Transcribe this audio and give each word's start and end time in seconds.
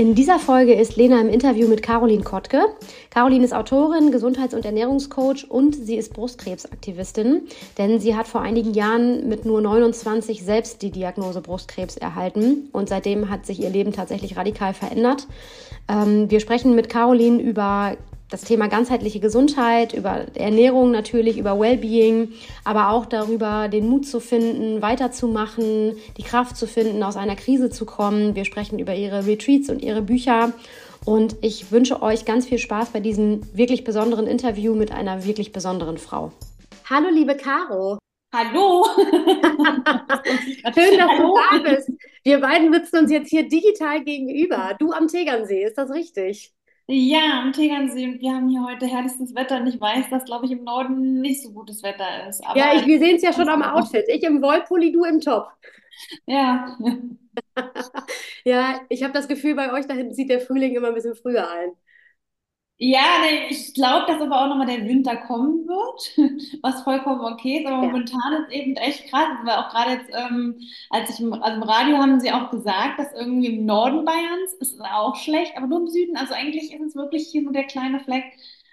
In 0.00 0.14
dieser 0.14 0.38
Folge 0.38 0.72
ist 0.72 0.96
Lena 0.96 1.20
im 1.20 1.28
Interview 1.28 1.68
mit 1.68 1.82
Caroline 1.82 2.22
Kottke. 2.22 2.62
Caroline 3.10 3.44
ist 3.44 3.52
Autorin, 3.52 4.10
Gesundheits- 4.10 4.54
und 4.54 4.64
Ernährungscoach 4.64 5.50
und 5.50 5.74
sie 5.74 5.96
ist 5.96 6.14
Brustkrebsaktivistin, 6.14 7.42
denn 7.76 8.00
sie 8.00 8.16
hat 8.16 8.26
vor 8.26 8.40
einigen 8.40 8.72
Jahren 8.72 9.28
mit 9.28 9.44
nur 9.44 9.60
29 9.60 10.42
selbst 10.42 10.80
die 10.80 10.90
Diagnose 10.90 11.42
Brustkrebs 11.42 11.98
erhalten 11.98 12.70
und 12.72 12.88
seitdem 12.88 13.28
hat 13.28 13.44
sich 13.44 13.60
ihr 13.60 13.68
Leben 13.68 13.92
tatsächlich 13.92 14.38
radikal 14.38 14.72
verändert. 14.72 15.26
Ähm, 15.86 16.30
wir 16.30 16.40
sprechen 16.40 16.74
mit 16.74 16.88
Caroline 16.88 17.38
über 17.38 17.98
das 18.30 18.42
Thema 18.42 18.68
ganzheitliche 18.68 19.18
Gesundheit, 19.18 19.92
über 19.92 20.26
Ernährung 20.34 20.92
natürlich, 20.92 21.36
über 21.36 21.58
Wellbeing, 21.58 22.32
aber 22.64 22.90
auch 22.90 23.06
darüber, 23.06 23.68
den 23.68 23.88
Mut 23.88 24.06
zu 24.06 24.20
finden, 24.20 24.80
weiterzumachen, 24.80 25.96
die 26.16 26.22
Kraft 26.22 26.56
zu 26.56 26.66
finden, 26.66 27.02
aus 27.02 27.16
einer 27.16 27.34
Krise 27.34 27.70
zu 27.70 27.84
kommen. 27.84 28.36
Wir 28.36 28.44
sprechen 28.44 28.78
über 28.78 28.94
ihre 28.94 29.26
Retreats 29.26 29.68
und 29.68 29.82
ihre 29.82 30.02
Bücher. 30.02 30.52
Und 31.04 31.36
ich 31.40 31.72
wünsche 31.72 32.02
euch 32.02 32.24
ganz 32.24 32.46
viel 32.46 32.58
Spaß 32.58 32.90
bei 32.90 33.00
diesem 33.00 33.40
wirklich 33.56 33.84
besonderen 33.84 34.26
Interview 34.26 34.74
mit 34.74 34.92
einer 34.92 35.24
wirklich 35.24 35.50
besonderen 35.50 35.98
Frau. 35.98 36.30
Hallo, 36.88 37.08
liebe 37.10 37.36
Caro. 37.36 37.98
Hallo. 38.32 38.86
Schön, 38.96 39.42
dass 40.98 41.08
Hallo. 41.08 41.34
du 41.34 41.36
da 41.50 41.58
bist. 41.58 41.90
Wir 42.22 42.40
beiden 42.40 42.72
sitzen 42.72 42.98
uns 42.98 43.10
jetzt 43.10 43.28
hier 43.28 43.48
digital 43.48 44.04
gegenüber. 44.04 44.76
Du 44.78 44.92
am 44.92 45.08
Tegernsee, 45.08 45.64
ist 45.64 45.78
das 45.78 45.90
richtig? 45.90 46.52
Ja, 46.92 47.42
am 47.42 47.52
Tegernsee 47.52 48.04
und 48.04 48.20
wir 48.20 48.32
haben 48.32 48.48
hier 48.48 48.64
heute 48.64 48.84
herrlichstes 48.84 49.32
Wetter 49.36 49.60
und 49.60 49.68
ich 49.68 49.80
weiß, 49.80 50.10
dass, 50.10 50.24
glaube 50.24 50.46
ich, 50.46 50.50
im 50.50 50.64
Norden 50.64 51.20
nicht 51.20 51.40
so 51.40 51.52
gutes 51.52 51.84
Wetter 51.84 52.28
ist. 52.28 52.44
Aber 52.44 52.58
ja, 52.58 52.74
ich, 52.74 52.84
wir 52.84 52.98
sehen 52.98 53.14
es 53.14 53.22
ja 53.22 53.32
schon 53.32 53.48
am 53.48 53.62
Outfit. 53.62 54.06
Ich 54.08 54.24
im 54.24 54.42
Wollpulli, 54.42 54.90
du 54.90 55.04
im 55.04 55.20
Top. 55.20 55.52
Ja. 56.26 56.76
ja, 58.44 58.80
ich 58.88 59.04
habe 59.04 59.12
das 59.12 59.28
Gefühl, 59.28 59.54
bei 59.54 59.72
euch 59.72 59.86
da 59.86 59.94
hinten 59.94 60.14
zieht 60.14 60.30
der 60.30 60.40
Frühling 60.40 60.74
immer 60.74 60.88
ein 60.88 60.94
bisschen 60.94 61.14
früher 61.14 61.48
ein. 61.48 61.70
Ja, 62.82 63.18
nee, 63.20 63.48
ich 63.50 63.74
glaube, 63.74 64.06
dass 64.06 64.22
aber 64.22 64.40
auch 64.40 64.48
nochmal 64.48 64.66
der 64.66 64.86
Winter 64.86 65.14
kommen 65.14 65.68
wird, 65.68 66.16
was 66.62 66.80
vollkommen 66.80 67.20
okay 67.20 67.58
ist. 67.58 67.66
Aber 67.66 67.82
ja. 67.84 67.90
momentan 67.90 68.42
ist 68.42 68.50
eben 68.50 68.74
echt 68.76 69.06
krass, 69.10 69.28
weil 69.44 69.56
auch 69.56 69.68
gerade 69.68 69.90
jetzt, 69.90 70.10
ähm, 70.14 70.58
als 70.88 71.10
ich 71.10 71.20
im, 71.20 71.34
also 71.34 71.56
im 71.58 71.62
Radio 71.62 71.98
haben 71.98 72.18
sie 72.20 72.32
auch 72.32 72.50
gesagt, 72.50 72.98
dass 72.98 73.12
irgendwie 73.12 73.48
im 73.48 73.66
Norden 73.66 74.06
Bayerns 74.06 74.54
ist 74.60 74.76
es 74.76 74.80
auch 74.80 75.14
schlecht, 75.16 75.58
aber 75.58 75.66
nur 75.66 75.80
im 75.80 75.88
Süden. 75.88 76.16
Also 76.16 76.32
eigentlich 76.32 76.72
ist 76.72 76.80
es 76.80 76.96
wirklich 76.96 77.28
hier 77.28 77.42
nur 77.42 77.52
der 77.52 77.64
kleine 77.64 78.00
Fleck. 78.00 78.24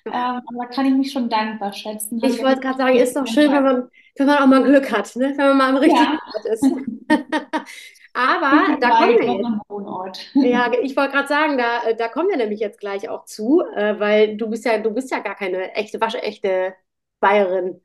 Ähm, 0.05 0.13
aber 0.13 0.44
da 0.58 0.66
kann 0.67 0.85
ich 0.85 0.94
mich 0.94 1.11
schon 1.11 1.28
dankbar 1.28 1.73
schätzen. 1.73 2.22
Ich 2.23 2.41
wollte 2.41 2.61
gerade 2.61 2.78
sagen, 2.78 2.95
ist 2.95 3.13
doch 3.13 3.28
schön, 3.28 3.52
wenn 3.52 3.63
man, 3.63 3.89
wenn 4.16 4.28
man 4.28 4.38
auch 4.38 4.47
mal 4.47 4.63
Glück 4.63 4.89
hat, 4.89 5.13
ne? 5.17 5.33
wenn 5.35 5.47
man 5.50 5.58
mal 5.58 5.69
am 5.72 5.75
richtigen 5.75 6.02
ja. 6.02 6.19
Ort 6.33 6.45
ist. 6.45 6.66
Aber 8.18 8.78
da 8.80 8.90
kommen 8.90 9.20
wir 9.20 10.08
jetzt. 10.08 10.32
Ja, 10.34 10.72
ich 10.82 10.98
wollte 10.98 11.12
gerade 11.12 11.28
sagen, 11.28 11.58
da, 11.60 11.84
äh, 11.84 11.96
da 11.96 12.08
kommen 12.08 12.30
wir 12.30 12.38
nämlich 12.38 12.59
jetzt 12.59 12.80
gleich 12.80 13.09
auch 13.09 13.26
zu, 13.26 13.62
äh, 13.76 14.00
weil 14.00 14.38
du 14.38 14.50
bist 14.50 14.66
ja, 14.66 14.80
du 14.80 14.92
bist 14.92 15.12
ja 15.12 15.20
gar 15.20 15.36
keine 15.36 15.74
echte, 15.76 16.02
waschechte 16.02 16.74
Bayerin. 17.20 17.80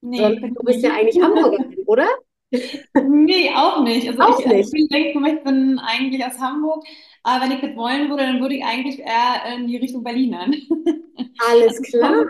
Nee, 0.00 0.18
Sondern 0.18 0.54
du 0.54 0.62
bist 0.62 0.84
ja 0.84 0.92
eigentlich 0.92 1.20
Hamburgerin, 1.20 1.76
oder? 1.86 2.06
Nee, 2.50 3.50
auch 3.56 3.82
nicht. 3.82 4.08
Also 4.08 4.22
auch 4.22 4.38
ich, 4.38 4.46
nicht. 4.46 4.72
ich 4.72 4.88
denke, 4.88 5.18
ich 5.30 5.42
bin 5.42 5.80
eigentlich 5.80 6.24
aus 6.24 6.38
Hamburg, 6.38 6.84
aber 7.24 7.44
wenn 7.44 7.52
ich 7.52 7.60
das 7.60 7.74
wollen 7.74 8.08
würde, 8.08 8.22
dann 8.22 8.40
würde 8.40 8.54
ich 8.54 8.64
eigentlich 8.64 9.00
eher 9.00 9.56
in 9.56 9.66
die 9.66 9.78
Richtung 9.78 10.04
Berlin 10.04 10.34
an. 10.34 10.54
Alles 11.50 11.82
klar. 11.82 12.24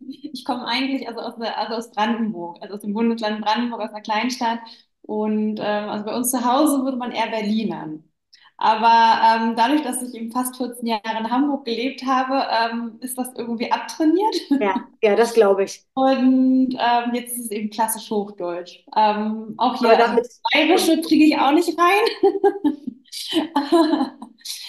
Ich 0.00 0.44
komme, 0.44 0.66
eigentlich 0.66 1.06
also 1.06 1.20
aus, 1.20 1.34
also 1.40 1.74
aus 1.74 1.92
Brandenburg, 1.92 2.58
also 2.60 2.74
aus 2.74 2.80
dem 2.80 2.94
Bundesland 2.94 3.42
Brandenburg, 3.42 3.80
aus 3.80 3.90
einer 3.90 4.02
Kleinstadt. 4.02 4.58
Und 5.10 5.58
ähm, 5.58 5.88
also 5.88 6.04
bei 6.04 6.14
uns 6.14 6.30
zu 6.30 6.44
Hause 6.44 6.84
würde 6.84 6.96
man 6.96 7.10
eher 7.10 7.26
Berlinern. 7.26 8.04
Aber 8.58 9.20
ähm, 9.26 9.54
dadurch, 9.56 9.82
dass 9.82 10.00
ich 10.02 10.14
eben 10.14 10.30
fast 10.30 10.56
14 10.56 10.86
Jahre 10.86 11.18
in 11.18 11.28
Hamburg 11.28 11.64
gelebt 11.64 12.06
habe, 12.06 12.46
ähm, 12.48 12.92
ist 13.00 13.18
das 13.18 13.30
irgendwie 13.36 13.72
abtrainiert. 13.72 14.36
Ja, 14.50 14.84
ja, 15.02 15.16
das 15.16 15.34
glaube 15.34 15.64
ich. 15.64 15.84
Und 15.94 16.76
ähm, 16.78 17.12
jetzt 17.12 17.32
ist 17.32 17.46
es 17.46 17.50
eben 17.50 17.70
klassisch 17.70 18.08
Hochdeutsch. 18.08 18.84
Ähm, 18.96 19.54
auch 19.58 19.80
hier 19.80 19.88
also 19.88 20.00
damit, 20.00 20.28
Bayerische 20.52 21.00
kriege 21.00 21.24
ich 21.24 21.36
auch 21.36 21.50
nicht 21.50 21.76
rein. 21.76 22.04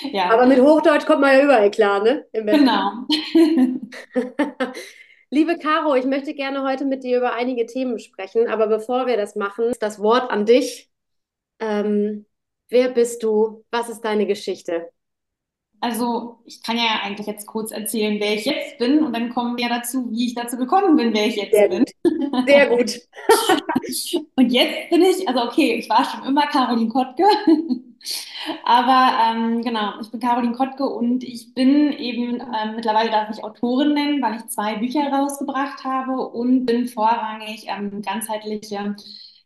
ja. 0.12 0.32
Aber 0.32 0.48
mit 0.48 0.60
Hochdeutsch 0.60 1.06
kommt 1.06 1.22
man 1.22 1.38
ja 1.38 1.44
überall 1.44 1.70
klar, 1.70 2.02
ne? 2.02 2.26
Genau. 2.34 2.94
Liebe 5.34 5.58
Caro, 5.58 5.96
ich 5.96 6.04
möchte 6.04 6.34
gerne 6.34 6.62
heute 6.62 6.84
mit 6.84 7.06
dir 7.06 7.18
über 7.18 7.34
einige 7.34 7.66
Themen 7.66 8.00
sprechen, 8.00 8.50
aber 8.50 8.68
bevor 8.68 9.08
wir 9.08 9.16
das 9.16 9.38
machen, 9.38 9.72
das 9.80 10.00
Wort 10.00 10.30
an 10.30 10.46
dich. 10.46 10.92
Ähm, 11.60 12.26
wer 12.68 12.90
bist 12.90 13.24
du? 13.24 13.64
Was 13.72 13.88
ist 13.88 14.02
deine 14.02 14.28
Geschichte? 14.28 14.90
Also, 15.80 16.40
ich 16.44 16.62
kann 16.62 16.76
ja 16.76 17.00
eigentlich 17.02 17.28
jetzt 17.28 17.48
kurz 17.48 17.72
erzählen, 17.72 18.20
wer 18.20 18.34
ich 18.34 18.44
jetzt 18.44 18.78
bin, 18.78 19.06
und 19.06 19.14
dann 19.16 19.30
kommen 19.30 19.58
wir 19.58 19.70
dazu, 19.70 20.12
wie 20.12 20.28
ich 20.28 20.36
dazu 20.36 20.58
gekommen 20.58 20.98
bin, 20.98 21.14
wer 21.14 21.26
ich 21.26 21.38
jetzt 21.38 21.56
Sehr 21.56 21.70
bin. 21.70 21.86
Gut. 22.04 22.48
Sehr 22.48 22.68
gut. 22.68 24.28
und 24.36 24.52
jetzt 24.52 24.90
bin 24.90 25.02
ich, 25.02 25.28
also 25.30 25.44
okay, 25.44 25.76
ich 25.76 25.90
war 25.90 26.04
schon 26.04 26.28
immer 26.28 26.46
Caroline 26.48 26.90
Kottke. 26.90 27.24
Aber 28.64 29.18
ähm, 29.24 29.62
genau, 29.62 30.00
ich 30.02 30.10
bin 30.12 30.20
Caroline 30.20 30.54
Kottke 30.54 30.86
und 30.86 31.24
ich 31.24 31.54
bin 31.54 31.92
eben, 31.94 32.40
ähm, 32.42 32.76
mittlerweile 32.76 33.12
darf 33.12 33.30
ich 33.30 33.44
Autorin 33.44 33.94
nennen, 33.94 34.22
weil 34.22 34.36
ich 34.38 34.48
zwei 34.48 34.78
Bücher 34.78 35.02
rausgebracht 35.12 35.84
habe 35.84 36.14
und 36.30 36.66
bin 36.66 36.88
vorrangig 36.88 37.66
ähm, 37.68 38.02
ganzheitliche, 38.02 38.96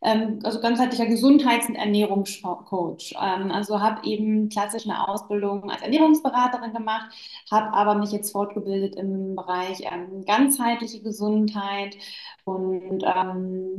ähm, 0.02 0.38
also 0.44 0.60
ganzheitlicher 0.60 1.06
Gesundheits- 1.06 1.68
und 1.68 1.74
Ernährungscoach. 1.76 3.14
Ähm, 3.20 3.50
also 3.50 3.80
habe 3.80 4.06
eben 4.06 4.48
klassisch 4.48 4.84
eine 4.86 5.08
Ausbildung 5.08 5.70
als 5.70 5.82
Ernährungsberaterin 5.82 6.72
gemacht, 6.72 7.10
habe 7.50 7.72
aber 7.74 7.94
mich 7.96 8.12
jetzt 8.12 8.32
fortgebildet 8.32 8.96
im 8.96 9.36
Bereich 9.36 9.80
ähm, 9.82 10.24
ganzheitliche 10.24 11.02
Gesundheit 11.02 11.96
und 12.44 13.02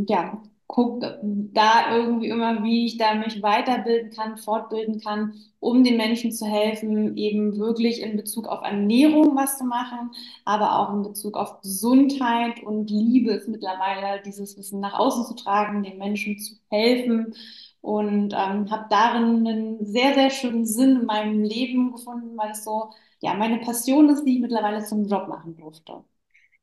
ja, 0.09 0.41
gucke 0.67 1.19
da 1.23 1.95
irgendwie 1.95 2.28
immer, 2.28 2.61
wie 2.63 2.85
ich 2.85 2.97
da 2.97 3.16
mich 3.16 3.41
weiterbilden 3.41 4.11
kann, 4.11 4.38
fortbilden 4.38 5.00
kann, 5.00 5.33
um 5.59 5.83
den 5.83 5.97
Menschen 5.97 6.31
zu 6.31 6.45
helfen, 6.45 7.16
eben 7.16 7.57
wirklich 7.57 8.01
in 8.01 8.17
Bezug 8.17 8.47
auf 8.47 8.61
Ernährung 8.63 9.35
was 9.35 9.57
zu 9.57 9.63
machen, 9.63 10.11
aber 10.45 10.77
auch 10.79 10.94
in 10.94 11.03
Bezug 11.03 11.38
auf 11.38 11.61
Gesundheit 11.61 12.61
und 12.63 12.89
Liebe 12.89 13.31
ist 13.31 13.47
mittlerweile 13.47 14.22
dieses 14.23 14.57
Wissen 14.57 14.81
nach 14.81 14.94
außen 15.00 15.25
zu 15.25 15.35
tragen, 15.35 15.83
den 15.83 15.97
Menschen 15.97 16.38
zu 16.38 16.56
helfen 16.69 17.33
und 17.81 18.33
ähm, 18.33 18.69
habe 18.69 18.85
darin 18.89 19.47
einen 19.47 19.85
sehr, 19.85 20.13
sehr 20.13 20.29
schönen 20.29 20.66
Sinn 20.66 20.97
in 21.01 21.06
meinem 21.06 21.44
Leben 21.44 21.91
gefunden, 21.94 22.38
weil 22.38 22.51
es 22.51 22.63
so, 22.66 22.91
ja, 23.22 23.33
meine 23.33 23.59
Passion 23.59 24.09
ist, 24.09 24.25
die 24.25 24.35
ich 24.35 24.41
mittlerweile 24.41 24.83
zum 24.83 25.06
Job 25.07 25.27
machen 25.29 25.56
durfte. 25.57 26.03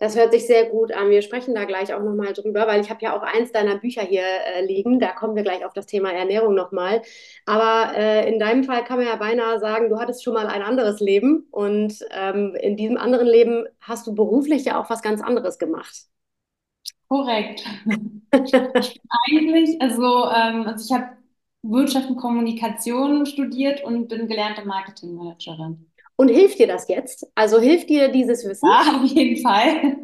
Das 0.04 0.16
hört 0.16 0.34
sich 0.34 0.46
sehr 0.46 0.66
gut 0.66 0.92
an. 0.92 1.08
Wir 1.08 1.22
sprechen 1.22 1.54
da 1.54 1.64
gleich 1.64 1.94
auch 1.94 2.02
nochmal 2.02 2.34
drüber, 2.34 2.66
weil 2.66 2.82
ich 2.82 2.90
habe 2.90 3.00
ja 3.02 3.16
auch 3.16 3.22
eins 3.22 3.52
deiner 3.52 3.78
Bücher 3.78 4.02
hier 4.02 4.20
äh, 4.20 4.62
liegen. 4.62 5.00
Da 5.00 5.12
kommen 5.12 5.34
wir 5.34 5.44
gleich 5.44 5.64
auf 5.64 5.72
das 5.72 5.86
Thema 5.86 6.12
Ernährung 6.12 6.54
nochmal. 6.54 7.00
Aber 7.46 7.96
äh, 7.96 8.30
in 8.30 8.38
deinem 8.38 8.64
Fall 8.64 8.84
kann 8.84 8.98
man 8.98 9.06
ja 9.06 9.16
beinahe 9.16 9.58
sagen, 9.60 9.88
du 9.88 9.98
hattest 9.98 10.22
schon 10.22 10.34
mal 10.34 10.46
ein 10.46 10.60
anderes 10.60 11.00
Leben 11.00 11.46
und 11.50 12.04
ähm, 12.10 12.54
in 12.54 12.76
diesem 12.76 12.98
anderen 12.98 13.26
Leben 13.26 13.64
hast 13.80 14.06
du 14.06 14.14
beruflich 14.14 14.66
ja 14.66 14.78
auch 14.78 14.90
was 14.90 15.00
ganz 15.00 15.22
anderes 15.22 15.58
gemacht. 15.58 15.96
Korrekt. 17.08 17.64
Eigentlich, 18.30 19.80
also, 19.80 20.26
ähm, 20.26 20.66
also 20.66 20.84
ich 20.84 20.92
habe 20.92 21.16
Wirtschaft 21.62 22.10
und 22.10 22.16
Kommunikation 22.16 23.24
studiert 23.24 23.82
und 23.82 24.08
bin 24.08 24.28
gelernte 24.28 24.66
Marketingmanagerin. 24.66 25.86
Und 26.16 26.28
hilft 26.28 26.60
dir 26.60 26.68
das 26.68 26.86
jetzt? 26.88 27.26
Also 27.34 27.60
hilft 27.60 27.90
dir 27.90 28.08
dieses 28.08 28.44
Wissen? 28.44 28.68
Ja, 28.68 29.00
auf 29.02 29.04
jeden 29.04 29.42
Fall. 29.42 29.96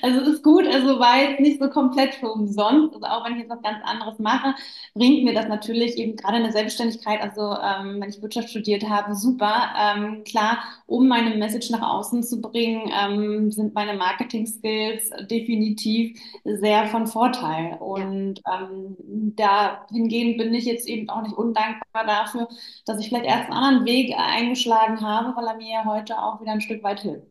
Also 0.00 0.20
es 0.20 0.28
ist 0.28 0.42
gut, 0.42 0.66
also 0.66 0.98
war 0.98 1.18
jetzt 1.18 1.40
nicht 1.40 1.60
so 1.60 1.68
komplett 1.68 2.14
für 2.14 2.32
umsonst. 2.32 2.94
Also 2.94 3.06
auch 3.06 3.24
wenn 3.26 3.34
ich 3.34 3.40
jetzt 3.40 3.50
was 3.50 3.60
ganz 3.60 3.78
anderes 3.84 4.18
mache, 4.18 4.54
bringt 4.94 5.24
mir 5.24 5.34
das 5.34 5.46
natürlich 5.46 5.98
eben 5.98 6.16
gerade 6.16 6.38
in 6.38 6.44
der 6.44 6.52
Selbstständigkeit, 6.52 7.20
also 7.20 7.42
ähm, 7.42 8.00
wenn 8.00 8.08
ich 8.08 8.22
Wirtschaft 8.22 8.48
studiert 8.48 8.88
habe, 8.88 9.14
super. 9.14 9.68
Ähm, 9.78 10.24
klar, 10.24 10.58
um 10.86 11.06
meine 11.06 11.36
Message 11.36 11.68
nach 11.68 11.82
außen 11.82 12.22
zu 12.22 12.40
bringen, 12.40 12.90
ähm, 12.98 13.50
sind 13.50 13.74
meine 13.74 13.92
Marketing-Skills 13.92 15.10
definitiv 15.30 16.18
sehr 16.44 16.86
von 16.86 17.06
Vorteil. 17.06 17.76
Und 17.78 18.40
ähm, 18.50 18.96
dahingehend 19.36 20.38
bin 20.38 20.54
ich 20.54 20.64
jetzt 20.64 20.88
eben 20.88 21.10
auch 21.10 21.20
nicht 21.22 21.36
undankbar 21.36 22.06
dafür, 22.06 22.48
dass 22.86 23.00
ich 23.00 23.08
vielleicht 23.08 23.26
erst 23.26 23.50
einen 23.50 23.52
anderen 23.52 23.86
Weg 23.86 24.14
eingeschlagen 24.16 25.02
habe, 25.02 25.36
weil 25.36 25.46
er 25.46 25.57
mir 25.58 25.84
heute 25.84 26.18
auch 26.18 26.40
wieder 26.40 26.52
ein 26.52 26.60
Stück 26.60 26.82
weit 26.82 27.00
hilft. 27.00 27.26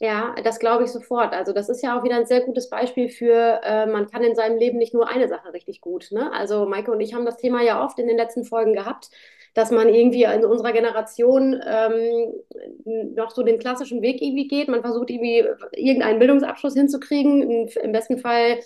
Ja, 0.00 0.34
das 0.42 0.58
glaube 0.58 0.84
ich 0.84 0.90
sofort. 0.90 1.32
Also 1.32 1.52
das 1.52 1.68
ist 1.68 1.82
ja 1.82 1.98
auch 1.98 2.04
wieder 2.04 2.16
ein 2.16 2.26
sehr 2.26 2.42
gutes 2.42 2.68
Beispiel 2.70 3.08
für, 3.08 3.60
äh, 3.62 3.86
man 3.86 4.10
kann 4.10 4.22
in 4.22 4.34
seinem 4.34 4.58
Leben 4.58 4.78
nicht 4.78 4.94
nur 4.94 5.08
eine 5.08 5.28
Sache 5.28 5.52
richtig 5.52 5.80
gut. 5.80 6.08
Ne? 6.12 6.32
Also 6.32 6.66
Maike 6.66 6.90
und 6.90 7.00
ich 7.00 7.14
haben 7.14 7.24
das 7.24 7.36
Thema 7.38 7.62
ja 7.62 7.82
oft 7.84 7.98
in 7.98 8.06
den 8.06 8.16
letzten 8.16 8.44
Folgen 8.44 8.74
gehabt, 8.74 9.10
dass 9.54 9.70
man 9.70 9.88
irgendwie 9.88 10.24
in 10.24 10.44
unserer 10.44 10.72
Generation 10.72 11.58
ähm, 11.64 13.14
noch 13.14 13.30
so 13.30 13.42
den 13.42 13.58
klassischen 13.58 14.02
Weg 14.02 14.20
irgendwie 14.20 14.48
geht. 14.48 14.68
Man 14.68 14.82
versucht 14.82 15.08
irgendwie 15.10 15.44
irgendeinen 15.72 16.18
Bildungsabschluss 16.18 16.74
hinzukriegen, 16.74 17.68
im 17.68 17.92
besten 17.92 18.18
Fall 18.18 18.60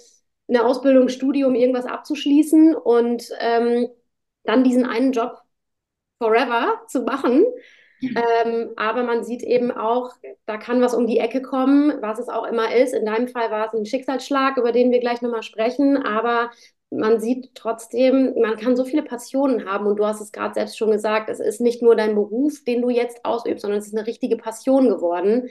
eine 0.48 0.64
Ausbildung, 0.64 1.08
Studium, 1.08 1.54
irgendwas 1.54 1.86
abzuschließen 1.86 2.74
und 2.74 3.30
ähm, 3.38 3.88
dann 4.42 4.64
diesen 4.64 4.84
einen 4.84 5.12
Job 5.12 5.40
forever 6.18 6.80
zu 6.88 7.02
machen 7.02 7.44
Ähm, 8.14 8.70
aber 8.76 9.04
man 9.04 9.24
sieht 9.24 9.42
eben 9.42 9.70
auch, 9.70 10.12
da 10.46 10.56
kann 10.56 10.80
was 10.82 10.94
um 10.94 11.06
die 11.06 11.18
Ecke 11.18 11.42
kommen, 11.42 11.92
was 12.02 12.18
es 12.18 12.28
auch 12.28 12.44
immer 12.44 12.74
ist. 12.74 12.92
In 12.94 13.04
deinem 13.06 13.28
Fall 13.28 13.50
war 13.50 13.66
es 13.68 13.74
ein 13.74 13.86
Schicksalsschlag, 13.86 14.56
über 14.56 14.72
den 14.72 14.90
wir 14.90 15.00
gleich 15.00 15.22
nochmal 15.22 15.42
sprechen. 15.42 15.96
Aber 15.96 16.50
man 16.90 17.20
sieht 17.20 17.54
trotzdem, 17.54 18.34
man 18.40 18.56
kann 18.56 18.76
so 18.76 18.84
viele 18.84 19.02
Passionen 19.04 19.64
haben. 19.70 19.86
Und 19.86 19.96
du 19.96 20.06
hast 20.06 20.20
es 20.20 20.32
gerade 20.32 20.54
selbst 20.54 20.76
schon 20.76 20.90
gesagt, 20.90 21.30
es 21.30 21.40
ist 21.40 21.60
nicht 21.60 21.82
nur 21.82 21.94
dein 21.96 22.14
Beruf, 22.16 22.64
den 22.64 22.82
du 22.82 22.90
jetzt 22.90 23.24
ausübst, 23.24 23.62
sondern 23.62 23.78
es 23.78 23.86
ist 23.86 23.96
eine 23.96 24.06
richtige 24.06 24.36
Passion 24.36 24.88
geworden. 24.88 25.48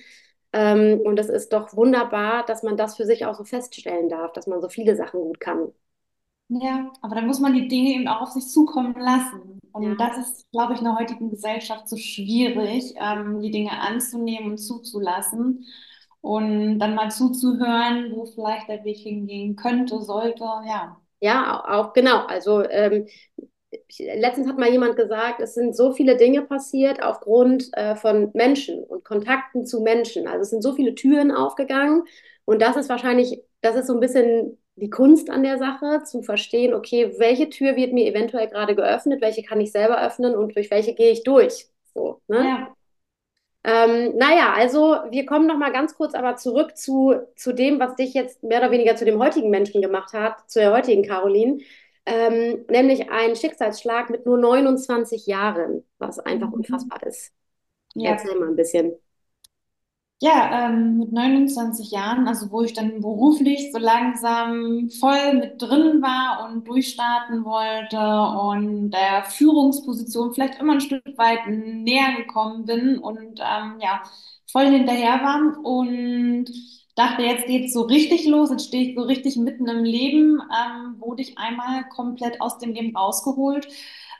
Ähm, 0.52 1.00
und 1.02 1.20
es 1.20 1.30
ist 1.30 1.54
doch 1.54 1.76
wunderbar, 1.76 2.46
dass 2.46 2.64
man 2.64 2.76
das 2.78 2.98
für 2.98 3.06
sich 3.06 3.26
auch 3.26 3.36
so 3.36 3.44
feststellen 3.46 4.10
darf, 4.10 4.34
dass 4.34 4.48
man 4.48 4.62
so 4.62 4.68
viele 4.70 4.96
Sachen 4.96 5.22
gut 5.22 5.40
kann. 5.40 5.72
Ja, 6.50 6.92
aber 7.02 7.16
dann 7.16 7.28
muss 7.28 7.40
man 7.40 7.54
die 7.54 7.68
Dinge 7.68 7.92
eben 7.92 8.08
auch 8.08 8.22
auf 8.22 8.30
sich 8.32 8.48
zukommen 8.48 8.96
lassen. 9.00 9.60
Ja. 9.80 9.92
Und 9.92 9.98
das 10.00 10.18
ist, 10.18 10.52
glaube 10.52 10.74
ich, 10.74 10.80
in 10.80 10.86
der 10.86 10.98
heutigen 10.98 11.30
Gesellschaft 11.30 11.88
so 11.88 11.96
schwierig, 11.96 12.96
ähm, 12.98 13.40
die 13.40 13.52
Dinge 13.52 13.72
anzunehmen 13.80 14.52
und 14.52 14.58
zuzulassen 14.58 15.66
und 16.22 16.80
dann 16.80 16.96
mal 16.96 17.12
zuzuhören, 17.12 18.12
wo 18.16 18.26
vielleicht 18.26 18.68
der 18.68 18.84
Weg 18.84 18.98
hingehen 18.98 19.56
könnte, 19.56 20.02
sollte, 20.02 20.44
ja. 20.44 21.00
Ja, 21.22 21.64
auch 21.68 21.94
genau. 21.94 22.26
Also 22.26 22.64
ähm, 22.68 23.08
letztens 24.00 24.48
hat 24.48 24.58
mal 24.58 24.70
jemand 24.72 24.96
gesagt, 24.96 25.42
es 25.42 25.54
sind 25.54 25.76
so 25.76 25.92
viele 25.92 26.18
Dinge 26.18 26.42
passiert 26.42 27.04
aufgrund 27.04 27.70
äh, 27.74 27.96
von 27.96 28.32
Menschen 28.34 28.84
und 28.84 29.04
Kontakten 29.04 29.66
zu 29.66 29.82
Menschen. 29.82 30.28
Also 30.28 30.42
es 30.42 30.50
sind 30.50 30.62
so 30.64 30.74
viele 30.74 30.96
Türen 30.96 31.32
aufgegangen 31.32 32.04
und 32.46 32.62
das 32.62 32.78
ist 32.78 32.90
wahrscheinlich, 32.90 33.42
das 33.62 33.76
ist 33.76 33.88
so 33.88 33.94
ein 33.94 34.00
bisschen 34.00 34.58
die 34.80 34.90
Kunst 34.90 35.30
an 35.30 35.44
der 35.44 35.58
Sache, 35.60 36.04
zu 36.04 36.22
verstehen, 36.24 36.74
okay, 36.74 37.14
welche 37.20 37.50
Tür 37.50 37.76
wird 37.76 37.94
mir 37.94 38.08
eventuell 38.08 38.48
gerade 38.50 38.76
geöffnet, 38.76 39.22
welche 39.22 39.44
kann 39.44 39.62
ich 39.62 39.72
selber 39.72 40.02
öffnen 40.06 40.36
und 40.36 40.56
durch 40.56 40.72
welche 40.72 40.94
gehe 40.96 41.12
ich 41.12 41.24
durch. 41.24 41.68
So, 41.94 42.22
ne? 42.28 42.54
Ja. 42.54 42.76
Ähm, 43.64 44.16
naja, 44.18 44.54
also 44.54 45.00
wir 45.12 45.26
kommen 45.26 45.46
noch 45.48 45.58
mal 45.58 45.72
ganz 45.72 45.96
kurz 45.96 46.14
aber 46.16 46.38
zurück 46.38 46.78
zu, 46.78 47.14
zu 47.36 47.52
dem, 47.54 47.80
was 47.80 47.96
dich 47.96 48.14
jetzt 48.14 48.42
mehr 48.44 48.60
oder 48.60 48.72
weniger 48.72 48.96
zu 48.96 49.04
dem 49.06 49.20
heutigen 49.22 49.50
Menschen 49.50 49.82
gemacht 49.82 50.14
hat, 50.14 50.50
zu 50.50 50.60
der 50.60 50.72
heutigen 50.74 51.04
Caroline, 51.04 51.60
ähm, 52.06 52.66
nämlich 52.70 53.10
ein 53.12 53.36
Schicksalsschlag 53.36 54.10
mit 54.10 54.26
nur 54.26 54.38
29 54.38 55.28
Jahren, 55.28 55.84
was 55.98 56.20
einfach 56.20 56.52
Mhm. 56.52 56.54
unfassbar 56.54 57.04
ist. 57.04 57.34
Ja. 57.96 58.18
Erzähl 58.18 58.36
mal 58.40 58.50
ein 58.50 58.56
bisschen. 58.58 58.94
Ja, 60.22 60.68
ähm, 60.68 60.98
mit 60.98 61.14
29 61.14 61.92
Jahren, 61.92 62.28
also 62.28 62.52
wo 62.52 62.62
ich 62.62 62.74
dann 62.74 63.00
beruflich 63.00 63.72
so 63.72 63.78
langsam 63.78 64.90
voll 64.90 65.34
mit 65.36 65.62
drin 65.62 66.02
war 66.02 66.46
und 66.50 66.68
durchstarten 66.68 67.46
wollte 67.46 67.98
und 67.98 68.92
der 68.92 69.24
Führungsposition 69.24 70.34
vielleicht 70.34 70.60
immer 70.60 70.74
ein 70.74 70.82
Stück 70.82 71.04
weit 71.18 71.48
näher 71.48 72.16
gekommen 72.18 72.66
bin 72.66 72.98
und 73.00 73.40
ähm, 73.40 73.78
ja, 73.82 74.04
voll 74.52 74.66
hinterher 74.68 75.22
war 75.24 75.64
und 75.66 76.48
dachte, 76.96 77.22
jetzt 77.24 77.46
geht's 77.48 77.72
so 77.72 77.84
richtig 77.84 78.26
los, 78.28 78.50
jetzt 78.52 78.68
stehe 78.68 78.90
ich 78.90 78.96
so 78.98 79.04
richtig 79.04 79.38
mitten 79.38 79.70
im 79.70 79.86
Leben, 79.86 80.42
ähm, 80.42 80.96
wurde 81.00 81.22
ich 81.22 81.38
einmal 81.38 81.88
komplett 81.88 82.42
aus 82.42 82.58
dem 82.58 82.74
Leben 82.74 82.94
rausgeholt. 82.96 83.68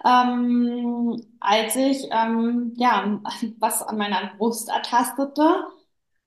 Ähm, 0.06 1.22
als 1.42 1.76
ich 1.76 2.08
ähm, 2.12 2.74
ja 2.78 3.20
was 3.60 3.82
an 3.82 3.98
meiner 3.98 4.32
Brust 4.38 4.70
ertastete 4.70 5.66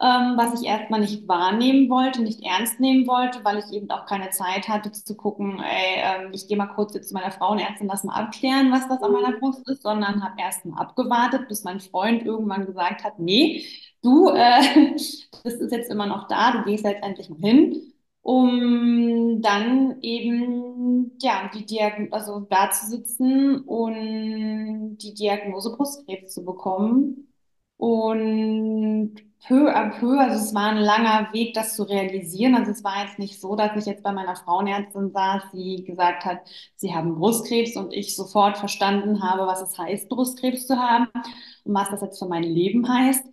ähm, 0.02 0.37
was 0.37 0.60
ich 0.60 0.66
erstmal 0.66 1.00
nicht 1.00 1.28
wahrnehmen 1.28 1.88
wollte, 1.88 2.22
nicht 2.22 2.43
ernst 2.43 2.81
nehmen 2.81 3.06
wollte, 3.06 3.44
weil 3.44 3.58
ich 3.58 3.72
eben 3.72 3.88
auch 3.90 4.04
keine 4.06 4.31
Zeit 4.31 4.69
hatte 4.69 4.90
zu 4.90 5.16
gucken, 5.16 5.60
ey, 5.60 6.25
ähm, 6.26 6.32
ich 6.32 6.49
gehe 6.49 6.56
mal 6.56 6.66
kurz 6.66 6.93
jetzt 6.94 7.08
zu 7.08 7.14
meiner 7.14 7.31
Frauenärztin, 7.31 7.87
lass 7.87 8.02
mal 8.02 8.14
abklären, 8.14 8.72
was 8.72 8.88
das 8.88 9.00
an 9.02 9.12
meiner 9.12 9.38
Brust 9.38 9.69
ist, 9.69 9.82
sondern 9.82 10.25
habe 10.25 10.40
erstmal 10.40 10.81
abgewartet, 10.82 11.46
bis 11.49 11.62
mein 11.62 11.78
Freund 11.81 12.25
irgendwann 12.25 12.66
gesagt 12.66 13.04
hat, 13.04 13.20
nee, 13.20 13.64
du, 14.02 14.28
äh, 14.31 14.93
das 15.44 15.54
ist 15.54 15.72
jetzt 15.72 15.90
immer 15.90 16.06
noch 16.06 16.26
da, 16.26 16.52
du 16.52 16.64
gehst 16.64 16.84
jetzt 16.84 17.02
endlich 17.05 17.31
mal 17.31 17.38
hin. 17.40 17.93
Um 18.22 19.40
dann 19.43 20.00
eben, 20.02 21.12
ja, 21.20 21.50
die 21.52 21.66
Diagnose, 21.66 22.12
also 22.12 22.40
da 22.50 22.70
zu 22.70 22.87
sitzen 22.87 23.60
und 23.62 24.98
die 24.98 25.14
Diagnose 25.14 25.76
Brustkrebs 25.76 26.32
zu 26.34 26.44
bekommen. 26.44 27.28
Und 27.76 29.16
peu 29.46 29.68
à 29.74 29.90
peu, 29.90 30.18
also 30.20 30.36
es 30.36 30.54
war 30.54 30.70
ein 30.70 30.78
langer 30.78 31.32
Weg, 31.32 31.54
das 31.54 31.74
zu 31.76 31.82
realisieren. 31.82 32.54
Also 32.54 32.70
es 32.70 32.84
war 32.84 33.04
jetzt 33.04 33.18
nicht 33.18 33.40
so, 33.40 33.56
dass 33.56 33.76
ich 33.76 33.86
jetzt 33.86 34.02
bei 34.02 34.12
meiner 34.12 34.36
Frauenärztin 34.36 35.10
saß, 35.12 35.42
die 35.52 35.84
gesagt 35.84 36.24
hat, 36.24 36.40
sie 36.76 36.94
haben 36.94 37.14
Brustkrebs 37.16 37.76
und 37.76 37.92
ich 37.92 38.14
sofort 38.16 38.58
verstanden 38.58 39.22
habe, 39.22 39.46
was 39.46 39.60
es 39.62 39.76
heißt, 39.78 40.08
Brustkrebs 40.08 40.66
zu 40.66 40.78
haben 40.78 41.08
und 41.64 41.74
was 41.74 41.90
das 41.90 42.02
jetzt 42.02 42.18
für 42.18 42.26
mein 42.28 42.44
Leben 42.44 42.88
heißt, 42.88 43.24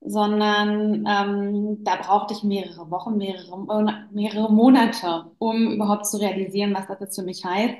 sondern 0.00 1.04
ähm, 1.06 1.84
da 1.84 1.96
brauchte 1.96 2.34
ich 2.34 2.44
mehrere 2.44 2.90
Wochen, 2.90 3.16
mehrere, 3.16 4.06
mehrere 4.12 4.52
Monate, 4.52 5.32
um 5.38 5.72
überhaupt 5.72 6.06
zu 6.06 6.18
realisieren, 6.18 6.74
was 6.74 6.86
das 6.86 7.00
jetzt 7.00 7.16
für 7.16 7.24
mich 7.24 7.44
heißt. 7.44 7.76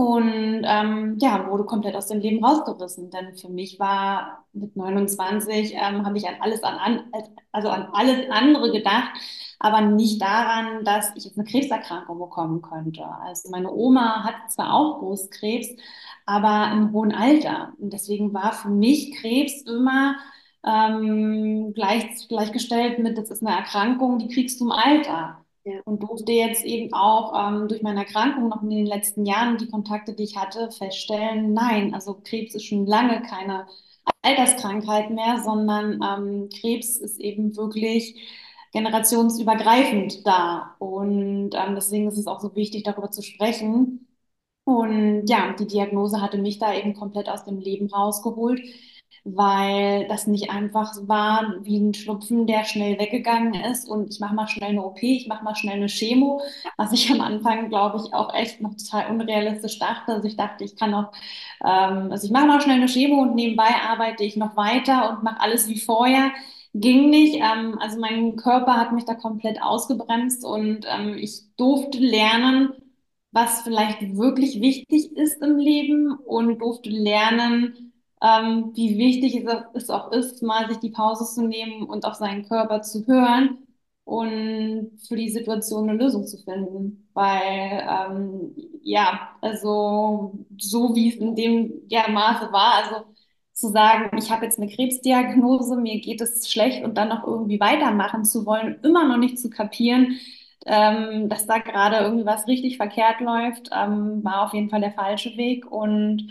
Und 0.00 0.62
ähm, 0.64 1.18
ja, 1.20 1.46
wurde 1.50 1.64
komplett 1.64 1.94
aus 1.94 2.06
dem 2.06 2.20
Leben 2.20 2.42
rausgerissen. 2.42 3.10
Denn 3.10 3.36
für 3.36 3.50
mich 3.50 3.78
war 3.78 4.46
mit 4.54 4.74
29, 4.74 5.74
ähm, 5.74 6.06
habe 6.06 6.16
ich 6.16 6.26
an 6.26 6.36
alles 6.40 6.62
an, 6.62 6.78
an, 6.78 7.12
also 7.52 7.68
an 7.68 7.88
alles 7.92 8.30
andere 8.30 8.72
gedacht, 8.72 9.10
aber 9.58 9.82
nicht 9.82 10.22
daran, 10.22 10.86
dass 10.86 11.14
ich 11.16 11.26
jetzt 11.26 11.38
eine 11.38 11.46
Krebserkrankung 11.46 12.18
bekommen 12.18 12.62
könnte. 12.62 13.04
Also 13.04 13.50
meine 13.50 13.70
Oma 13.70 14.24
hat 14.24 14.50
zwar 14.50 14.72
auch 14.72 15.00
Brustkrebs, 15.00 15.68
aber 16.24 16.72
im 16.72 16.92
hohen 16.94 17.12
Alter. 17.12 17.74
Und 17.78 17.92
deswegen 17.92 18.32
war 18.32 18.54
für 18.54 18.70
mich 18.70 19.14
Krebs 19.20 19.60
immer 19.66 20.16
ähm, 20.64 21.74
gleich, 21.74 22.26
gleichgestellt 22.28 23.00
mit, 23.00 23.18
das 23.18 23.30
ist 23.30 23.46
eine 23.46 23.54
Erkrankung, 23.54 24.18
die 24.18 24.28
kriegst 24.28 24.60
du 24.60 24.64
im 24.64 24.72
Alter 24.72 25.44
Ja. 25.70 25.80
und 25.84 26.02
durfte 26.02 26.32
jetzt 26.32 26.64
eben 26.64 26.92
auch 26.92 27.32
ähm, 27.34 27.68
durch 27.68 27.82
meine 27.82 28.00
Erkrankung 28.00 28.48
noch 28.48 28.62
in 28.62 28.70
den 28.70 28.86
letzten 28.86 29.26
Jahren 29.26 29.58
die 29.58 29.68
Kontakte, 29.68 30.14
die 30.14 30.24
ich 30.24 30.36
hatte, 30.36 30.70
feststellen, 30.70 31.52
nein, 31.52 31.94
also 31.94 32.14
Krebs 32.24 32.54
ist 32.54 32.64
schon 32.64 32.86
lange 32.86 33.22
keine 33.22 33.66
Alterskrankheit 34.22 35.10
mehr, 35.10 35.40
sondern 35.42 36.00
ähm, 36.02 36.48
Krebs 36.50 36.96
ist 36.96 37.20
eben 37.20 37.56
wirklich 37.56 38.16
generationsübergreifend 38.72 40.26
da. 40.26 40.76
Und 40.78 41.50
ähm, 41.54 41.74
deswegen 41.74 42.08
ist 42.08 42.18
es 42.18 42.26
auch 42.26 42.40
so 42.40 42.54
wichtig, 42.56 42.84
darüber 42.84 43.10
zu 43.10 43.22
sprechen. 43.22 44.06
Und 44.64 45.26
ja, 45.28 45.54
die 45.54 45.66
Diagnose 45.66 46.20
hatte 46.20 46.38
mich 46.38 46.58
da 46.58 46.74
eben 46.74 46.94
komplett 46.94 47.28
aus 47.28 47.44
dem 47.44 47.58
Leben 47.58 47.88
rausgeholt 47.88 48.60
weil 49.24 50.06
das 50.08 50.26
nicht 50.26 50.50
einfach 50.50 50.92
war 51.02 51.56
wie 51.62 51.78
ein 51.78 51.94
Schnupfen, 51.94 52.46
der 52.46 52.64
schnell 52.64 52.98
weggegangen 52.98 53.54
ist 53.54 53.88
und 53.88 54.10
ich 54.10 54.20
mache 54.20 54.34
mal 54.34 54.48
schnell 54.48 54.70
eine 54.70 54.84
OP, 54.84 55.02
ich 55.02 55.28
mache 55.28 55.44
mal 55.44 55.54
schnell 55.54 55.76
eine 55.76 55.88
Chemo, 55.88 56.40
was 56.76 56.92
ich 56.92 57.10
am 57.10 57.20
Anfang, 57.20 57.68
glaube 57.68 58.02
ich, 58.04 58.14
auch 58.14 58.32
echt 58.34 58.60
noch 58.60 58.74
total 58.76 59.10
unrealistisch 59.10 59.78
dachte. 59.78 60.14
Also 60.14 60.28
ich 60.28 60.36
dachte, 60.36 60.64
ich 60.64 60.76
kann 60.76 60.90
noch, 60.92 61.12
ähm, 61.64 62.10
also 62.10 62.26
ich 62.26 62.32
mache 62.32 62.46
mal 62.46 62.60
schnell 62.60 62.76
eine 62.76 62.86
Chemo 62.88 63.22
und 63.22 63.34
nebenbei 63.34 63.68
arbeite 63.88 64.24
ich 64.24 64.36
noch 64.36 64.56
weiter 64.56 65.10
und 65.10 65.22
mache 65.22 65.40
alles 65.40 65.68
wie 65.68 65.78
vorher. 65.80 66.30
Ging 66.74 67.10
nicht. 67.10 67.36
Ähm, 67.36 67.78
also 67.80 67.98
mein 68.00 68.36
Körper 68.36 68.76
hat 68.76 68.92
mich 68.92 69.04
da 69.04 69.14
komplett 69.14 69.60
ausgebremst 69.62 70.44
und 70.44 70.86
ähm, 70.88 71.14
ich 71.18 71.42
durfte 71.56 71.98
lernen, 71.98 72.72
was 73.32 73.62
vielleicht 73.62 74.16
wirklich 74.16 74.60
wichtig 74.60 75.16
ist 75.16 75.42
im 75.42 75.56
Leben 75.58 76.12
und 76.12 76.58
durfte 76.60 76.90
lernen, 76.90 77.89
ähm, 78.22 78.72
wie 78.74 78.98
wichtig 78.98 79.44
es, 79.74 79.90
auch 79.90 80.12
ist, 80.12 80.42
mal 80.42 80.68
sich 80.68 80.78
die 80.78 80.90
Pause 80.90 81.24
zu 81.24 81.46
nehmen 81.46 81.84
und 81.84 82.04
auf 82.04 82.14
seinen 82.14 82.44
Körper 82.48 82.82
zu 82.82 83.06
hören 83.06 83.58
und 84.04 84.90
für 85.06 85.16
die 85.16 85.30
Situation 85.30 85.88
eine 85.88 85.98
Lösung 85.98 86.26
zu 86.26 86.38
finden. 86.38 87.08
Weil, 87.14 87.86
ähm, 87.88 88.54
ja, 88.82 89.30
also 89.40 90.32
so 90.58 90.94
wie 90.94 91.08
es 91.10 91.16
in 91.16 91.34
dem 91.36 91.72
ja, 91.88 92.08
Maße 92.10 92.52
war, 92.52 92.74
also 92.84 93.04
zu 93.52 93.68
sagen, 93.68 94.16
ich 94.18 94.30
habe 94.30 94.44
jetzt 94.46 94.58
eine 94.58 94.70
Krebsdiagnose, 94.74 95.76
mir 95.76 96.00
geht 96.00 96.20
es 96.20 96.50
schlecht 96.50 96.82
und 96.84 96.96
dann 96.96 97.08
noch 97.08 97.24
irgendwie 97.26 97.60
weitermachen 97.60 98.24
zu 98.24 98.46
wollen, 98.46 98.80
immer 98.82 99.06
noch 99.06 99.18
nicht 99.18 99.38
zu 99.38 99.50
kapieren, 99.50 100.18
ähm, 100.66 101.28
dass 101.28 101.46
da 101.46 101.58
gerade 101.58 101.96
irgendwie 101.98 102.26
was 102.26 102.46
richtig 102.46 102.76
verkehrt 102.76 103.20
läuft, 103.20 103.70
ähm, 103.72 104.22
war 104.24 104.42
auf 104.46 104.54
jeden 104.54 104.70
Fall 104.70 104.80
der 104.80 104.92
falsche 104.92 105.36
Weg. 105.36 105.70
Und 105.70 106.28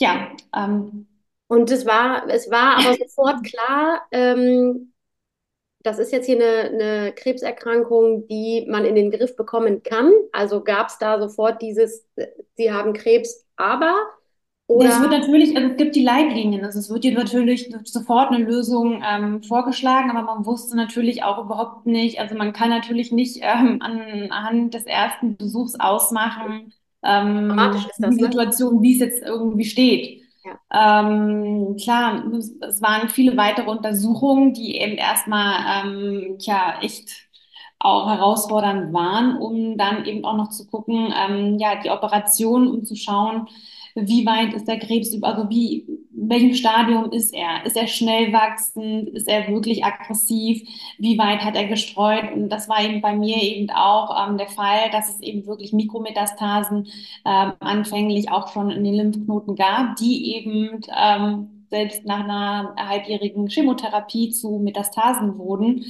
ja, 0.00 0.30
ähm, 0.54 1.06
Und 1.48 1.70
es 1.70 1.86
war, 1.86 2.28
es 2.28 2.50
war 2.50 2.78
aber 2.78 2.94
sofort 2.98 3.44
klar, 3.44 4.02
ähm, 4.12 4.92
das 5.82 5.98
ist 5.98 6.12
jetzt 6.12 6.26
hier 6.26 6.36
eine, 6.36 6.70
eine 6.70 7.12
Krebserkrankung, 7.14 8.26
die 8.28 8.66
man 8.68 8.84
in 8.84 8.96
den 8.96 9.10
Griff 9.12 9.36
bekommen 9.36 9.82
kann. 9.82 10.12
Also 10.32 10.62
gab 10.64 10.88
es 10.88 10.98
da 10.98 11.20
sofort 11.20 11.62
dieses, 11.62 12.06
Sie 12.56 12.72
haben 12.72 12.92
Krebs, 12.94 13.46
aber 13.56 13.94
Es 14.78 15.00
oder 15.00 15.00
wird 15.00 15.10
natürlich, 15.10 15.56
also 15.56 15.70
es 15.70 15.76
gibt 15.78 15.96
die 15.96 16.04
Leitlinien, 16.04 16.64
also 16.64 16.78
es 16.78 16.90
wird 16.90 17.02
dir 17.04 17.14
natürlich 17.14 17.74
sofort 17.84 18.30
eine 18.30 18.44
Lösung 18.44 19.02
ähm, 19.04 19.42
vorgeschlagen, 19.42 20.10
aber 20.10 20.22
man 20.22 20.44
wusste 20.46 20.76
natürlich 20.76 21.22
auch 21.24 21.42
überhaupt 21.44 21.86
nicht, 21.86 22.20
also 22.20 22.34
man 22.36 22.52
kann 22.52 22.68
natürlich 22.70 23.10
nicht 23.10 23.38
ähm, 23.42 23.80
anhand 23.82 24.74
des 24.74 24.84
ersten 24.84 25.36
Besuchs 25.36 25.74
ausmachen, 25.80 26.72
dramatisch 27.06 27.82
ähm, 27.82 27.90
ist 27.90 27.98
das, 27.98 28.10
die 28.10 28.22
ne? 28.22 28.26
Situation, 28.28 28.82
wie 28.82 28.94
es 28.94 29.00
jetzt 29.00 29.22
irgendwie 29.22 29.64
steht. 29.64 30.22
Ja. 30.44 31.00
Ähm, 31.00 31.76
klar, 31.82 32.24
es 32.32 32.82
waren 32.82 33.08
viele 33.08 33.36
weitere 33.36 33.70
Untersuchungen, 33.70 34.52
die 34.52 34.76
eben 34.76 34.96
erstmal 34.96 35.86
ähm, 35.86 36.38
tja, 36.38 36.78
echt 36.80 37.26
auch 37.78 38.08
herausfordernd 38.08 38.92
waren, 38.92 39.38
um 39.38 39.76
dann 39.76 40.04
eben 40.04 40.24
auch 40.24 40.36
noch 40.36 40.50
zu 40.50 40.66
gucken, 40.66 41.12
ähm, 41.14 41.58
ja, 41.58 41.80
die 41.82 41.90
Operation, 41.90 42.68
um 42.68 42.84
zu 42.84 42.96
schauen, 42.96 43.48
wie 43.94 44.26
weit 44.26 44.54
ist 44.54 44.66
der 44.66 44.78
Krebs, 44.78 45.10
also 45.22 45.48
wie, 45.48 45.86
welchem 46.16 46.54
Stadium 46.54 47.10
ist 47.12 47.34
er? 47.34 47.64
Ist 47.66 47.76
er 47.76 47.86
schnell 47.86 48.32
wachsend? 48.32 49.10
Ist 49.10 49.28
er 49.28 49.48
wirklich 49.48 49.84
aggressiv? 49.84 50.66
Wie 50.98 51.18
weit 51.18 51.44
hat 51.44 51.54
er 51.54 51.66
gestreut? 51.66 52.32
Und 52.32 52.48
das 52.48 52.68
war 52.68 52.82
eben 52.82 53.00
bei 53.00 53.14
mir 53.14 53.36
eben 53.42 53.70
auch 53.70 54.28
ähm, 54.28 54.38
der 54.38 54.48
Fall, 54.48 54.90
dass 54.90 55.10
es 55.10 55.20
eben 55.20 55.46
wirklich 55.46 55.72
Mikrometastasen 55.72 56.88
ähm, 57.24 57.52
anfänglich 57.60 58.30
auch 58.30 58.52
schon 58.52 58.70
in 58.70 58.84
den 58.84 58.94
Lymphknoten 58.94 59.56
gab, 59.56 59.96
die 59.96 60.36
eben 60.36 60.80
ähm, 60.96 61.66
selbst 61.70 62.04
nach 62.06 62.24
einer 62.24 62.74
halbjährigen 62.78 63.48
Chemotherapie 63.48 64.30
zu 64.30 64.58
Metastasen 64.58 65.36
wurden 65.36 65.84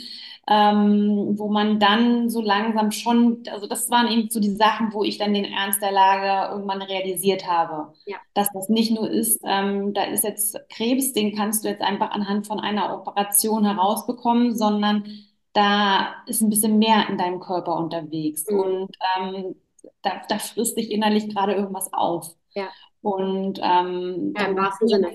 ähm, 0.48 1.34
wo 1.36 1.48
man 1.48 1.80
dann 1.80 2.30
so 2.30 2.40
langsam 2.40 2.92
schon, 2.92 3.42
also 3.50 3.66
das 3.66 3.90
waren 3.90 4.06
eben 4.08 4.30
so 4.30 4.38
die 4.38 4.54
Sachen, 4.54 4.92
wo 4.92 5.02
ich 5.02 5.18
dann 5.18 5.34
den 5.34 5.44
Ernst 5.44 5.82
der 5.82 5.90
Lage 5.90 6.52
irgendwann 6.52 6.82
realisiert 6.82 7.48
habe, 7.48 7.92
ja. 8.06 8.16
dass 8.34 8.48
das 8.52 8.68
nicht 8.68 8.92
nur 8.92 9.10
ist, 9.10 9.40
ähm, 9.44 9.92
da 9.92 10.04
ist 10.04 10.22
jetzt 10.22 10.56
Krebs, 10.68 11.12
den 11.12 11.34
kannst 11.34 11.64
du 11.64 11.68
jetzt 11.68 11.82
einfach 11.82 12.10
anhand 12.10 12.46
von 12.46 12.60
einer 12.60 12.94
Operation 12.94 13.64
herausbekommen, 13.64 14.56
sondern 14.56 15.04
da 15.52 16.14
ist 16.26 16.42
ein 16.42 16.50
bisschen 16.50 16.78
mehr 16.78 17.08
in 17.08 17.18
deinem 17.18 17.40
Körper 17.40 17.76
unterwegs 17.76 18.44
mhm. 18.48 18.60
und 18.60 18.96
ähm, 19.18 19.56
da, 20.02 20.22
da 20.28 20.38
frisst 20.38 20.76
dich 20.76 20.92
innerlich 20.92 21.28
gerade 21.34 21.54
irgendwas 21.54 21.92
auf. 21.92 22.36
Ja. 22.54 22.68
Und 23.02 23.58
ähm, 23.62 24.34
ja, 24.36 24.46
im 24.46 24.56
wahrsten 24.56 24.88
Sinne 24.88 25.12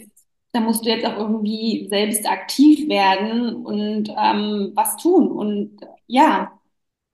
da 0.53 0.59
musst 0.61 0.85
du 0.85 0.89
jetzt 0.89 1.05
auch 1.05 1.17
irgendwie 1.17 1.87
selbst 1.89 2.27
aktiv 2.29 2.89
werden 2.89 3.55
und 3.65 4.09
ähm, 4.09 4.71
was 4.75 4.97
tun. 4.97 5.31
Und 5.31 5.77
ja, 6.07 6.51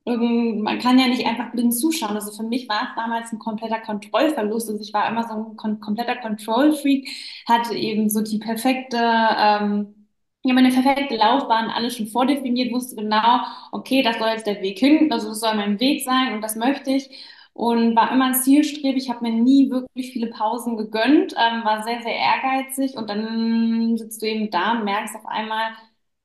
man 0.05 0.79
kann 0.79 0.97
ja 0.99 1.07
nicht 1.07 1.25
einfach 1.25 1.51
blind 1.51 1.75
zuschauen. 1.75 2.15
Also 2.15 2.31
für 2.31 2.43
mich 2.47 2.69
war 2.69 2.83
es 2.83 2.95
damals 2.95 3.31
ein 3.33 3.39
kompletter 3.39 3.79
Kontrollverlust. 3.81 4.69
Also 4.69 4.81
ich 4.81 4.93
war 4.93 5.09
immer 5.09 5.27
so 5.27 5.33
ein 5.51 5.55
kom 5.57 5.79
kompletter 5.81 6.15
Control-Freak, 6.17 7.07
hatte 7.47 7.75
eben 7.75 8.09
so 8.09 8.21
die 8.21 8.39
perfekte, 8.39 8.97
ähm, 8.97 10.07
ja, 10.43 10.53
meine 10.53 10.69
perfekte 10.71 11.15
Laufbahn, 11.17 11.69
alles 11.69 11.97
schon 11.97 12.07
vordefiniert, 12.07 12.71
wusste 12.73 12.95
genau, 12.95 13.39
okay, 13.73 14.01
das 14.01 14.17
soll 14.17 14.29
jetzt 14.29 14.47
der 14.47 14.61
Weg 14.61 14.79
hin, 14.79 15.11
also 15.11 15.29
das 15.29 15.41
soll 15.41 15.55
mein 15.55 15.79
Weg 15.79 16.03
sein 16.05 16.33
und 16.33 16.41
das 16.41 16.55
möchte 16.55 16.91
ich 16.91 17.09
und 17.57 17.95
war 17.95 18.11
immer 18.11 18.33
zielstrebig, 18.33 19.09
habe 19.09 19.23
mir 19.27 19.31
nie 19.31 19.71
wirklich 19.71 20.11
viele 20.13 20.27
Pausen 20.27 20.77
gegönnt, 20.77 21.33
ähm, 21.33 21.65
war 21.65 21.81
sehr, 21.83 22.03
sehr 22.03 22.15
ehrgeizig 22.15 22.95
und 22.95 23.09
dann 23.09 23.97
sitzt 23.97 24.21
du 24.21 24.27
eben 24.27 24.51
da 24.51 24.73
und 24.73 24.85
merkst 24.85 25.15
auf 25.15 25.25
einmal, 25.25 25.71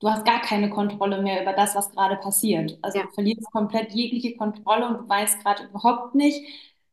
du 0.01 0.11
hast 0.11 0.27
gar 0.27 0.43
keine 0.43 0.69
Kontrolle 0.69 1.23
mehr 1.23 1.41
über 1.41 1.55
das, 1.55 1.75
was 1.75 1.91
gerade 1.91 2.17
passiert. 2.17 2.79
Also 2.83 2.99
ja. 2.99 3.05
du 3.07 3.12
verlierst 3.12 3.51
komplett 3.51 3.93
jegliche 3.95 4.37
Kontrolle 4.37 4.87
und 4.87 4.99
du 5.05 5.09
weißt 5.09 5.43
gerade 5.43 5.65
überhaupt 5.65 6.15
nicht, 6.15 6.45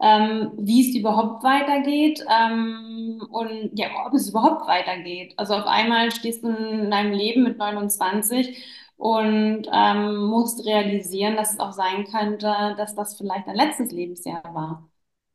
ähm, 0.02 0.52
wie 0.58 0.90
es 0.90 0.96
überhaupt 0.96 1.44
weitergeht 1.44 2.24
ähm, 2.30 3.22
und 3.32 3.72
ja, 3.78 3.88
ob 4.06 4.14
es 4.14 4.30
überhaupt 4.30 4.68
weitergeht. 4.70 5.34
Also 5.36 5.56
auf 5.56 5.66
einmal 5.66 6.12
stehst 6.12 6.44
du 6.46 6.48
in 6.50 6.90
deinem 6.90 7.12
Leben 7.12 7.44
mit 7.44 7.58
29 7.58 8.58
und 9.00 9.66
ähm, 9.74 10.18
musst 10.26 10.66
realisieren, 10.66 11.38
dass 11.38 11.54
es 11.54 11.60
auch 11.62 11.72
sein 11.72 12.04
könnte, 12.04 12.76
dass 12.76 12.96
das 12.96 13.18
vielleicht 13.18 13.48
dein 13.48 13.56
letztes 13.56 13.94
Lebensjahr 13.94 14.44
war. 14.54 14.90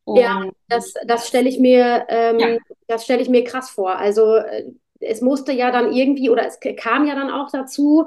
Und 0.05 0.21
ja, 0.21 0.51
das, 0.69 0.93
das 1.07 1.27
stelle 1.27 1.49
ich 1.49 1.59
mir, 1.59 2.05
ähm, 2.11 2.39
ja. 2.39 2.59
das 2.89 3.05
stelle 3.05 3.23
ich 3.23 3.31
mir 3.31 3.43
krass 3.43 3.71
vor. 3.71 3.97
Also 3.97 4.37
äh, 4.37 4.71
es 5.01 5.23
musste 5.23 5.53
ja 5.53 5.71
dann 5.71 5.95
irgendwie 5.95 6.29
oder 6.29 6.47
es 6.47 6.61
kam 6.77 7.07
ja 7.07 7.15
dann 7.15 7.31
auch 7.31 7.51
dazu, 7.51 8.07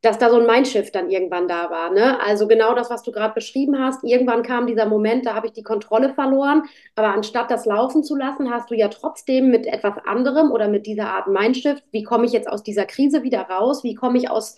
dass 0.00 0.18
da 0.18 0.30
so 0.30 0.38
ein 0.38 0.46
Mindshift 0.46 0.94
dann 0.94 1.10
irgendwann 1.10 1.48
da 1.48 1.70
war. 1.70 1.90
Ne? 1.90 2.20
Also 2.20 2.46
genau 2.46 2.76
das, 2.76 2.88
was 2.88 3.02
du 3.02 3.10
gerade 3.10 3.34
beschrieben 3.34 3.80
hast. 3.80 4.04
Irgendwann 4.04 4.44
kam 4.44 4.68
dieser 4.68 4.86
Moment, 4.86 5.26
da 5.26 5.34
habe 5.34 5.48
ich 5.48 5.54
die 5.54 5.64
Kontrolle 5.64 6.14
verloren. 6.14 6.62
Aber 6.94 7.08
anstatt 7.08 7.50
das 7.50 7.66
laufen 7.66 8.04
zu 8.04 8.14
lassen, 8.14 8.48
hast 8.48 8.70
du 8.70 8.76
ja 8.76 8.86
trotzdem 8.86 9.50
mit 9.50 9.66
etwas 9.66 9.94
anderem 10.06 10.52
oder 10.52 10.68
mit 10.68 10.86
dieser 10.86 11.08
Art 11.08 11.26
Mindshift, 11.26 11.82
wie 11.90 12.04
komme 12.04 12.26
ich 12.26 12.32
jetzt 12.32 12.48
aus 12.48 12.62
dieser 12.62 12.86
Krise 12.86 13.24
wieder 13.24 13.40
raus? 13.40 13.82
Wie 13.82 13.96
komme 13.96 14.18
ich 14.18 14.30
aus 14.30 14.56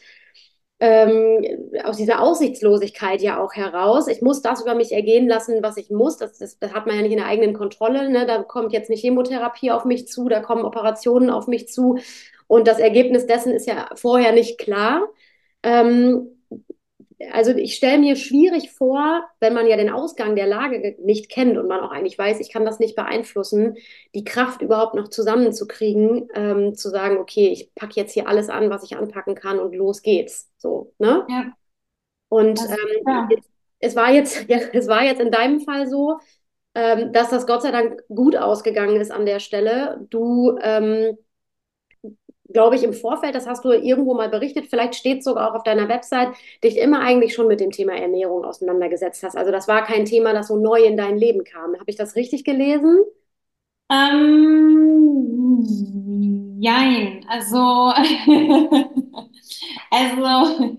ähm, 0.78 1.44
aus 1.84 1.96
dieser 1.96 2.20
Aussichtslosigkeit 2.20 3.22
ja 3.22 3.42
auch 3.42 3.54
heraus. 3.54 4.08
Ich 4.08 4.20
muss 4.20 4.42
das 4.42 4.60
über 4.60 4.74
mich 4.74 4.92
ergehen 4.92 5.26
lassen, 5.26 5.62
was 5.62 5.76
ich 5.78 5.90
muss. 5.90 6.18
Das, 6.18 6.38
das, 6.38 6.58
das 6.58 6.72
hat 6.74 6.86
man 6.86 6.96
ja 6.96 7.02
nicht 7.02 7.12
in 7.12 7.18
der 7.18 7.26
eigenen 7.26 7.54
Kontrolle. 7.54 8.10
Ne? 8.10 8.26
Da 8.26 8.42
kommt 8.42 8.72
jetzt 8.72 8.90
nicht 8.90 9.00
Chemotherapie 9.00 9.70
auf 9.70 9.84
mich 9.84 10.06
zu, 10.08 10.28
da 10.28 10.40
kommen 10.40 10.64
Operationen 10.64 11.30
auf 11.30 11.46
mich 11.46 11.68
zu. 11.68 11.98
Und 12.46 12.68
das 12.68 12.78
Ergebnis 12.78 13.26
dessen 13.26 13.52
ist 13.52 13.66
ja 13.66 13.88
vorher 13.94 14.32
nicht 14.32 14.58
klar. 14.58 15.08
Ähm, 15.62 16.35
also 17.32 17.52
ich 17.52 17.76
stelle 17.76 17.98
mir 17.98 18.16
schwierig 18.16 18.70
vor, 18.72 19.24
wenn 19.40 19.54
man 19.54 19.66
ja 19.66 19.76
den 19.76 19.90
Ausgang 19.90 20.36
der 20.36 20.46
Lage 20.46 20.96
nicht 21.00 21.30
kennt 21.30 21.56
und 21.56 21.66
man 21.66 21.80
auch 21.80 21.90
eigentlich 21.90 22.18
weiß, 22.18 22.40
ich 22.40 22.52
kann 22.52 22.64
das 22.64 22.78
nicht 22.78 22.94
beeinflussen, 22.94 23.76
die 24.14 24.24
Kraft 24.24 24.60
überhaupt 24.60 24.94
noch 24.94 25.08
zusammenzukriegen, 25.08 26.28
ähm, 26.34 26.74
zu 26.74 26.90
sagen, 26.90 27.16
okay, 27.16 27.48
ich 27.48 27.74
packe 27.74 27.94
jetzt 27.94 28.12
hier 28.12 28.28
alles 28.28 28.50
an, 28.50 28.68
was 28.68 28.84
ich 28.84 28.96
anpacken 28.96 29.34
kann 29.34 29.58
und 29.58 29.74
los 29.74 30.02
geht's. 30.02 30.50
So, 30.58 30.92
ne? 30.98 31.26
Ja. 31.28 31.52
Und 32.28 32.60
ähm, 32.60 33.28
es 33.78 33.96
war 33.96 34.12
jetzt, 34.12 34.44
ja, 34.48 34.58
es 34.72 34.86
war 34.88 35.02
jetzt 35.02 35.20
in 35.20 35.30
deinem 35.30 35.60
Fall 35.60 35.88
so, 35.88 36.18
ähm, 36.74 37.12
dass 37.12 37.30
das 37.30 37.46
Gott 37.46 37.62
sei 37.62 37.70
Dank 37.70 38.02
gut 38.08 38.36
ausgegangen 38.36 39.00
ist 39.00 39.10
an 39.10 39.24
der 39.24 39.40
Stelle. 39.40 40.06
Du 40.10 40.58
ähm, 40.60 41.16
glaube 42.52 42.76
ich, 42.76 42.82
im 42.84 42.92
Vorfeld, 42.92 43.34
das 43.34 43.46
hast 43.46 43.64
du 43.64 43.72
irgendwo 43.72 44.14
mal 44.14 44.28
berichtet, 44.28 44.66
vielleicht 44.68 44.94
steht 44.94 45.18
es 45.18 45.24
sogar 45.24 45.50
auch 45.50 45.54
auf 45.56 45.62
deiner 45.64 45.88
Website, 45.88 46.28
dich 46.64 46.78
immer 46.78 47.00
eigentlich 47.00 47.34
schon 47.34 47.48
mit 47.48 47.60
dem 47.60 47.70
Thema 47.70 47.94
Ernährung 47.94 48.44
auseinandergesetzt 48.44 49.22
hast. 49.22 49.36
Also 49.36 49.52
das 49.52 49.68
war 49.68 49.84
kein 49.84 50.04
Thema, 50.04 50.32
das 50.32 50.48
so 50.48 50.56
neu 50.56 50.82
in 50.84 50.96
dein 50.96 51.18
Leben 51.18 51.44
kam. 51.44 51.74
Habe 51.74 51.84
ich 51.90 51.96
das 51.96 52.16
richtig 52.16 52.44
gelesen? 52.44 52.98
Ähm, 53.90 55.62
jein, 56.60 57.24
also, 57.28 57.92
also, 59.90 60.76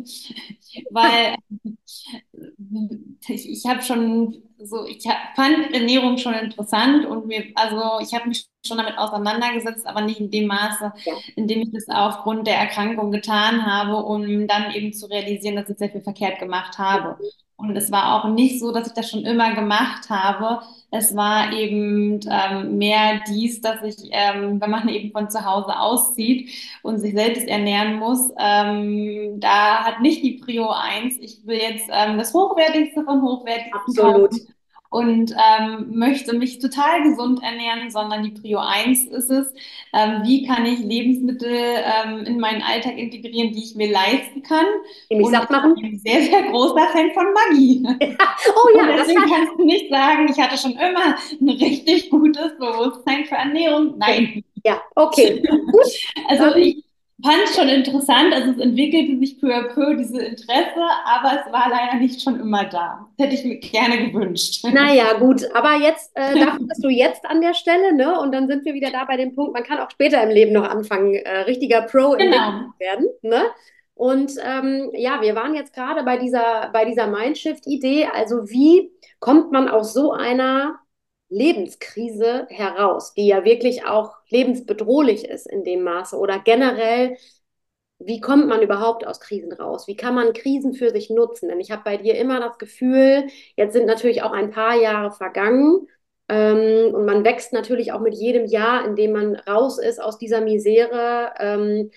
weil 0.91 1.35
ich, 3.27 3.49
ich 3.49 3.65
habe 3.65 3.81
schon 3.81 4.43
so, 4.59 4.85
ich 4.85 5.07
hab, 5.07 5.35
fand 5.35 5.73
Ernährung 5.73 6.17
schon 6.17 6.33
interessant 6.33 7.05
und 7.05 7.27
mir, 7.27 7.45
also 7.55 7.99
ich 8.01 8.13
habe 8.13 8.29
mich 8.29 8.47
schon 8.65 8.77
damit 8.77 8.97
auseinandergesetzt, 8.97 9.85
aber 9.85 10.01
nicht 10.01 10.19
in 10.19 10.31
dem 10.31 10.47
Maße, 10.47 10.91
ja. 11.05 11.13
in 11.35 11.47
dem 11.47 11.61
ich 11.61 11.71
das 11.71 11.87
aufgrund 11.89 12.47
der 12.47 12.57
Erkrankung 12.57 13.11
getan 13.11 13.65
habe, 13.65 13.97
um 13.97 14.47
dann 14.47 14.71
eben 14.71 14.93
zu 14.93 15.05
realisieren, 15.07 15.55
dass 15.55 15.69
ich 15.69 15.77
sehr 15.77 15.89
viel 15.89 16.01
verkehrt 16.01 16.39
gemacht 16.39 16.77
habe. 16.77 17.17
Und 17.57 17.75
es 17.75 17.91
war 17.91 18.13
auch 18.13 18.29
nicht 18.29 18.59
so, 18.59 18.71
dass 18.71 18.87
ich 18.87 18.93
das 18.93 19.09
schon 19.09 19.25
immer 19.25 19.55
gemacht 19.55 20.11
habe. 20.11 20.61
Es 20.91 21.15
war 21.15 21.51
eben 21.53 22.19
ähm, 22.29 22.77
mehr 22.77 23.19
dies, 23.27 23.61
dass 23.61 23.81
ich, 23.81 24.09
ähm, 24.11 24.61
wenn 24.61 24.69
man 24.69 24.87
eben 24.87 25.11
von 25.11 25.29
zu 25.29 25.43
Hause 25.43 25.77
auszieht 25.77 26.49
und 26.83 26.99
sich 26.99 27.13
selbst 27.13 27.47
ernähren 27.47 27.95
muss, 27.95 28.31
ähm, 28.37 29.39
da 29.39 29.83
hat 29.83 30.01
nicht 30.01 30.23
die 30.23 30.33
Prio 30.33 30.69
1, 30.69 31.17
ich 31.19 31.45
will 31.47 31.57
jetzt 31.57 31.89
ähm, 31.91 32.19
das 32.19 32.31
Hochwertigste 32.33 33.03
von 33.03 33.23
Hochwertigsten 33.23 33.73
Absolut. 33.73 34.31
kaufen 34.31 34.56
und 34.89 35.33
ähm, 35.33 35.87
möchte 35.97 36.35
mich 36.35 36.59
total 36.59 37.03
gesund 37.03 37.41
ernähren, 37.43 37.89
sondern 37.89 38.23
die 38.23 38.31
Prio 38.31 38.59
1 38.59 39.05
ist 39.05 39.29
es, 39.29 39.53
ähm, 39.93 40.21
wie 40.23 40.45
kann 40.45 40.65
ich 40.65 40.79
Lebensmittel 40.79 41.49
ähm, 41.51 42.25
in 42.25 42.39
meinen 42.39 42.61
Alltag 42.61 42.97
integrieren, 42.97 43.53
die 43.53 43.63
ich 43.63 43.75
mir 43.75 43.91
leisten 43.91 44.41
kann. 44.43 44.65
Ich 45.09 45.17
und 45.17 45.33
ich 45.33 45.47
bin 45.47 45.85
ein 45.85 45.99
sehr, 45.99 46.21
sehr 46.23 46.43
großer 46.43 46.87
Fan 46.93 47.11
von 47.13 47.25
Maggi. 47.33 47.83
oh 47.85 48.77
ja, 48.77 48.89
und 48.89 48.97
deswegen 48.97 49.21
kannst 49.21 49.53
du 49.57 49.65
nicht 49.65 49.89
sagen, 49.89 50.27
ich 50.29 50.39
hatte 50.39 50.57
schon 50.57 50.73
immer 50.73 51.15
ein 51.39 51.49
richtig 51.49 52.09
gutes 52.09 52.57
Bewusstsein 52.57 53.25
für 53.25 53.35
Ernährung. 53.35 53.95
Nein. 53.97 54.43
Ja, 54.63 54.81
okay. 54.95 55.41
Gut. 55.41 55.87
Also 56.29 56.55
ich 56.55 56.86
fand 57.23 57.43
es 57.43 57.55
schon 57.55 57.67
interessant. 57.67 58.33
Also 58.33 58.51
es 58.51 58.59
entwickelte 58.59 59.17
sich 59.19 59.39
peu 59.39 59.53
à 59.53 59.73
peu 59.73 59.95
diese 59.95 60.21
Interesse, 60.21 60.81
aber 61.05 61.39
es 61.39 61.51
war 61.51 61.69
leider 61.69 61.95
nicht 61.95 62.21
schon 62.21 62.39
immer 62.39 62.65
da. 62.65 63.07
Das 63.17 63.25
hätte 63.25 63.35
ich 63.35 63.45
mir 63.45 63.59
gerne 63.59 64.09
gewünscht. 64.09 64.63
Naja, 64.71 65.13
gut, 65.19 65.43
aber 65.53 65.75
jetzt, 65.75 66.11
äh, 66.15 66.39
dafür 66.39 66.67
bist 66.67 66.83
du 66.83 66.89
jetzt 66.89 67.25
an 67.25 67.41
der 67.41 67.53
Stelle, 67.53 67.95
ne? 67.95 68.19
Und 68.19 68.31
dann 68.33 68.47
sind 68.47 68.65
wir 68.65 68.73
wieder 68.73 68.91
da 68.91 69.05
bei 69.05 69.17
dem 69.17 69.35
Punkt, 69.35 69.53
man 69.53 69.63
kann 69.63 69.79
auch 69.79 69.89
später 69.89 70.21
im 70.21 70.29
Leben 70.29 70.53
noch 70.53 70.69
anfangen, 70.69 71.15
äh, 71.15 71.39
richtiger 71.41 71.81
Pro 71.83 72.11
genau. 72.11 72.73
werden, 72.79 73.07
ne? 73.21 73.45
Und 73.95 74.33
ähm, 74.43 74.91
ja, 74.93 75.21
wir 75.21 75.33
waren 75.33 75.55
jetzt 75.55 75.73
gerade 75.73 76.03
bei 76.03 76.17
dieser, 76.17 76.69
bei 76.71 76.85
dieser 76.85 77.07
Mindshift-Idee. 77.07 78.09
Also 78.13 78.47
wie 78.47 78.91
kommt 79.19 79.51
man 79.51 79.67
aus 79.67 79.93
so 79.93 80.11
einer 80.11 80.79
Lebenskrise 81.29 82.47
heraus, 82.49 83.13
die 83.13 83.27
ja 83.27 83.43
wirklich 83.45 83.85
auch 83.85 84.15
lebensbedrohlich 84.29 85.25
ist 85.25 85.47
in 85.47 85.63
dem 85.63 85.83
Maße 85.83 86.17
oder 86.17 86.39
generell, 86.39 87.17
wie 87.99 88.21
kommt 88.21 88.47
man 88.47 88.61
überhaupt 88.61 89.07
aus 89.07 89.19
Krisen 89.19 89.51
raus? 89.53 89.87
Wie 89.87 89.95
kann 89.95 90.13
man 90.15 90.33
Krisen 90.33 90.73
für 90.73 90.91
sich 90.91 91.09
nutzen? 91.09 91.49
Denn 91.49 91.59
ich 91.59 91.71
habe 91.71 91.81
bei 91.83 91.97
dir 91.97 92.15
immer 92.15 92.39
das 92.39 92.57
Gefühl, 92.59 93.27
jetzt 93.55 93.73
sind 93.73 93.87
natürlich 93.87 94.21
auch 94.21 94.31
ein 94.33 94.51
paar 94.51 94.75
Jahre 94.75 95.11
vergangen, 95.11 95.87
Ähm, 96.29 96.93
und 96.93 97.05
man 97.05 97.23
wächst 97.23 97.53
natürlich 97.53 97.93
auch 97.93 98.01
mit 98.01 98.13
jedem 98.15 98.45
Jahr, 98.45 98.85
in 98.85 98.95
dem 98.97 99.13
man 99.13 99.35
raus 99.35 99.79
ist 99.79 100.01
aus 100.01 100.17
dieser 100.17 100.41
Misere, 100.41 101.31
ähm, 101.39 101.89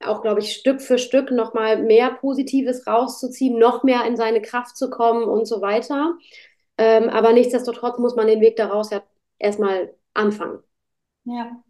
auch, 0.00 0.22
glaube 0.22 0.40
ich, 0.40 0.52
Stück 0.54 0.80
für 0.82 0.98
Stück 0.98 1.30
nochmal 1.30 1.80
mehr 1.82 2.10
Positives 2.10 2.86
rauszuziehen, 2.88 3.58
noch 3.58 3.84
mehr 3.84 4.04
in 4.06 4.16
seine 4.16 4.42
Kraft 4.42 4.76
zu 4.76 4.90
kommen 4.90 5.24
und 5.24 5.46
so 5.46 5.60
weiter. 5.62 6.14
Ähm, 6.78 7.08
aber 7.08 7.32
nichtsdestotrotz 7.32 7.98
muss 7.98 8.16
man 8.16 8.26
den 8.26 8.40
Weg 8.40 8.56
daraus 8.56 8.90
ja 8.90 9.02
erstmal 9.38 9.94
anfangen. 10.14 10.62
Ja. 11.24 11.62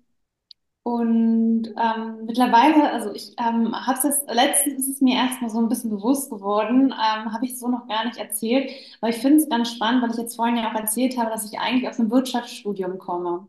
Und 0.83 1.67
ähm, 1.77 2.27
mittlerweile, 2.27 2.93
also 2.93 3.13
ich 3.13 3.35
ähm, 3.39 3.75
habe 3.75 3.99
es 3.99 4.23
letztens 4.29 4.79
ist 4.87 4.89
es 4.89 5.01
mir 5.01 5.17
erstmal 5.17 5.51
so 5.51 5.59
ein 5.59 5.69
bisschen 5.69 5.91
bewusst 5.91 6.31
geworden, 6.31 6.93
ähm, 6.93 7.33
habe 7.33 7.45
ich 7.45 7.59
so 7.59 7.67
noch 7.69 7.89
gar 7.89 8.05
nicht 8.05 8.19
erzählt, 8.19 8.71
aber 9.01 9.11
ich 9.11 9.17
finde 9.17 9.39
es 9.39 9.49
ganz 9.49 9.73
spannend, 9.73 10.03
weil 10.03 10.11
ich 10.13 10.17
jetzt 10.17 10.37
vorhin 10.37 10.57
ja 10.57 10.71
auch 10.71 10.77
erzählt 10.77 11.19
habe, 11.19 11.31
dass 11.31 11.51
ich 11.51 11.59
eigentlich 11.59 11.89
aus 11.89 11.99
einem 11.99 12.13
Wirtschaftsstudium 12.13 12.99
komme. 12.99 13.49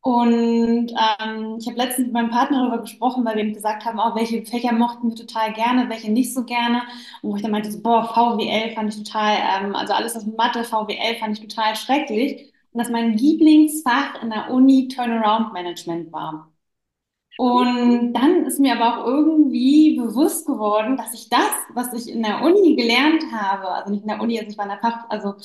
Und 0.00 0.92
ähm, 0.92 1.56
ich 1.60 1.66
habe 1.66 1.76
letztens 1.76 2.06
mit 2.06 2.12
meinem 2.12 2.30
Partner 2.30 2.60
darüber 2.60 2.80
gesprochen, 2.80 3.24
weil 3.24 3.36
wir 3.36 3.44
ihm 3.44 3.52
gesagt 3.54 3.84
haben, 3.84 4.00
auch 4.00 4.14
welche 4.16 4.44
Fächer 4.46 4.72
mochten 4.72 5.10
wir 5.10 5.16
total 5.16 5.52
gerne, 5.52 5.88
welche 5.90 6.10
nicht 6.10 6.32
so 6.34 6.44
gerne. 6.44 6.82
Und 7.22 7.30
wo 7.32 7.36
ich 7.36 7.42
dann 7.42 7.50
meinte, 7.50 7.70
so, 7.70 7.82
boah, 7.82 8.04
VWL 8.04 8.74
fand 8.74 8.94
ich 8.94 9.04
total, 9.04 9.36
ähm, 9.64 9.74
also 9.74 9.92
alles 9.94 10.14
was 10.14 10.26
Mathe, 10.26 10.64
VWL 10.64 11.16
fand 11.20 11.38
ich 11.38 11.46
total 11.46 11.76
schrecklich. 11.76 12.52
Und 12.72 12.78
dass 12.80 12.90
mein 12.90 13.12
Lieblingsfach 13.18 14.22
in 14.22 14.30
der 14.30 14.50
Uni 14.50 14.88
Turnaround 14.88 15.52
Management 15.52 16.12
war. 16.12 16.50
Und 17.38 18.14
dann 18.14 18.46
ist 18.46 18.58
mir 18.58 18.74
aber 18.74 18.98
auch 18.98 19.06
irgendwie 19.06 19.96
bewusst 19.96 20.44
geworden, 20.44 20.96
dass 20.96 21.14
ich 21.14 21.28
das, 21.28 21.52
was 21.72 21.92
ich 21.92 22.12
in 22.12 22.24
der 22.24 22.42
Uni 22.42 22.74
gelernt 22.74 23.22
habe, 23.30 23.68
also 23.68 23.92
nicht 23.92 24.02
in 24.02 24.08
der 24.08 24.20
Uni, 24.20 24.36
also 24.40 24.50
ich 24.50 24.58
war 24.58 24.64
in 24.64 24.72
der 24.72 24.80
Fach, 24.80 25.04
also 25.08 25.36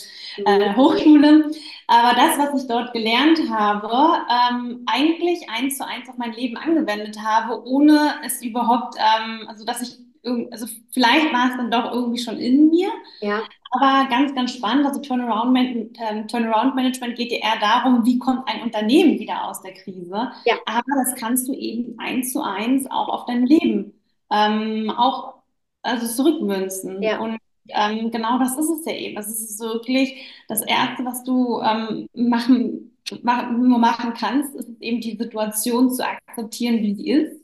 äh, 0.44 0.76
Hochschule, 0.76 1.52
aber 1.86 2.16
das, 2.16 2.40
was 2.40 2.64
ich 2.64 2.68
dort 2.68 2.94
gelernt 2.94 3.42
habe, 3.48 4.26
ähm, 4.28 4.82
eigentlich 4.88 5.48
eins 5.52 5.78
zu 5.78 5.86
eins 5.86 6.10
auf 6.10 6.18
mein 6.18 6.34
Leben 6.34 6.58
angewendet 6.58 7.20
habe, 7.24 7.64
ohne 7.64 8.16
es 8.26 8.42
überhaupt, 8.42 8.96
ähm, 8.98 9.48
also 9.48 9.64
dass 9.64 9.84
ich, 9.84 10.00
also 10.24 10.68
vielleicht 10.92 11.34
war 11.34 11.52
es 11.52 11.58
dann 11.58 11.72
doch 11.72 11.92
irgendwie 11.92 12.20
schon 12.20 12.38
in 12.38 12.70
mir, 12.70 12.90
Ja, 13.22 13.44
aber 13.72 14.08
ganz, 14.10 14.34
ganz 14.36 14.54
spannend. 14.54 14.86
Also 14.86 15.02
Turnaround, 15.02 15.58
ähm, 15.58 16.28
Turnaround 16.28 16.76
Management 16.76 17.16
geht 17.16 17.32
ja 17.32 17.40
eher 17.40 17.60
darum, 17.60 18.06
wie 18.06 18.20
kommt 18.20 18.48
ein 18.48 18.62
Unternehmen 18.62 19.20
wieder 19.20 19.46
aus 19.46 19.62
der 19.62 19.74
Krise. 19.74 20.32
ja, 20.46 20.56
Aber 20.66 20.84
das 21.04 21.16
kannst 21.16 21.48
du 21.48 21.54
eben 21.54 21.98
eins 22.00 22.32
zu 22.34 22.42
eins 22.42 22.90
auch 22.90 23.10
auf 23.10 23.26
dein 23.26 23.46
Leben 23.46 23.94
ähm, 24.32 24.90
auch 24.92 25.36
also 25.82 26.08
zurückmünzen. 26.08 27.02
ja. 27.02 27.20
Und 27.20 27.38
ähm, 27.70 28.12
genau 28.12 28.40
das 28.40 28.58
ist 28.58 28.70
es 28.70 28.86
ja 28.86 28.94
eben. 28.94 29.16
Das 29.16 29.28
ist 29.28 29.60
wirklich 29.60 30.16
das 30.48 30.62
Erste, 30.62 31.06
was 31.06 31.24
du 31.24 31.62
ähm, 31.62 32.08
machen, 32.14 32.96
machen, 33.24 33.68
nur 33.68 33.80
machen 33.80 34.14
kannst, 34.14 34.54
ist 34.56 34.70
eben 34.82 35.02
die 35.02 35.18
Situation 35.18 35.90
zu 35.92 36.06
akzeptieren, 36.06 36.78
wie 36.82 36.96
sie 36.96 37.10
ist 37.10 37.43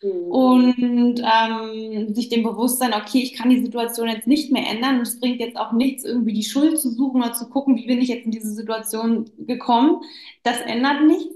Hm. 0.00 0.30
und 0.30 1.20
ähm, 1.24 2.14
sich 2.14 2.28
dem 2.28 2.44
Bewusstsein, 2.44 2.94
okay, 2.94 3.18
ich 3.20 3.32
kann 3.34 3.50
die 3.50 3.60
Situation 3.64 4.08
jetzt 4.08 4.28
nicht 4.28 4.52
mehr 4.52 4.68
ändern 4.70 4.96
und 4.98 5.02
es 5.02 5.18
bringt 5.18 5.40
jetzt 5.40 5.56
auch 5.56 5.72
nichts, 5.72 6.04
irgendwie 6.04 6.32
die 6.32 6.44
Schuld 6.44 6.78
zu 6.78 6.90
suchen 6.90 7.20
oder 7.20 7.32
zu 7.32 7.48
gucken, 7.48 7.76
wie 7.76 7.86
bin 7.86 8.00
ich 8.00 8.08
jetzt 8.08 8.24
in 8.24 8.30
diese 8.30 8.52
Situation 8.52 9.28
gekommen. 9.38 10.02
Das 10.44 10.60
ändert 10.60 11.02
nichts. 11.02 11.34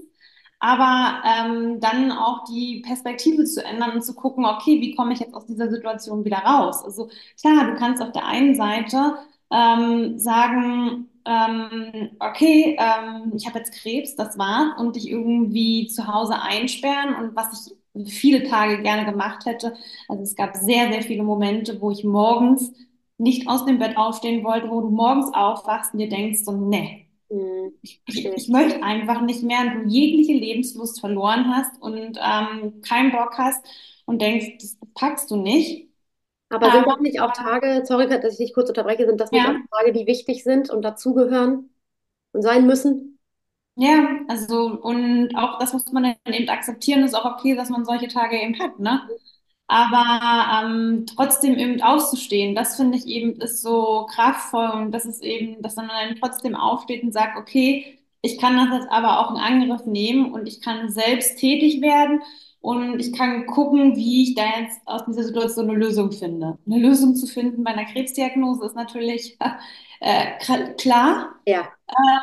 Aber 0.59 1.21
ähm, 1.25 1.81
dann 1.81 2.11
auch 2.13 2.45
die 2.45 2.81
Perspektive 2.85 3.43
zu 3.43 3.65
ändern 3.65 3.91
und 3.95 4.01
zu 4.01 4.13
gucken, 4.15 4.45
okay, 4.45 4.79
wie 4.79 4.95
komme 4.95 5.11
ich 5.13 5.19
jetzt 5.19 5.33
aus 5.33 5.45
dieser 5.45 5.69
Situation 5.69 6.23
wieder 6.23 6.37
raus? 6.37 6.83
Also 6.85 7.09
klar, 7.39 7.65
du 7.69 7.75
kannst 7.75 8.01
auf 8.01 8.13
der 8.13 8.25
einen 8.25 8.55
Seite 8.55 9.17
ähm, 9.51 10.17
sagen, 10.19 11.09
ähm, 11.25 12.11
okay, 12.19 12.77
ähm, 12.79 13.33
ich 13.35 13.45
habe 13.45 13.59
jetzt 13.59 13.73
Krebs, 13.73 14.15
das 14.15 14.37
war's, 14.37 14.79
und 14.79 14.95
dich 14.95 15.09
irgendwie 15.09 15.87
zu 15.87 16.07
Hause 16.07 16.41
einsperren 16.41 17.15
und 17.15 17.35
was 17.35 17.67
ich 17.67 17.75
viele 18.07 18.43
Tage 18.43 18.81
gerne 18.81 19.05
gemacht 19.09 19.45
hätte. 19.45 19.75
Also 20.07 20.23
es 20.23 20.35
gab 20.35 20.55
sehr, 20.55 20.91
sehr 20.91 21.01
viele 21.01 21.23
Momente, 21.23 21.79
wo 21.81 21.91
ich 21.91 22.03
morgens 22.03 22.71
nicht 23.17 23.47
aus 23.47 23.65
dem 23.65 23.79
Bett 23.79 23.97
aufstehen 23.97 24.43
wollte, 24.43 24.69
wo 24.69 24.81
du 24.81 24.89
morgens 24.89 25.33
aufwachst 25.33 25.93
und 25.93 25.99
dir 25.99 26.09
denkst, 26.09 26.41
so, 26.43 26.51
nee, 26.51 27.07
Hm. 27.29 27.73
ich, 27.81 28.01
ich, 28.07 28.47
möchte 28.49 28.83
einfach 28.83 29.21
nicht 29.21 29.43
mehr, 29.43 29.61
und 29.61 29.85
du 29.85 29.89
jegliche 29.89 30.33
Lebenslust 30.33 30.99
verloren 30.99 31.47
hast 31.55 31.81
und 31.81 32.17
ähm, 32.21 32.81
keinen 32.81 33.11
Bock 33.11 33.37
hast 33.37 33.65
und 34.05 34.21
denkst, 34.21 34.57
das 34.59 34.77
packst 34.93 35.31
du 35.31 35.37
nicht. 35.37 35.89
Aber 36.49 36.71
sind 36.71 36.83
Aber 36.83 36.93
das 36.93 36.99
nicht 36.99 37.19
auch 37.19 37.31
Tage, 37.33 37.83
sorry, 37.85 38.07
dass 38.07 38.33
ich 38.33 38.37
dich 38.37 38.53
kurz 38.53 38.69
unterbreche, 38.69 39.05
sind 39.07 39.19
das 39.19 39.31
nicht 39.31 39.47
auch 39.47 39.53
ja, 39.53 39.59
Tage, 39.71 39.91
die 39.93 40.05
wichtig 40.05 40.43
sind 40.43 40.69
und 40.69 40.83
dazugehören 40.83 41.69
und 42.31 42.41
sein 42.43 42.67
müssen? 42.67 43.12
Ja, 43.75 44.19
also 44.27 44.79
und 44.81 45.35
auch 45.35 45.57
das 45.59 45.73
muss 45.73 45.91
man 45.91 46.03
dann 46.23 46.33
eben 46.33 46.49
akzeptieren, 46.49 47.03
ist 47.03 47.15
auch 47.15 47.25
okay, 47.25 47.55
dass 47.55 47.69
man 47.69 47.85
solche 47.85 48.07
Tage 48.07 48.39
eben 48.41 48.59
hat, 48.59 48.79
ne? 48.79 49.01
Aber 49.67 50.65
ähm, 50.65 51.05
trotzdem 51.07 51.55
eben 51.57 51.81
aufzustehen, 51.81 52.55
das 52.55 52.75
finde 52.77 52.97
ich 52.97 53.07
eben 53.07 53.39
ist 53.41 53.61
so 53.63 54.07
kraftvoll 54.13 54.69
und 54.71 54.91
das 54.91 55.05
ist 55.05 55.23
eben, 55.23 55.61
dass 55.63 55.75
man 55.77 55.87
dann 55.89 56.15
trotzdem 56.19 56.55
aufsteht 56.55 57.03
und 57.03 57.13
sagt, 57.13 57.37
okay, 57.37 57.99
ich 58.21 58.39
kann 58.39 58.57
das 58.57 58.79
jetzt 58.81 58.91
aber 58.91 59.19
auch 59.19 59.31
in 59.31 59.37
Angriff 59.37 59.85
nehmen 59.85 60.33
und 60.33 60.47
ich 60.47 60.61
kann 60.61 60.89
selbst 60.89 61.39
tätig 61.39 61.81
werden 61.81 62.21
und 62.61 62.99
ich 62.99 63.13
kann 63.13 63.45
gucken, 63.47 63.95
wie 63.95 64.23
ich 64.23 64.35
da 64.35 64.43
jetzt 64.61 64.81
aus 64.85 65.03
dieser 65.05 65.23
Situation 65.23 65.69
eine 65.69 65.79
Lösung 65.79 66.11
finde. 66.11 66.57
Eine 66.65 66.79
Lösung 66.79 67.15
zu 67.15 67.27
finden 67.27 67.63
bei 67.63 67.71
einer 67.71 67.85
Krebsdiagnose 67.85 68.65
ist 68.65 68.75
natürlich 68.75 69.37
äh, 70.03 70.73
klar. 70.77 71.35
Ja, 71.45 71.73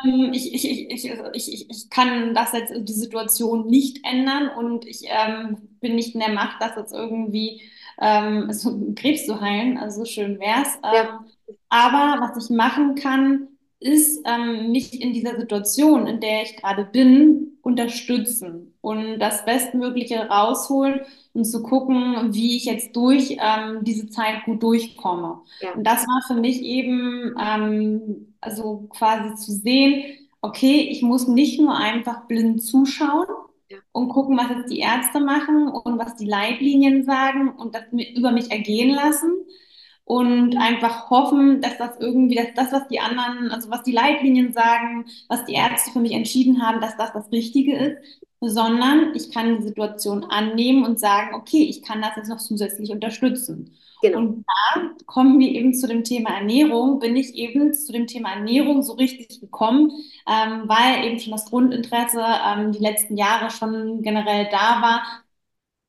Ähm, 0.05 0.31
ich, 0.33 0.53
ich, 0.53 0.65
ich, 0.91 1.05
ich, 1.05 1.53
ich, 1.53 1.69
ich 1.69 1.89
kann 1.89 2.33
das 2.35 2.53
jetzt, 2.53 2.73
die 2.77 2.93
Situation 2.93 3.67
nicht 3.67 4.05
ändern 4.05 4.49
und 4.49 4.85
ich 4.87 5.03
ähm, 5.07 5.57
bin 5.79 5.95
nicht 5.95 6.13
in 6.15 6.21
der 6.21 6.31
Macht, 6.33 6.61
das 6.61 6.75
jetzt 6.75 6.93
irgendwie 6.93 7.61
ähm, 8.01 8.51
so 8.53 8.93
Krebs 8.95 9.25
zu 9.25 9.41
heilen. 9.41 9.77
Also 9.77 9.99
so 10.01 10.05
schön 10.05 10.39
wär's. 10.39 10.77
ja, 10.91 11.03
Ähm, 11.03 11.25
aber 11.69 12.21
was 12.21 12.43
ich 12.45 12.49
machen 12.55 12.95
kann, 12.95 13.47
ist 13.79 14.21
ähm, 14.27 14.71
mich 14.71 15.01
in 15.01 15.13
dieser 15.13 15.39
Situation, 15.39 16.07
in 16.07 16.19
der 16.21 16.43
ich 16.43 16.57
gerade 16.57 16.85
bin, 16.85 17.50
unterstützen 17.61 18.73
und 18.81 19.19
das 19.19 19.45
Bestmögliche 19.45 20.27
rausholen 20.27 21.01
und 21.33 21.45
zu 21.45 21.63
gucken, 21.63 22.33
wie 22.33 22.57
ich 22.57 22.65
jetzt 22.65 22.95
durch 22.95 23.37
ähm, 23.39 23.83
diese 23.83 24.09
Zeit 24.09 24.43
gut 24.45 24.63
durchkomme. 24.63 25.41
ja, 25.61 25.71
Und 25.73 25.85
das 25.85 26.05
war 26.07 26.21
für 26.27 26.39
mich 26.39 26.61
eben, 26.61 27.35
ähm, 27.39 28.33
also 28.41 28.87
quasi 28.89 29.35
zu 29.35 29.51
sehen, 29.51 30.03
okay, 30.41 30.87
ich 30.89 31.01
muss 31.01 31.27
nicht 31.27 31.59
nur 31.59 31.75
einfach 31.75 32.27
blind 32.27 32.63
zuschauen 32.63 33.27
und 33.91 34.09
gucken, 34.09 34.37
was 34.37 34.49
jetzt 34.49 34.71
die 34.71 34.79
Ärzte 34.79 35.19
machen 35.19 35.67
und 35.67 35.99
was 35.99 36.15
die 36.15 36.25
Leitlinien 36.25 37.03
sagen 37.05 37.49
und 37.49 37.75
das 37.75 37.83
über 38.15 38.31
mich 38.31 38.51
ergehen 38.51 38.89
lassen 38.89 39.31
und 40.05 40.57
einfach 40.57 41.09
hoffen, 41.09 41.61
dass 41.61 41.77
das 41.77 41.99
irgendwie, 41.99 42.35
dass 42.35 42.53
das, 42.55 42.71
was 42.71 42.87
die 42.87 42.99
anderen, 42.99 43.51
also 43.51 43.69
was 43.69 43.83
die 43.83 43.91
Leitlinien 43.91 44.53
sagen, 44.53 45.05
was 45.29 45.45
die 45.45 45.53
Ärzte 45.53 45.91
für 45.91 45.99
mich 45.99 46.11
entschieden 46.13 46.61
haben, 46.61 46.81
dass 46.81 46.97
das 46.97 47.13
das 47.13 47.31
Richtige 47.31 47.77
ist, 47.77 47.97
sondern 48.41 49.13
ich 49.15 49.31
kann 49.31 49.57
die 49.57 49.67
Situation 49.67 50.23
annehmen 50.25 50.83
und 50.83 50.99
sagen, 50.99 51.35
okay, 51.35 51.63
ich 51.63 51.83
kann 51.83 52.01
das 52.01 52.15
jetzt 52.15 52.29
noch 52.29 52.39
zusätzlich 52.39 52.91
unterstützen. 52.91 53.77
genau. 54.01 54.19
Und 54.19 54.45
kommen 55.05 55.39
wir 55.39 55.49
eben 55.49 55.73
zu 55.75 55.87
dem 55.87 56.03
Thema 56.03 56.31
Ernährung, 56.31 56.99
bin 56.99 57.15
ich 57.15 57.35
eben 57.35 57.73
zu 57.73 57.91
dem 57.91 58.07
Thema 58.07 58.33
Ernährung 58.33 58.81
so 58.81 58.93
richtig 58.93 59.39
gekommen, 59.39 59.91
ähm, 60.27 60.63
weil 60.65 61.05
eben 61.05 61.19
schon 61.19 61.31
das 61.31 61.45
Grundinteresse 61.45 62.23
ähm, 62.47 62.71
die 62.71 62.79
letzten 62.79 63.15
Jahre 63.15 63.51
schon 63.51 64.01
generell 64.01 64.47
da 64.51 64.81
war. 64.81 65.03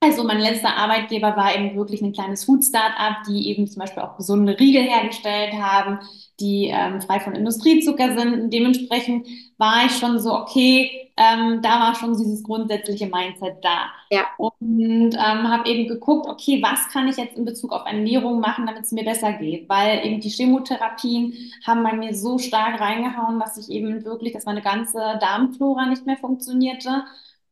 Also 0.05 0.25
mein 0.25 0.41
letzter 0.41 0.77
Arbeitgeber 0.77 1.37
war 1.37 1.55
eben 1.55 1.77
wirklich 1.77 2.03
ein 2.03 2.13
kleines 2.13 2.45
Food-Startup, 2.45 3.23
die 3.29 3.49
eben 3.49 3.69
zum 3.69 3.79
Beispiel 3.81 4.03
auch 4.03 4.17
gesunde 4.17 4.59
Riegel 4.59 4.83
hergestellt 4.83 5.53
haben, 5.53 6.01
die 6.41 6.67
ähm, 6.75 7.01
frei 7.01 7.21
von 7.21 7.37
Industriezucker 7.37 8.19
sind. 8.19 8.35
Und 8.35 8.51
dementsprechend 8.51 9.29
war 9.59 9.87
ich 9.87 9.93
schon 9.93 10.19
so, 10.19 10.35
okay, 10.35 10.91
ähm, 11.17 11.63
da 11.63 11.79
war 11.79 11.95
schon 11.95 12.17
dieses 12.17 12.43
grundsätzliche 12.43 13.07
Mindset 13.07 13.59
da. 13.63 13.93
Ja, 14.11 14.27
Und 14.39 15.15
ähm, 15.15 15.49
habe 15.49 15.69
eben 15.69 15.87
geguckt, 15.87 16.27
okay, 16.27 16.61
was 16.61 16.89
kann 16.89 17.07
ich 17.07 17.17
jetzt 17.17 17.37
in 17.39 17.45
Bezug 17.45 17.71
auf 17.71 17.87
Ernährung 17.87 18.41
machen, 18.41 18.67
damit 18.67 18.83
es 18.83 18.91
mir 18.91 19.05
besser 19.05 19.35
geht? 19.35 19.69
Weil 19.69 20.05
eben 20.05 20.21
die 20.21 20.31
Chemotherapien 20.31 21.33
haben 21.65 21.85
bei 21.85 21.93
mir 21.93 22.13
so 22.13 22.39
stark 22.39 22.81
reingehauen, 22.81 23.39
dass 23.39 23.57
ich 23.57 23.71
eben 23.71 24.05
wirklich, 24.05 24.33
dass 24.33 24.47
meine 24.47 24.63
ganze 24.63 24.99
Darmflora 25.21 25.87
nicht 25.87 26.07
mehr 26.07 26.17
funktionierte. 26.17 27.05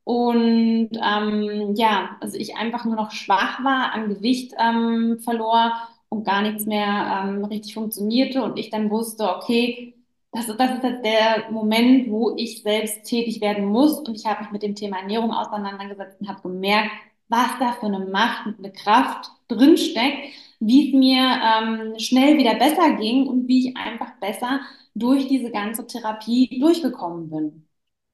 Und 0.05 0.91
ähm, 0.95 1.75
ja, 1.77 2.17
also 2.21 2.37
ich 2.39 2.57
einfach 2.57 2.85
nur 2.85 2.97
noch 2.97 3.11
schwach 3.13 3.63
war, 3.65 3.93
an 3.93 4.09
Gewicht 4.09 4.53
ähm, 4.59 5.19
verlor 5.21 5.73
und 6.09 6.25
gar 6.25 6.43
nichts 6.43 6.67
mehr 6.67 7.23
ähm, 7.25 7.45
richtig 7.45 7.75
funktionierte. 7.75 8.43
Und 8.43 8.59
ich 8.59 8.71
dann 8.71 8.91
wusste, 8.91 9.29
okay, 9.37 9.95
das, 10.33 10.49
ist- 10.49 10.59
das 10.59 10.73
ist 10.79 10.83
jetzt 10.85 11.05
der 11.05 11.51
Moment, 11.51 12.11
wo 12.11 12.35
ich 12.37 12.63
selbst 12.63 13.05
tätig 13.05 13.41
werden 13.41 13.67
muss. 13.67 13.99
Und 14.01 14.15
ich 14.17 14.27
habe 14.27 14.43
mich 14.43 14.53
mit 14.53 14.63
dem 14.63 14.75
Thema 14.75 14.99
Ernährung 14.99 15.33
auseinandergesetzt 15.33 16.21
und 16.21 16.29
habe 16.29 16.43
gemerkt, 16.43 16.91
was 17.29 17.49
da 17.61 17.73
für 17.73 17.87
eine 17.87 18.01
Macht 18.01 18.47
und 18.47 18.59
eine 18.59 18.73
Kraft 18.73 19.31
drinsteckt, 19.49 20.19
wie 20.61 20.89
es 20.89 20.95
mir 20.95 21.23
ähm, 21.23 21.99
schnell 21.99 22.37
wieder 22.39 22.55
besser 22.57 22.95
ging 22.97 23.27
und 23.29 23.47
wie 23.49 23.69
ich 23.69 23.77
einfach 23.77 24.13
besser 24.21 24.61
durch 24.95 25.29
diese 25.29 25.51
ganze 25.51 25.87
Therapie 25.87 26.59
durchgekommen 26.61 27.31
bin. 27.31 27.67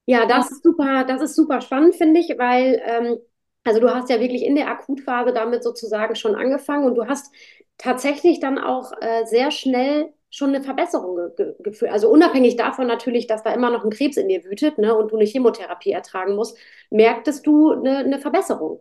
Ja, 0.06 0.26
das 0.26 0.50
ist 0.52 0.62
super, 0.62 1.04
das 1.04 1.20
ist 1.22 1.34
super 1.36 1.60
spannend, 1.60 1.96
finde 1.96 2.20
ich, 2.20 2.28
weil 2.38 2.80
ähm, 2.84 3.18
also 3.64 3.80
du 3.80 3.92
hast 3.92 4.08
ja 4.08 4.20
wirklich 4.20 4.42
in 4.44 4.54
der 4.54 4.68
Akutphase 4.68 5.32
damit 5.32 5.64
sozusagen 5.64 6.14
schon 6.14 6.36
angefangen 6.36 6.84
und 6.84 6.94
du 6.94 7.06
hast 7.08 7.32
tatsächlich 7.78 8.38
dann 8.38 8.58
auch 8.58 8.92
äh, 9.00 9.24
sehr 9.26 9.50
schnell 9.50 10.12
schon 10.30 10.50
eine 10.54 10.62
Verbesserung 10.62 11.34
ge 11.36 11.54
gefühlt. 11.60 11.90
Also 11.90 12.08
unabhängig 12.08 12.56
davon 12.56 12.86
natürlich, 12.86 13.26
dass 13.26 13.42
da 13.42 13.52
immer 13.52 13.70
noch 13.70 13.84
ein 13.84 13.90
Krebs 13.90 14.16
in 14.16 14.28
dir 14.28 14.44
wütet 14.44 14.78
ne, 14.78 14.94
und 14.94 15.10
du 15.10 15.16
eine 15.16 15.24
Chemotherapie 15.26 15.90
ertragen 15.90 16.36
musst, 16.36 16.56
merktest 16.90 17.44
du 17.46 17.72
eine, 17.72 17.98
eine 17.98 18.18
Verbesserung. 18.20 18.80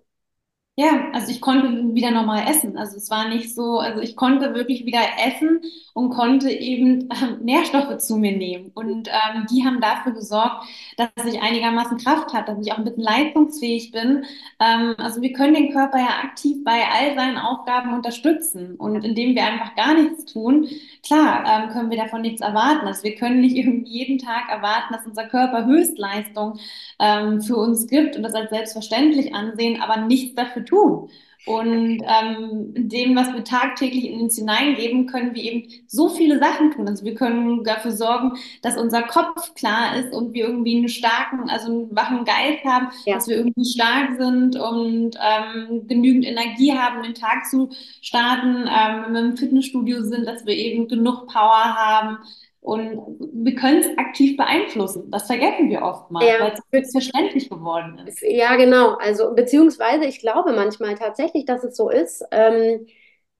Ja, 0.77 1.09
also 1.13 1.31
ich 1.31 1.39
konnte 1.39 1.95
wieder 1.95 2.11
normal 2.11 2.49
essen. 2.49 2.77
Also 2.77 2.97
es 2.97 3.09
war 3.09 3.29
nicht 3.29 3.55
so, 3.55 3.79
also 3.79 4.01
ich 4.01 4.17
konnte 4.17 4.53
wirklich 4.53 4.85
wieder 4.85 4.99
essen 5.25 5.61
und 5.93 6.09
konnte 6.09 6.49
eben 6.51 7.09
äh, 7.09 7.37
Nährstoffe 7.41 7.97
zu 7.99 8.17
mir 8.17 8.33
nehmen. 8.35 8.71
Und 8.75 9.07
ähm, 9.07 9.45
die 9.49 9.63
haben 9.65 9.79
dafür 9.79 10.11
gesorgt, 10.11 10.65
dass 10.97 11.09
ich 11.25 11.41
einigermaßen 11.41 11.97
Kraft 11.99 12.33
hatte, 12.33 12.53
dass 12.53 12.65
ich 12.65 12.73
auch 12.73 12.77
ein 12.77 12.83
bisschen 12.83 13.03
leistungsfähig 13.03 13.91
bin. 13.91 14.25
Ähm, 14.59 14.95
also 14.97 15.21
wir 15.21 15.31
können 15.31 15.53
den 15.53 15.71
Körper 15.71 15.97
ja 15.97 16.09
aktiv 16.25 16.57
bei 16.65 16.81
all 16.93 17.15
seinen 17.15 17.37
Aufgaben 17.37 17.93
unterstützen. 17.93 18.75
Und 18.75 19.05
indem 19.05 19.33
wir 19.33 19.45
einfach 19.45 19.75
gar 19.75 19.93
nichts 19.93 20.25
tun, 20.25 20.67
klar, 21.03 21.45
ähm, 21.47 21.69
können 21.69 21.89
wir 21.89 21.97
davon 21.97 22.21
nichts 22.21 22.41
erwarten. 22.41 22.85
Also 22.85 23.03
wir 23.03 23.15
können 23.15 23.39
nicht 23.39 23.55
irgendwie 23.55 23.91
jeden 23.91 24.17
Tag 24.17 24.49
erwarten, 24.49 24.93
dass 24.93 25.05
unser 25.05 25.23
Körper 25.25 25.65
Höchstleistung 25.65 26.59
ähm, 26.99 27.41
für 27.41 27.55
uns 27.55 27.87
gibt 27.87 28.17
und 28.17 28.23
das 28.23 28.33
als 28.33 28.49
selbstverständlich 28.49 29.33
ansehen, 29.33 29.81
aber 29.81 30.01
nichts 30.01 30.35
dafür 30.35 30.64
tun. 30.65 31.09
Und 31.45 32.01
ähm, 32.01 32.73
dem, 32.75 33.15
was 33.15 33.31
wir 33.33 33.43
tagtäglich 33.43 34.05
in 34.05 34.21
uns 34.21 34.35
hineingeben, 34.35 35.05
können 35.05 35.35
wir 35.35 35.43
eben 35.43 35.69
so 35.85 36.09
viele 36.09 36.39
Sachen 36.39 36.71
tun. 36.71 36.87
Also 36.87 37.05
wir 37.05 37.13
können 37.13 37.63
dafür 37.63 37.91
sorgen, 37.91 38.33
dass 38.63 38.77
unser 38.77 39.03
Kopf 39.03 39.53
klar 39.53 39.95
ist 39.95 40.11
und 40.11 40.33
wir 40.33 40.47
irgendwie 40.47 40.77
einen 40.77 40.89
starken, 40.89 41.47
also 41.49 41.67
einen 41.67 41.95
wachen 41.95 42.25
Geist 42.25 42.65
haben, 42.65 42.87
ja. 43.05 43.13
dass 43.13 43.27
wir 43.27 43.37
irgendwie 43.37 43.65
stark 43.65 44.17
sind 44.17 44.55
und 44.55 45.17
ähm, 45.21 45.87
genügend 45.87 46.25
Energie 46.25 46.73
haben, 46.73 47.03
den 47.03 47.13
Tag 47.13 47.45
zu 47.45 47.69
starten, 48.01 48.67
ähm, 48.67 49.03
wenn 49.05 49.13
wir 49.13 49.21
im 49.21 49.37
Fitnessstudio 49.37 50.01
sind, 50.01 50.25
dass 50.25 50.47
wir 50.47 50.55
eben 50.55 50.87
genug 50.87 51.27
Power 51.27 51.75
haben, 51.75 52.17
und 52.65 53.19
wir 53.31 53.53
können 53.53 53.77
es 53.77 53.97
aktiv 53.97 54.37
beeinflussen. 54.37 55.11
Das 55.11 55.27
vergessen 55.27 55.69
wir 55.69 55.83
oftmals, 55.83 56.25
ja. 56.25 56.39
weil 56.39 56.53
es 56.53 56.59
selbstverständlich 56.71 57.47
geworden 57.47 57.99
ist. 58.07 58.23
Ja, 58.23 58.55
genau. 58.55 58.95
Also, 58.95 59.35
beziehungsweise 59.35 60.05
ich 60.05 60.19
glaube 60.19 60.51
manchmal 60.53 60.95
tatsächlich, 60.95 61.45
dass 61.45 61.63
es 61.63 61.77
so 61.77 61.91
ist, 61.91 62.25
ähm, 62.31 62.87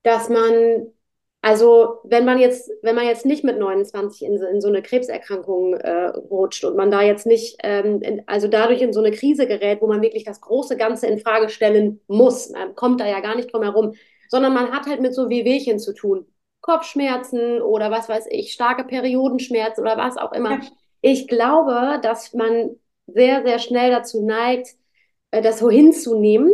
dass 0.04 0.30
man, 0.30 0.94
also 1.42 1.96
wenn 2.04 2.24
man 2.24 2.38
jetzt, 2.38 2.70
wenn 2.84 2.94
man 2.94 3.08
jetzt 3.08 3.26
nicht 3.26 3.44
mit 3.44 3.58
29 3.58 4.22
in, 4.28 4.36
in 4.36 4.62
so 4.62 4.68
eine 4.68 4.84
Krebserkrankung 4.84 5.74
äh, 5.74 6.10
rutscht 6.10 6.64
und 6.64 6.76
man 6.76 6.92
da 6.92 7.02
jetzt 7.02 7.26
nicht, 7.26 7.58
ähm, 7.64 8.04
in, 8.04 8.22
also 8.28 8.48
dadurch 8.48 8.84
in 8.84 8.94
so 8.94 9.00
eine 9.00 9.10
Krise 9.10 9.48
gerät, 9.48 9.82
wo 9.82 9.88
man 9.88 10.04
wirklich 10.04 10.24
das 10.24 10.40
große 10.40 10.78
Ganze 10.78 11.08
in 11.08 11.18
Frage 11.18 11.50
stellen 11.50 12.00
muss, 12.08 12.52
man 12.52 12.76
kommt 12.76 13.02
da 13.02 13.08
ja 13.08 13.22
gar 13.22 13.36
nicht 13.36 13.52
drum 13.52 13.64
herum, 13.64 13.94
sondern 14.30 14.54
man 14.54 14.72
hat 14.72 14.86
halt 14.86 15.02
mit 15.02 15.16
so 15.16 15.30
Wehwehchen 15.30 15.80
zu 15.80 15.96
tun. 15.96 16.28
Kopfschmerzen 16.66 17.62
oder 17.62 17.92
was 17.92 18.10
weiß 18.10 18.26
ich, 18.32 18.52
starke 18.52 18.86
Periodenschmerzen 18.86 19.82
oder 19.82 19.98
was 19.98 20.18
auch 20.18 20.32
immer. 20.32 20.54
Ja. 20.54 20.62
Ich 21.02 21.28
glaube, 21.28 22.00
dass 22.02 22.34
man 22.34 22.72
sehr, 23.06 23.44
sehr 23.44 23.60
schnell 23.60 23.92
dazu 23.92 24.26
neigt, 24.26 24.70
äh, 25.30 25.44
das 25.44 25.60
so 25.60 25.70
hinzunehmen. 25.70 26.52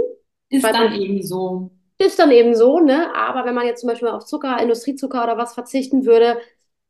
Ist 0.50 0.66
dann 0.66 0.94
eben 1.00 1.24
so. 1.24 1.72
Ist 1.98 2.20
dann 2.20 2.32
eben 2.32 2.56
so, 2.56 2.80
ne? 2.80 3.16
Aber 3.16 3.46
wenn 3.46 3.56
man 3.56 3.66
jetzt 3.66 3.80
zum 3.80 3.90
Beispiel 3.90 4.10
auf 4.10 4.26
Zucker, 4.26 4.62
Industriezucker 4.62 5.24
oder 5.24 5.38
was 5.38 5.54
verzichten 5.54 6.06
würde, 6.06 6.40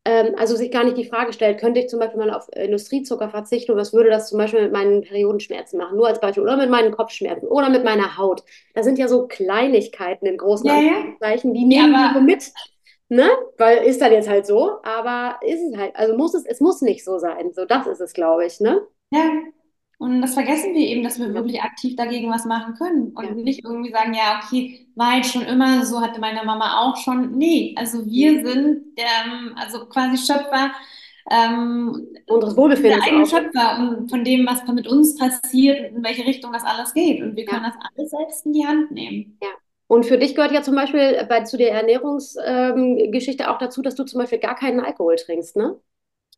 ähm, 0.04 0.34
also 0.36 0.56
sich 0.56 0.72
gar 0.72 0.82
nicht 0.82 0.96
die 0.96 1.08
Frage 1.08 1.32
stellt, 1.32 1.60
könnte 1.60 1.78
ich 1.78 1.88
zum 1.88 2.00
Beispiel 2.00 2.18
mal 2.18 2.34
auf 2.34 2.48
Industriezucker 2.52 3.30
verzichten 3.30 3.70
und 3.70 3.78
was 3.78 3.92
würde 3.92 4.10
das 4.10 4.30
zum 4.30 4.38
Beispiel 4.38 4.62
mit 4.62 4.72
meinen 4.72 5.02
Periodenschmerzen 5.02 5.78
machen? 5.78 5.96
Nur 5.96 6.08
als 6.08 6.18
Beispiel. 6.18 6.42
Oder 6.42 6.56
mit 6.56 6.70
meinen 6.70 6.90
Kopfschmerzen 6.90 7.46
oder 7.46 7.70
mit 7.70 7.84
meiner 7.84 8.18
Haut. 8.18 8.42
Das 8.74 8.84
sind 8.84 8.98
ja 8.98 9.06
so 9.06 9.28
Kleinigkeiten 9.28 10.26
in 10.26 10.38
großen 10.38 10.66
ja, 10.66 10.74
Anführungszeichen, 10.74 11.54
die 11.54 11.66
nehmen 11.66 11.92
ja, 11.92 12.14
wir 12.14 12.20
mit 12.20 12.50
ne? 13.12 13.28
Weil 13.58 13.84
ist 13.84 14.00
dann 14.00 14.12
jetzt 14.12 14.28
halt 14.28 14.46
so, 14.46 14.82
aber 14.82 15.38
ist 15.42 15.60
es 15.60 15.76
halt, 15.76 15.94
also 15.94 16.16
muss 16.16 16.34
es, 16.34 16.44
es 16.46 16.60
muss 16.60 16.80
nicht 16.80 17.04
so 17.04 17.18
sein. 17.18 17.52
So, 17.52 17.64
das 17.64 17.86
ist 17.86 18.00
es, 18.00 18.12
glaube 18.12 18.46
ich, 18.46 18.60
ne? 18.60 18.80
Ja. 19.10 19.30
Und 19.98 20.20
das 20.20 20.34
vergessen 20.34 20.74
wir 20.74 20.80
eben, 20.80 21.04
dass 21.04 21.20
wir 21.20 21.32
wirklich 21.32 21.62
aktiv 21.62 21.94
dagegen 21.94 22.28
was 22.28 22.44
machen 22.44 22.74
können 22.74 23.12
und 23.14 23.24
ja. 23.24 23.34
nicht 23.34 23.64
irgendwie 23.64 23.92
sagen, 23.92 24.14
ja, 24.14 24.40
okay, 24.42 24.88
war 24.96 25.16
jetzt 25.16 25.32
schon 25.32 25.42
immer 25.42 25.86
so, 25.86 26.00
hatte 26.00 26.20
meine 26.20 26.42
Mama 26.44 26.80
auch 26.80 26.96
schon. 26.96 27.38
Nee, 27.38 27.74
also 27.78 28.04
wir 28.04 28.44
sind 28.44 28.84
ähm, 28.96 29.54
also 29.54 29.86
quasi 29.86 30.16
Schöpfer 30.16 30.72
ähm, 31.30 32.08
unseres 32.26 32.56
Wohlbefindens. 32.56 33.04
Der 33.04 33.12
eigene 33.12 33.26
Schöpfer 33.26 33.78
und 33.78 34.10
von 34.10 34.24
dem, 34.24 34.44
was 34.44 34.66
mit 34.66 34.88
uns 34.88 35.16
passiert 35.16 35.78
und 35.78 35.98
in 35.98 36.04
welche 36.04 36.26
Richtung 36.26 36.52
das 36.52 36.64
alles 36.64 36.94
geht. 36.94 37.22
Und 37.22 37.36
wir 37.36 37.44
können 37.44 37.62
ja. 37.62 37.70
das 37.70 37.90
alles 37.94 38.10
selbst 38.10 38.46
in 38.46 38.52
die 38.54 38.66
Hand 38.66 38.90
nehmen. 38.90 39.38
Ja. 39.40 39.50
Und 39.92 40.06
für 40.06 40.16
dich 40.16 40.34
gehört 40.34 40.52
ja 40.52 40.62
zum 40.62 40.74
Beispiel 40.74 41.22
bei, 41.28 41.42
zu 41.42 41.58
der 41.58 41.72
Ernährungsgeschichte 41.72 43.42
ähm, 43.42 43.48
auch 43.50 43.58
dazu, 43.58 43.82
dass 43.82 43.94
du 43.94 44.04
zum 44.04 44.20
Beispiel 44.20 44.38
gar 44.38 44.54
keinen 44.54 44.80
Alkohol 44.80 45.16
trinkst, 45.16 45.54
ne? 45.54 45.76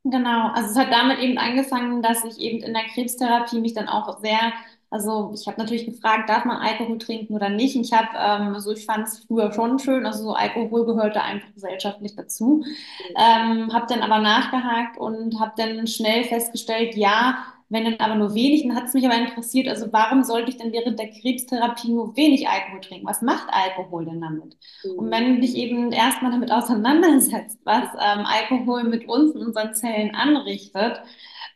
Genau, 0.02 0.48
also 0.48 0.70
es 0.70 0.76
hat 0.76 0.92
damit 0.92 1.20
eben 1.20 1.38
angefangen, 1.38 2.02
dass 2.02 2.24
ich 2.24 2.40
eben 2.40 2.64
in 2.64 2.74
der 2.74 2.82
Krebstherapie 2.92 3.60
mich 3.60 3.72
dann 3.72 3.86
auch 3.88 4.18
sehr, 4.18 4.52
also 4.90 5.30
ich 5.32 5.46
habe 5.46 5.60
natürlich 5.60 5.86
gefragt, 5.86 6.28
darf 6.28 6.44
man 6.44 6.56
Alkohol 6.56 6.98
trinken 6.98 7.32
oder 7.32 7.48
nicht? 7.48 7.76
Und 7.76 7.82
ich 7.82 7.92
habe, 7.92 8.08
ähm, 8.18 8.54
also 8.54 8.72
ich 8.72 8.84
fand 8.84 9.06
es 9.06 9.24
früher 9.24 9.52
schon 9.52 9.78
schön, 9.78 10.04
also 10.04 10.24
so 10.24 10.32
Alkohol 10.32 10.84
gehörte 10.84 11.22
einfach 11.22 11.54
gesellschaftlich 11.54 12.16
dazu. 12.16 12.64
Mhm. 12.64 13.16
Ähm, 13.16 13.72
habe 13.72 13.86
dann 13.88 14.02
aber 14.02 14.18
nachgehakt 14.18 14.98
und 14.98 15.38
habe 15.38 15.52
dann 15.56 15.86
schnell 15.86 16.24
festgestellt, 16.24 16.96
ja, 16.96 17.36
wenn 17.74 17.84
dann 17.84 17.96
aber 17.98 18.14
nur 18.14 18.34
wenig, 18.34 18.62
dann 18.62 18.76
hat 18.76 18.84
es 18.84 18.94
mich 18.94 19.04
aber 19.04 19.16
interessiert, 19.16 19.68
also 19.68 19.92
warum 19.92 20.22
sollte 20.22 20.50
ich 20.50 20.56
denn 20.56 20.72
während 20.72 20.98
der 20.98 21.10
Krebstherapie 21.10 21.90
nur 21.90 22.16
wenig 22.16 22.48
Alkohol 22.48 22.80
trinken? 22.80 23.06
Was 23.06 23.20
macht 23.20 23.48
Alkohol 23.50 24.06
denn 24.06 24.20
damit? 24.20 24.56
Mhm. 24.84 24.98
Und 24.98 25.10
wenn 25.10 25.34
du 25.34 25.40
dich 25.40 25.56
eben 25.56 25.92
erstmal 25.92 26.30
damit 26.30 26.50
auseinandersetzt, 26.52 27.58
was 27.64 27.84
ähm, 27.94 28.24
Alkohol 28.24 28.84
mit 28.84 29.08
uns 29.08 29.34
und 29.34 29.46
unseren 29.46 29.74
Zellen 29.74 30.14
anrichtet, 30.14 31.02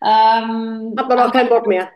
ähm, 0.03 0.95
hat 0.97 1.09
man 1.09 1.19
auch 1.21 1.33
keinen 1.33 1.49
Bock 1.49 1.67
mehr. 1.67 1.89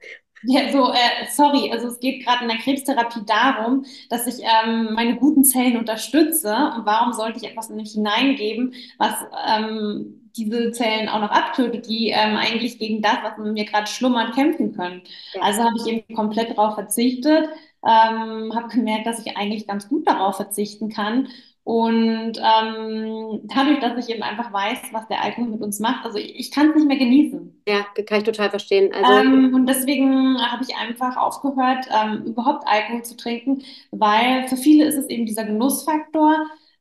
Ja, 0.44 0.72
so, 0.72 0.90
äh, 0.90 1.26
sorry, 1.30 1.70
also 1.70 1.86
es 1.88 2.00
geht 2.00 2.24
gerade 2.24 2.42
in 2.42 2.48
der 2.48 2.58
Krebstherapie 2.58 3.24
darum, 3.24 3.84
dass 4.10 4.26
ich 4.26 4.44
ähm, 4.44 4.92
meine 4.94 5.16
guten 5.16 5.44
Zellen 5.44 5.76
unterstütze. 5.76 6.52
Und 6.76 6.84
warum 6.84 7.12
sollte 7.12 7.38
ich 7.38 7.48
etwas 7.50 7.70
in 7.70 7.76
mich 7.76 7.92
hineingeben, 7.92 8.74
was 8.98 9.14
ähm, 9.46 10.22
diese 10.36 10.72
Zellen 10.72 11.08
auch 11.08 11.20
noch 11.20 11.30
abtötet, 11.30 11.86
die 11.88 12.08
ähm, 12.08 12.36
eigentlich 12.36 12.78
gegen 12.78 13.02
das, 13.02 13.18
was 13.22 13.38
in 13.38 13.52
mir 13.52 13.64
gerade 13.64 13.86
schlummert, 13.86 14.34
kämpfen 14.34 14.74
können. 14.74 15.02
Ja. 15.34 15.42
Also 15.42 15.62
habe 15.62 15.76
ich 15.76 15.86
eben 15.86 16.14
komplett 16.14 16.50
darauf 16.50 16.74
verzichtet, 16.74 17.48
ähm, 17.84 18.54
habe 18.54 18.68
gemerkt, 18.68 19.06
dass 19.06 19.24
ich 19.24 19.36
eigentlich 19.36 19.66
ganz 19.66 19.88
gut 19.88 20.06
darauf 20.06 20.36
verzichten 20.36 20.88
kann. 20.88 21.28
Und 21.64 22.38
ähm, 22.38 23.40
dadurch, 23.44 23.78
dass 23.78 23.96
ich 23.96 24.12
eben 24.12 24.22
einfach 24.24 24.52
weiß, 24.52 24.78
was 24.90 25.06
der 25.06 25.22
Alkohol 25.22 25.48
mit 25.48 25.60
uns 25.60 25.78
macht, 25.78 26.04
also 26.04 26.18
ich, 26.18 26.38
ich 26.38 26.50
kann 26.50 26.70
es 26.70 26.74
nicht 26.74 26.88
mehr 26.88 26.96
genießen. 26.96 27.62
Ja, 27.68 27.84
kann 28.04 28.18
ich 28.18 28.24
total 28.24 28.50
verstehen. 28.50 28.92
Also, 28.92 29.12
ähm, 29.12 29.54
und 29.54 29.66
deswegen 29.68 30.38
habe 30.40 30.64
ich 30.64 30.76
einfach 30.76 31.16
aufgehört, 31.16 31.86
ähm, 31.90 32.24
überhaupt 32.24 32.66
Alkohol 32.66 33.04
zu 33.04 33.16
trinken, 33.16 33.62
weil 33.92 34.48
für 34.48 34.56
viele 34.56 34.84
ist 34.86 34.96
es 34.96 35.08
eben 35.08 35.24
dieser 35.24 35.44
Genussfaktor. 35.44 36.34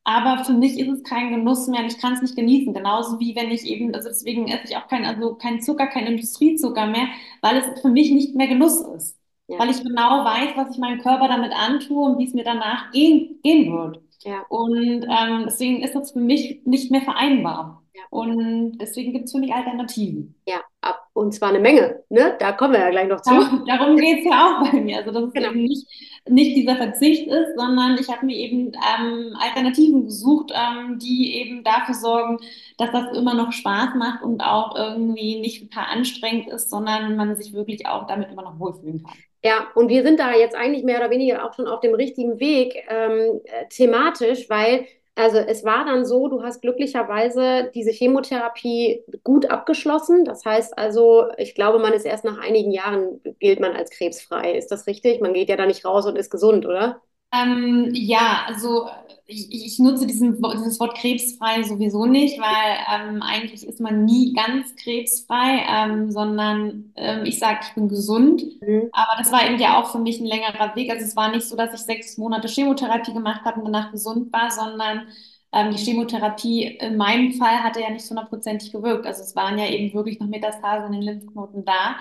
Aber 0.03 0.43
für 0.45 0.53
mich 0.53 0.79
ist 0.79 0.89
es 0.89 1.03
kein 1.03 1.29
Genuss 1.29 1.67
mehr 1.67 1.81
und 1.81 1.91
ich 1.91 1.99
kann 1.99 2.13
es 2.13 2.23
nicht 2.23 2.35
genießen. 2.35 2.73
Genauso 2.73 3.19
wie 3.19 3.35
wenn 3.35 3.51
ich 3.51 3.65
eben, 3.67 3.93
also 3.93 4.09
deswegen 4.09 4.47
esse 4.47 4.63
ich 4.65 4.75
auch 4.77 4.87
kein, 4.87 5.05
also 5.05 5.35
kein 5.35 5.61
Zucker, 5.61 5.85
kein 5.87 6.07
Industriezucker 6.07 6.87
mehr, 6.87 7.07
weil 7.41 7.57
es 7.57 7.81
für 7.81 7.89
mich 7.89 8.11
nicht 8.11 8.35
mehr 8.35 8.47
Genuss 8.47 8.81
ist. 8.81 9.19
Ja. 9.47 9.59
Weil 9.59 9.69
ich 9.69 9.83
genau 9.83 10.25
weiß, 10.25 10.53
was 10.55 10.71
ich 10.71 10.79
meinem 10.79 11.01
Körper 11.01 11.27
damit 11.27 11.51
antue 11.51 12.03
und 12.03 12.17
wie 12.17 12.25
es 12.25 12.33
mir 12.33 12.43
danach 12.43 12.91
gehen, 12.91 13.39
gehen 13.43 13.71
wird. 13.71 14.01
Ja. 14.23 14.45
Und 14.49 15.05
ähm, 15.05 15.43
deswegen 15.45 15.81
ist 15.81 15.95
das 15.95 16.11
für 16.11 16.19
mich 16.19 16.61
nicht 16.65 16.91
mehr 16.91 17.01
vereinbar. 17.01 17.81
Ja. 17.93 18.03
Und 18.09 18.77
deswegen 18.77 19.11
gibt 19.11 19.25
es 19.25 19.31
für 19.33 19.39
mich 19.39 19.53
Alternativen. 19.53 20.35
Ja, 20.47 20.61
ab, 20.79 21.07
und 21.13 21.33
zwar 21.33 21.49
eine 21.49 21.59
Menge. 21.59 22.03
Ne? 22.09 22.37
Da 22.39 22.53
kommen 22.53 22.73
wir 22.73 22.79
ja 22.79 22.89
gleich 22.89 23.07
noch 23.07 23.21
zu. 23.21 23.31
Darum, 23.31 23.65
darum 23.65 23.97
geht 23.97 24.19
es 24.19 24.25
ja 24.25 24.31
auch 24.31 24.71
bei 24.71 24.79
mir. 24.79 24.99
Also, 24.99 25.11
dass 25.11 25.23
es 25.23 25.33
genau. 25.33 25.49
eben 25.49 25.63
nicht, 25.63 25.87
nicht 26.29 26.55
dieser 26.55 26.77
Verzicht 26.77 27.27
ist, 27.27 27.57
sondern 27.57 27.97
ich 27.99 28.09
habe 28.09 28.25
mir 28.25 28.35
eben 28.37 28.71
ähm, 28.73 29.35
Alternativen 29.39 30.05
gesucht, 30.05 30.53
ähm, 30.53 30.99
die 30.99 31.35
eben 31.35 31.63
dafür 31.63 31.95
sorgen, 31.95 32.37
dass 32.77 32.91
das 32.91 33.17
immer 33.17 33.33
noch 33.33 33.51
Spaß 33.51 33.95
macht 33.95 34.23
und 34.23 34.41
auch 34.41 34.75
irgendwie 34.75 35.41
nicht 35.41 35.69
total 35.69 35.85
anstrengend 35.91 36.47
ist, 36.47 36.69
sondern 36.69 37.17
man 37.17 37.35
sich 37.35 37.51
wirklich 37.53 37.87
auch 37.87 38.07
damit 38.07 38.31
immer 38.31 38.43
noch 38.43 38.57
wohlfühlen 38.57 39.03
kann. 39.03 39.17
Ja, 39.43 39.71
und 39.73 39.89
wir 39.89 40.03
sind 40.03 40.19
da 40.19 40.33
jetzt 40.35 40.55
eigentlich 40.55 40.83
mehr 40.83 40.99
oder 40.99 41.09
weniger 41.09 41.43
auch 41.45 41.53
schon 41.55 41.67
auf 41.67 41.79
dem 41.79 41.95
richtigen 41.95 42.39
Weg 42.39 42.75
ähm, 42.89 43.41
äh, 43.45 43.67
thematisch, 43.69 44.49
weil 44.49 44.85
also 45.15 45.37
es 45.39 45.63
war 45.65 45.83
dann 45.85 46.05
so, 46.05 46.27
du 46.29 46.41
hast 46.43 46.61
glücklicherweise 46.61 47.69
diese 47.75 47.91
Chemotherapie 47.91 49.03
gut 49.23 49.47
abgeschlossen. 49.47 50.23
Das 50.25 50.45
heißt 50.45 50.77
also, 50.77 51.27
ich 51.37 51.53
glaube, 51.55 51.79
man 51.79 51.93
ist 51.93 52.05
erst 52.05 52.23
nach 52.23 52.37
einigen 52.39 52.71
Jahren, 52.71 53.19
gilt 53.39 53.59
man 53.59 53.73
als 53.75 53.89
krebsfrei. 53.91 54.53
Ist 54.57 54.69
das 54.71 54.87
richtig? 54.87 55.19
Man 55.21 55.33
geht 55.33 55.49
ja 55.49 55.57
da 55.57 55.65
nicht 55.65 55.83
raus 55.85 56.05
und 56.05 56.17
ist 56.17 56.29
gesund, 56.31 56.65
oder? 56.65 57.01
Ähm, 57.33 57.89
ja, 57.93 58.43
also 58.47 58.89
ich, 59.25 59.49
ich 59.65 59.79
nutze 59.79 60.05
diesen, 60.05 60.41
dieses 60.41 60.79
Wort 60.79 60.97
krebsfrei 60.97 61.63
sowieso 61.63 62.05
nicht, 62.05 62.37
weil 62.39 62.77
ähm, 63.09 63.21
eigentlich 63.21 63.65
ist 63.65 63.79
man 63.79 64.03
nie 64.03 64.33
ganz 64.33 64.75
krebsfrei, 64.75 65.63
ähm, 65.69 66.11
sondern 66.11 66.91
ähm, 66.97 67.23
ich 67.25 67.39
sage, 67.39 67.59
ich 67.63 67.73
bin 67.73 67.87
gesund. 67.87 68.43
Mhm. 68.61 68.89
Aber 68.91 69.17
das 69.17 69.31
war 69.31 69.45
eben 69.49 69.57
ja 69.59 69.79
auch 69.81 69.91
für 69.91 69.99
mich 69.99 70.19
ein 70.19 70.25
längerer 70.25 70.75
Weg. 70.75 70.91
Also 70.91 71.05
es 71.05 71.15
war 71.15 71.31
nicht 71.31 71.47
so, 71.47 71.55
dass 71.55 71.73
ich 71.73 71.81
sechs 71.81 72.17
Monate 72.17 72.49
Chemotherapie 72.49 73.13
gemacht 73.13 73.41
habe 73.45 73.59
und 73.61 73.65
danach 73.71 73.91
gesund 73.91 74.33
war, 74.33 74.51
sondern 74.51 75.07
ähm, 75.53 75.71
die 75.71 75.77
Chemotherapie 75.77 76.63
in 76.79 76.97
meinem 76.97 77.31
Fall 77.33 77.63
hatte 77.63 77.79
ja 77.81 77.89
nicht 77.89 78.09
hundertprozentig 78.09 78.71
gewirkt. 78.73 79.05
Also 79.05 79.23
es 79.23 79.35
waren 79.35 79.57
ja 79.57 79.67
eben 79.69 79.93
wirklich 79.93 80.19
noch 80.19 80.27
Metastasen 80.27 80.93
in 80.93 80.99
den 81.01 81.03
Lymphknoten 81.03 81.63
da, 81.65 81.95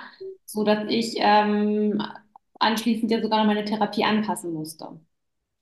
so 0.45 0.65
dass 0.65 0.85
ich 0.89 1.15
ähm, 1.19 2.03
anschließend 2.59 3.11
ja 3.13 3.23
sogar 3.23 3.39
noch 3.41 3.47
meine 3.47 3.65
Therapie 3.65 4.05
anpassen 4.05 4.53
musste. 4.53 4.89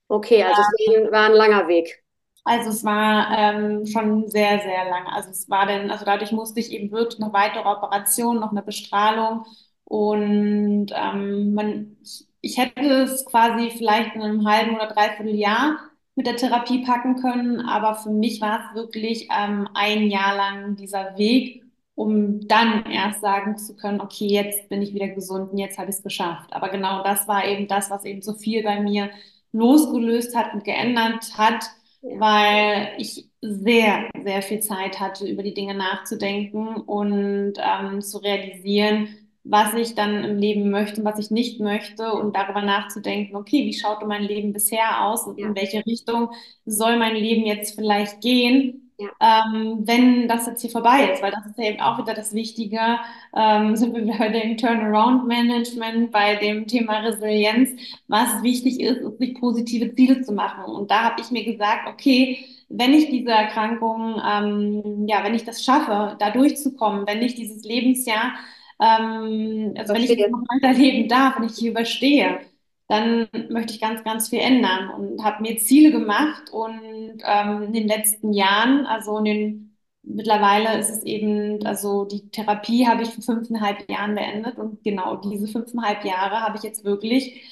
Okay, 0.09 0.43
also 0.43 0.63
es 0.63 1.13
war 1.13 1.27
ein, 1.27 1.33
langer 1.33 1.69
Weg. 1.69 2.03
Also 2.45 2.71
es 2.71 2.83
war 2.85 3.31
ähm, 3.37 3.85
schon 3.87 4.29
sehr, 4.29 4.59
sehr 4.61 4.85
lang. 4.89 5.07
Also 5.09 5.31
es 5.31 5.51
war 5.51 5.67
dann, 5.67 5.91
also 5.91 6.05
dadurch 6.05 6.33
musste 6.33 6.61
ich 6.61 6.73
eben 6.73 6.91
wirklich 6.91 7.23
eine 7.23 7.33
weitere 7.33 7.69
Operation, 7.69 8.41
noch 8.41 8.53
eine 8.53 8.63
Bestrahlung 8.63 9.45
und 9.85 10.87
ähm, 10.95 11.53
man, 11.55 11.97
ich, 12.03 12.27
ich 12.41 12.57
hätte 12.59 13.03
es 13.03 13.25
quasi 13.27 13.71
vielleicht 13.71 14.15
in 14.15 14.23
einem 14.23 14.49
halben 14.49 14.77
oder 14.77 14.87
dreiviertel 14.89 15.35
Jahr 15.35 15.79
mit 16.15 16.27
der 16.27 16.37
Therapie 16.37 16.85
packen 16.85 17.17
können, 17.17 17.61
aber 17.61 17.95
für 17.97 18.11
mich 18.11 18.41
war 18.41 18.61
es 18.71 18.75
wirklich 18.75 19.29
ähm, 19.31 19.69
ein 19.75 20.05
Jahr 20.09 20.35
lang 20.37 20.77
dieser 20.77 21.17
Weg, 21.19 21.63
um 21.95 22.47
dann 22.49 22.87
erst 22.87 23.21
sagen 23.21 23.57
zu 23.59 23.77
können, 23.77 24.01
okay, 24.01 24.27
jetzt 24.27 24.69
bin 24.71 24.81
ich 24.83 24.95
wieder 24.95 25.09
gesund 25.09 25.53
und 25.53 25.59
jetzt 25.59 25.79
habe 25.79 25.91
ich 25.91 25.97
es 25.97 26.03
geschafft. 26.03 26.53
Aber 26.53 26.71
genau 26.71 27.03
das 27.03 27.29
war 27.29 27.47
eben 27.47 27.69
das, 27.69 27.91
was 27.91 28.05
eben 28.05 28.23
so 28.23 28.33
viel 28.35 28.63
bei 28.63 28.81
mir 28.81 29.11
losgelöst 29.53 30.37
hat 30.37 30.55
und 30.55 30.65
geändert 30.65 31.37
hat 31.37 31.65
weil 32.03 32.93
ich 32.99 33.29
sehr, 33.41 34.09
sehr 34.23 34.43
viel 34.43 34.61
Zeit 34.61 35.01
hatte, 35.01 35.27
über 35.27 35.43
die 35.43 35.55
Dinge 35.55 35.75
nachzudenken 35.75 36.77
und 36.77 37.55
ähm, 37.59 38.01
zu 38.01 38.19
realisieren, 38.19 39.09
was 39.45 39.75
ich 39.75 39.95
dann 39.95 40.25
im 40.25 40.39
Leben 40.39 40.71
möchte 40.71 41.01
und 41.01 41.07
was 41.07 41.19
ich 41.19 41.31
nicht 41.31 41.61
möchte 41.61 42.13
und 42.13 42.37
darüber 42.37 42.63
nachzudenken, 42.63 43.37
okay, 43.37 43.65
wie 43.65 43.73
schaute 43.73 44.07
mein 44.07 44.23
Leben 44.23 44.53
bisher 44.53 45.05
aus 45.07 45.27
und 45.27 45.39
in 45.39 45.55
welche 45.55 45.85
Richtung 45.87 46.31
soll 46.67 46.99
mein 46.99 47.17
Leben 47.17 47.47
jetzt 47.47 47.75
vielleicht 47.75 48.21
gehen, 48.21 48.88
ja, 48.99 49.11
ähm, 49.21 49.87
wenn 49.87 50.27
das 50.29 50.47
jetzt 50.47 50.61
hier 50.61 50.71
vorbei 50.71 51.11
ist, 51.13 51.23
weil 51.23 51.31
das 51.31 51.47
ist 51.47 51.57
ja 51.59 51.65
eben 51.67 51.81
auch 51.81 51.99
wieder 51.99 52.15
das 52.15 52.35
Wichtige, 52.35 52.99
ähm, 53.37 53.77
sind 53.77 53.95
wir 53.95 54.19
bei 54.19 54.29
dem 54.29 54.57
Turnaround-Management, 54.57 56.11
bei 56.11 56.37
dem 56.37 56.67
Thema 56.67 56.99
Resilienz 57.01 57.71
was 58.09 58.43
wichtig 58.43 58.81
ist, 58.81 58.99
ist, 58.99 59.19
sich 59.19 59.35
positive 59.41 59.95
Ziele 59.95 60.23
zu 60.23 60.33
machen. 60.33 60.65
Und 60.65 60.91
da 60.91 61.05
habe 61.05 61.21
ich 61.21 61.31
mir 61.31 61.45
gesagt, 61.45 61.89
okay, 61.89 62.45
wenn 62.69 62.93
ich 62.93 63.09
diese 63.11 63.31
Erkrankung, 63.31 64.21
ähm, 64.27 65.07
ja, 65.09 65.23
wenn 65.25 65.35
ich 65.35 65.45
das 65.45 65.65
schaffe, 65.65 66.17
da 66.19 66.31
durchzukommen, 66.31 67.07
wenn 67.07 67.23
ich 67.23 67.35
dieses 67.35 67.65
Lebensjahr, 67.65 68.35
ähm, 68.81 69.75
also 69.77 69.95
wenn 69.95 70.03
ich 70.03 70.17
verstehe. 70.17 70.31
noch 70.31 70.43
weiterleben 70.49 71.09
darf, 71.09 71.39
wenn 71.39 71.47
ich 71.47 71.57
hier 71.57 71.71
überstehe, 71.71 72.41
dann 72.89 73.29
möchte 73.51 73.75
ich 73.75 73.81
ganz, 73.81 74.03
ganz 74.05 74.29
viel 74.31 74.41
ändern 74.41 74.91
und 74.91 75.23
habe 75.25 75.43
mir 75.43 75.59
Ziele 75.59 75.91
gemacht 75.93 76.51
und 76.51 76.81
ähm, 77.25 77.63
in 77.65 77.73
den 77.73 77.89
letzten 77.89 78.33
Jahren, 78.33 78.87
also 78.87 79.19
in 79.19 79.25
den 79.25 79.65
Mittlerweile 80.11 80.79
ist 80.79 80.89
es 80.89 81.03
eben, 81.03 81.65
also 81.67 82.07
die 82.07 82.31
Therapie 82.31 82.87
habe 82.87 83.03
ich 83.03 83.11
vor 83.11 83.23
fünfeinhalb 83.23 83.91
Jahren 83.91 84.15
beendet 84.15 84.57
und 84.57 84.83
genau 84.83 85.17
diese 85.17 85.47
fünfeinhalb 85.49 86.05
Jahre 86.05 86.41
habe 86.41 86.57
ich 86.57 86.63
jetzt 86.63 86.85
wirklich 86.85 87.43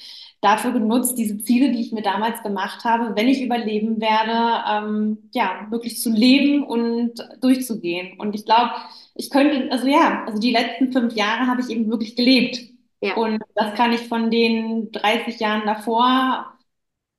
dafür 0.41 0.71
genutzt, 0.71 1.17
diese 1.17 1.37
Ziele, 1.39 1.71
die 1.71 1.81
ich 1.81 1.91
mir 1.91 2.01
damals 2.01 2.41
gemacht 2.43 2.83
habe, 2.83 3.15
wenn 3.15 3.27
ich 3.27 3.41
überleben 3.43 3.99
werde, 4.01 4.63
ähm, 4.87 5.29
ja, 5.33 5.67
wirklich 5.69 5.99
zu 6.01 6.11
leben 6.11 6.63
und 6.63 7.13
durchzugehen. 7.41 8.19
Und 8.19 8.33
ich 8.35 8.45
glaube, 8.45 8.71
ich 9.15 9.29
könnte, 9.29 9.71
also 9.71 9.87
ja, 9.87 10.23
also 10.25 10.39
die 10.39 10.51
letzten 10.51 10.91
fünf 10.91 11.13
Jahre 11.15 11.47
habe 11.47 11.61
ich 11.61 11.69
eben 11.69 11.89
wirklich 11.89 12.15
gelebt. 12.15 12.59
Ja. 13.01 13.15
Und 13.15 13.41
das 13.55 13.75
kann 13.75 13.93
ich 13.93 14.07
von 14.07 14.31
den 14.31 14.91
30 14.91 15.39
Jahren 15.39 15.65
davor, 15.65 16.57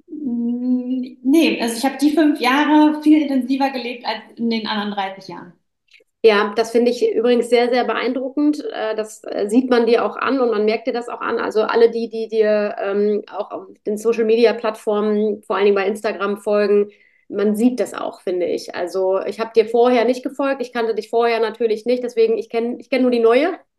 mm, 0.09 1.19
nee, 1.25 1.61
also 1.63 1.77
ich 1.79 1.85
habe 1.85 1.99
die 1.99 2.13
fünf 2.13 2.41
Jahre 2.41 3.03
viel 3.03 3.23
intensiver 3.23 3.71
gelebt 3.71 4.07
als 4.07 4.23
in 4.37 4.51
den 4.51 4.67
anderen 4.69 4.93
30 4.93 5.29
Jahren. 5.29 5.55
Ja, 6.25 6.53
das 6.57 6.73
finde 6.73 6.91
ich 6.91 7.09
übrigens 7.15 7.49
sehr, 7.49 7.69
sehr 7.71 7.85
beeindruckend. 7.85 8.61
Äh, 8.73 8.97
Das 8.97 9.23
äh, 9.25 9.49
sieht 9.49 9.71
man 9.71 9.87
dir 9.87 10.05
auch 10.05 10.17
an 10.17 10.41
und 10.41 10.51
man 10.51 10.65
merkt 10.65 10.87
dir 10.89 10.93
das 10.93 11.09
auch 11.09 11.21
an. 11.21 11.39
Also 11.39 11.63
alle 11.63 11.91
die, 11.91 12.09
die 12.09 12.29
dir 12.29 12.75
ähm, 12.81 13.23
auch 13.31 13.51
auf 13.53 13.67
den 13.87 13.97
Social-Media-Plattformen, 13.99 15.43
vor 15.45 15.57
allen 15.57 15.67
Dingen 15.67 15.77
bei 15.77 15.87
Instagram 15.87 16.39
folgen, 16.39 16.91
man 17.29 17.57
sieht 17.57 17.81
das 17.81 17.95
auch, 17.95 18.21
finde 18.23 18.47
ich. 18.47 18.75
Also 18.75 19.21
ich 19.23 19.41
habe 19.41 19.53
dir 19.55 19.67
vorher 19.67 20.05
nicht 20.05 20.23
gefolgt, 20.23 20.63
ich 20.63 20.73
kannte 20.73 20.95
dich 20.95 21.11
vorher 21.11 21.41
natürlich 21.41 21.87
nicht, 21.87 22.03
deswegen 22.03 22.39
ich 22.39 22.49
kenne 22.49 22.77
ich 22.79 22.91
kenn 22.91 23.03
nur 23.03 23.11
die 23.11 23.21
neue. 23.21 23.59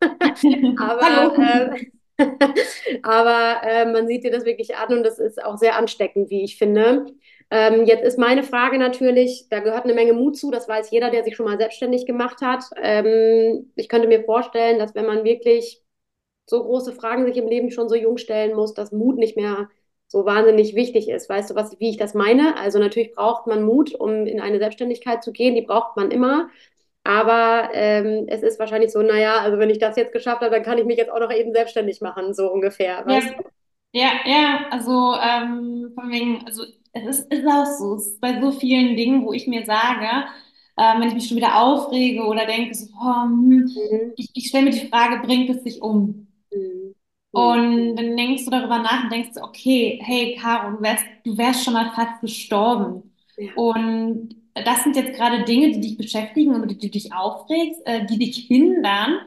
Aber, 0.76 1.02
Hallo. 1.02 1.34
äh, 1.36 1.90
aber 3.02 3.62
äh, 3.66 3.86
man 3.90 4.06
sieht 4.06 4.24
dir 4.24 4.30
das 4.30 4.44
wirklich 4.44 4.76
an 4.76 4.92
und 4.98 5.04
das 5.04 5.18
ist 5.18 5.42
auch 5.42 5.56
sehr 5.56 5.76
ansteckend, 5.76 6.30
wie 6.30 6.44
ich 6.44 6.58
finde. 6.58 7.06
Ähm, 7.50 7.84
jetzt 7.86 8.04
ist 8.04 8.18
meine 8.18 8.42
Frage 8.42 8.78
natürlich, 8.78 9.46
da 9.48 9.60
gehört 9.60 9.84
eine 9.84 9.94
Menge 9.94 10.12
Mut 10.12 10.36
zu, 10.36 10.50
das 10.50 10.68
weiß 10.68 10.90
jeder, 10.90 11.10
der 11.10 11.24
sich 11.24 11.34
schon 11.34 11.46
mal 11.46 11.58
selbstständig 11.58 12.06
gemacht 12.06 12.42
hat. 12.42 12.64
Ähm, 12.80 13.72
ich 13.74 13.88
könnte 13.88 14.06
mir 14.08 14.22
vorstellen, 14.24 14.78
dass 14.78 14.94
wenn 14.94 15.06
man 15.06 15.24
wirklich 15.24 15.82
so 16.46 16.62
große 16.62 16.92
Fragen 16.92 17.26
sich 17.26 17.36
im 17.36 17.48
Leben 17.48 17.70
schon 17.70 17.88
so 17.88 17.94
jung 17.94 18.18
stellen 18.18 18.54
muss, 18.54 18.74
dass 18.74 18.92
Mut 18.92 19.18
nicht 19.18 19.36
mehr 19.36 19.68
so 20.10 20.26
wahnsinnig 20.26 20.74
wichtig 20.76 21.08
ist. 21.10 21.30
Weißt 21.30 21.50
du, 21.50 21.56
was, 21.56 21.80
wie 21.80 21.90
ich 21.90 21.98
das 21.98 22.14
meine? 22.14 22.56
Also 22.58 22.78
natürlich 22.80 23.12
braucht 23.14 23.46
man 23.48 23.62
Mut, 23.64 23.94
um 23.94 24.26
in 24.26 24.40
eine 24.40 24.58
Selbstständigkeit 24.60 25.24
zu 25.24 25.32
gehen, 25.32 25.56
die 25.56 25.62
braucht 25.62 25.96
man 25.96 26.12
immer. 26.12 26.50
Aber 27.04 27.70
ähm, 27.74 28.26
es 28.28 28.42
ist 28.42 28.58
wahrscheinlich 28.60 28.92
so, 28.92 29.02
naja, 29.02 29.38
also 29.40 29.58
wenn 29.58 29.70
ich 29.70 29.78
das 29.80 29.96
jetzt 29.96 30.12
geschafft 30.12 30.42
habe, 30.42 30.50
dann 30.54 30.64
kann 30.64 30.78
ich 30.78 30.84
mich 30.86 30.98
jetzt 30.98 31.10
auch 31.12 31.20
noch 31.20 31.32
eben 31.32 31.52
selbstständig 31.54 32.00
machen, 32.02 32.34
so 32.34 32.52
ungefähr, 32.52 33.04
Ja, 33.04 33.20
weißt 33.20 33.30
du? 33.38 33.44
ja, 33.92 34.10
ja, 34.26 34.68
also 34.70 35.14
ähm, 35.16 35.92
von 35.94 36.10
wegen, 36.10 36.46
also 36.46 36.64
es 36.92 37.20
ist, 37.20 37.32
ist 37.32 37.46
auch 37.46 37.66
so, 37.66 37.96
es 37.96 38.08
ist 38.08 38.20
bei 38.22 38.40
so 38.40 38.52
vielen 38.52 38.96
Dingen, 38.96 39.24
wo 39.26 39.32
ich 39.32 39.46
mir 39.48 39.66
sage, 39.66 40.06
ähm, 40.78 41.00
wenn 41.02 41.08
ich 41.10 41.14
mich 41.14 41.28
schon 41.28 41.36
wieder 41.38 41.60
aufrege 41.62 42.24
oder 42.26 42.46
denke, 42.46 42.74
so, 42.74 42.86
oh, 43.00 43.24
hm, 43.24 43.74
Mhm. 43.74 44.14
ich, 44.16 44.30
ich 44.34 44.48
stelle 44.48 44.66
mir 44.66 44.72
die 44.72 44.88
Frage, 44.88 45.26
bringt 45.26 45.50
es 45.50 45.62
sich 45.64 45.82
um? 45.82 46.28
Und 47.32 47.96
dann 47.96 48.16
denkst 48.16 48.44
du 48.44 48.50
darüber 48.50 48.78
nach 48.78 49.04
und 49.04 49.12
denkst, 49.12 49.38
okay, 49.40 50.00
hey 50.02 50.36
Caro, 50.40 50.76
du 50.76 50.82
wärst, 50.82 51.04
du 51.24 51.36
wärst 51.38 51.64
schon 51.64 51.74
mal 51.74 51.92
fast 51.94 52.20
gestorben. 52.20 53.12
Ja, 53.36 53.52
Und 53.54 54.36
das 54.54 54.82
sind 54.82 54.96
jetzt 54.96 55.14
gerade 55.16 55.44
Dinge, 55.44 55.70
die 55.72 55.80
dich 55.80 55.96
beschäftigen 55.96 56.54
und 56.54 56.68
die 56.70 56.78
du 56.78 56.88
dich 56.88 57.12
aufregst, 57.12 57.80
äh, 57.86 58.06
die 58.06 58.18
dich 58.18 58.46
hindern. 58.48 59.20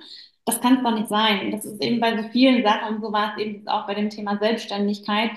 Das 0.46 0.60
kann 0.62 0.78
es 0.78 0.84
doch 0.84 0.94
nicht 0.94 1.08
sein. 1.08 1.52
Das 1.52 1.66
ist 1.66 1.82
eben 1.82 2.00
bei 2.02 2.22
so 2.22 2.28
vielen 2.30 2.64
Sachen, 2.64 2.96
und 2.96 3.02
so 3.02 3.12
war 3.14 3.34
es 3.38 3.44
eben 3.44 3.68
auch 3.68 3.88
bei 3.88 3.94
dem 3.96 4.10
Thema 4.10 4.38
Selbstständigkeit, 4.38 5.32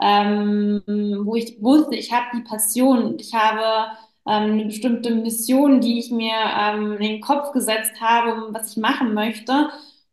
ähm, 0.00 0.82
wo 1.24 1.34
ich 1.36 1.60
wusste, 1.62 1.96
ich 1.96 2.12
habe 2.12 2.26
die 2.34 2.42
Passion, 2.42 3.16
ich 3.18 3.34
habe 3.34 3.90
ähm, 4.26 4.52
eine 4.52 4.64
bestimmte 4.66 5.14
Mission, 5.14 5.80
die 5.80 5.98
ich 5.98 6.10
mir 6.10 6.34
ähm, 6.34 6.92
in 6.94 7.00
den 7.00 7.20
Kopf 7.20 7.52
gesetzt 7.52 8.00
habe, 8.00 8.52
was 8.52 8.72
ich 8.72 8.76
machen 8.76 9.14
möchte. 9.14 9.70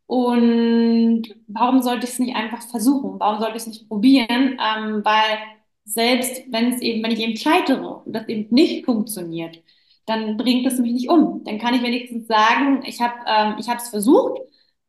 Und 0.08 1.24
warum 1.48 1.82
sollte 1.82 2.06
ich 2.06 2.12
es 2.12 2.18
nicht 2.18 2.34
einfach 2.34 2.62
versuchen? 2.62 3.20
Warum 3.20 3.40
sollte 3.40 3.56
ich 3.56 3.62
es 3.62 3.66
nicht 3.66 3.88
probieren? 3.88 4.58
Ähm, 4.58 5.04
weil 5.04 5.38
selbst 5.84 6.44
wenn 6.50 6.72
es 6.72 6.80
eben, 6.80 7.02
wenn 7.02 7.10
ich 7.10 7.20
eben 7.20 7.36
scheitere 7.36 8.02
und 8.06 8.14
das 8.14 8.26
eben 8.26 8.46
nicht 8.54 8.86
funktioniert, 8.86 9.62
dann 10.06 10.38
bringt 10.38 10.66
es 10.66 10.78
mich 10.78 10.92
nicht 10.94 11.10
um. 11.10 11.44
Dann 11.44 11.58
kann 11.58 11.74
ich 11.74 11.82
wenigstens 11.82 12.26
sagen, 12.26 12.82
ich 12.86 13.02
habe 13.02 13.16
ähm, 13.26 13.56
ich 13.58 13.68
habe 13.68 13.80
es 13.80 13.90
versucht 13.90 14.40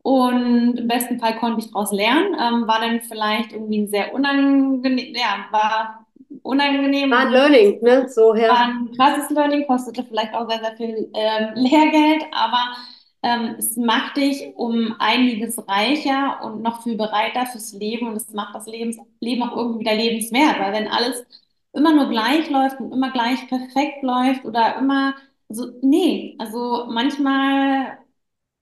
und 0.04 0.78
im 0.78 0.88
besten 0.88 1.20
Fall 1.20 1.38
konnte 1.38 1.60
ich 1.60 1.68
daraus 1.72 1.92
lernen. 1.92 2.34
Ähm, 2.40 2.66
war 2.66 2.80
dann 2.80 3.02
vielleicht 3.02 3.52
irgendwie 3.52 3.82
ein 3.82 3.90
sehr 3.90 4.14
unangenehm, 4.14 5.14
ja, 5.16 5.48
war 5.52 6.06
unangenehm 6.44 7.12
war 7.12 7.20
ein 7.20 7.32
Learning, 7.32 7.84
ne? 7.84 8.08
So, 8.08 8.30
war 8.30 8.38
ja. 8.38 8.54
ein 8.54 8.90
krasses 8.96 9.30
Learning, 9.32 9.68
kostete 9.68 10.06
vielleicht 10.06 10.34
auch 10.34 10.50
sehr, 10.50 10.60
sehr 10.60 10.78
viel 10.78 11.12
ähm, 11.14 11.50
Lehrgeld, 11.56 12.24
aber 12.32 12.78
ähm, 13.24 13.56
es 13.58 13.76
macht 13.78 14.18
dich 14.18 14.54
um 14.56 14.96
einiges 15.00 15.58
reicher 15.68 16.42
und 16.44 16.62
noch 16.62 16.84
viel 16.84 16.96
bereiter 16.98 17.46
fürs 17.46 17.74
Leben. 17.74 18.08
Und 18.08 18.16
es 18.16 18.32
macht 18.34 18.56
das 18.56 18.66
Lebens 18.68 18.98
Leben 19.20 19.44
auch 19.44 19.56
irgendwie 19.56 19.82
wieder 19.82 19.96
lebenswert, 19.96 20.60
weil 20.60 20.74
wenn 20.74 20.88
alles 20.88 21.26
immer 21.74 21.94
nur 21.94 22.10
gleich 22.10 22.50
läuft 22.50 22.80
und 22.80 22.92
immer 22.92 23.12
gleich 23.12 23.48
perfekt 23.48 24.04
läuft 24.04 24.46
oder 24.46 24.78
immer, 24.78 25.16
also 25.50 25.68
nee, 25.82 26.36
also 26.40 26.86
manchmal 26.90 28.00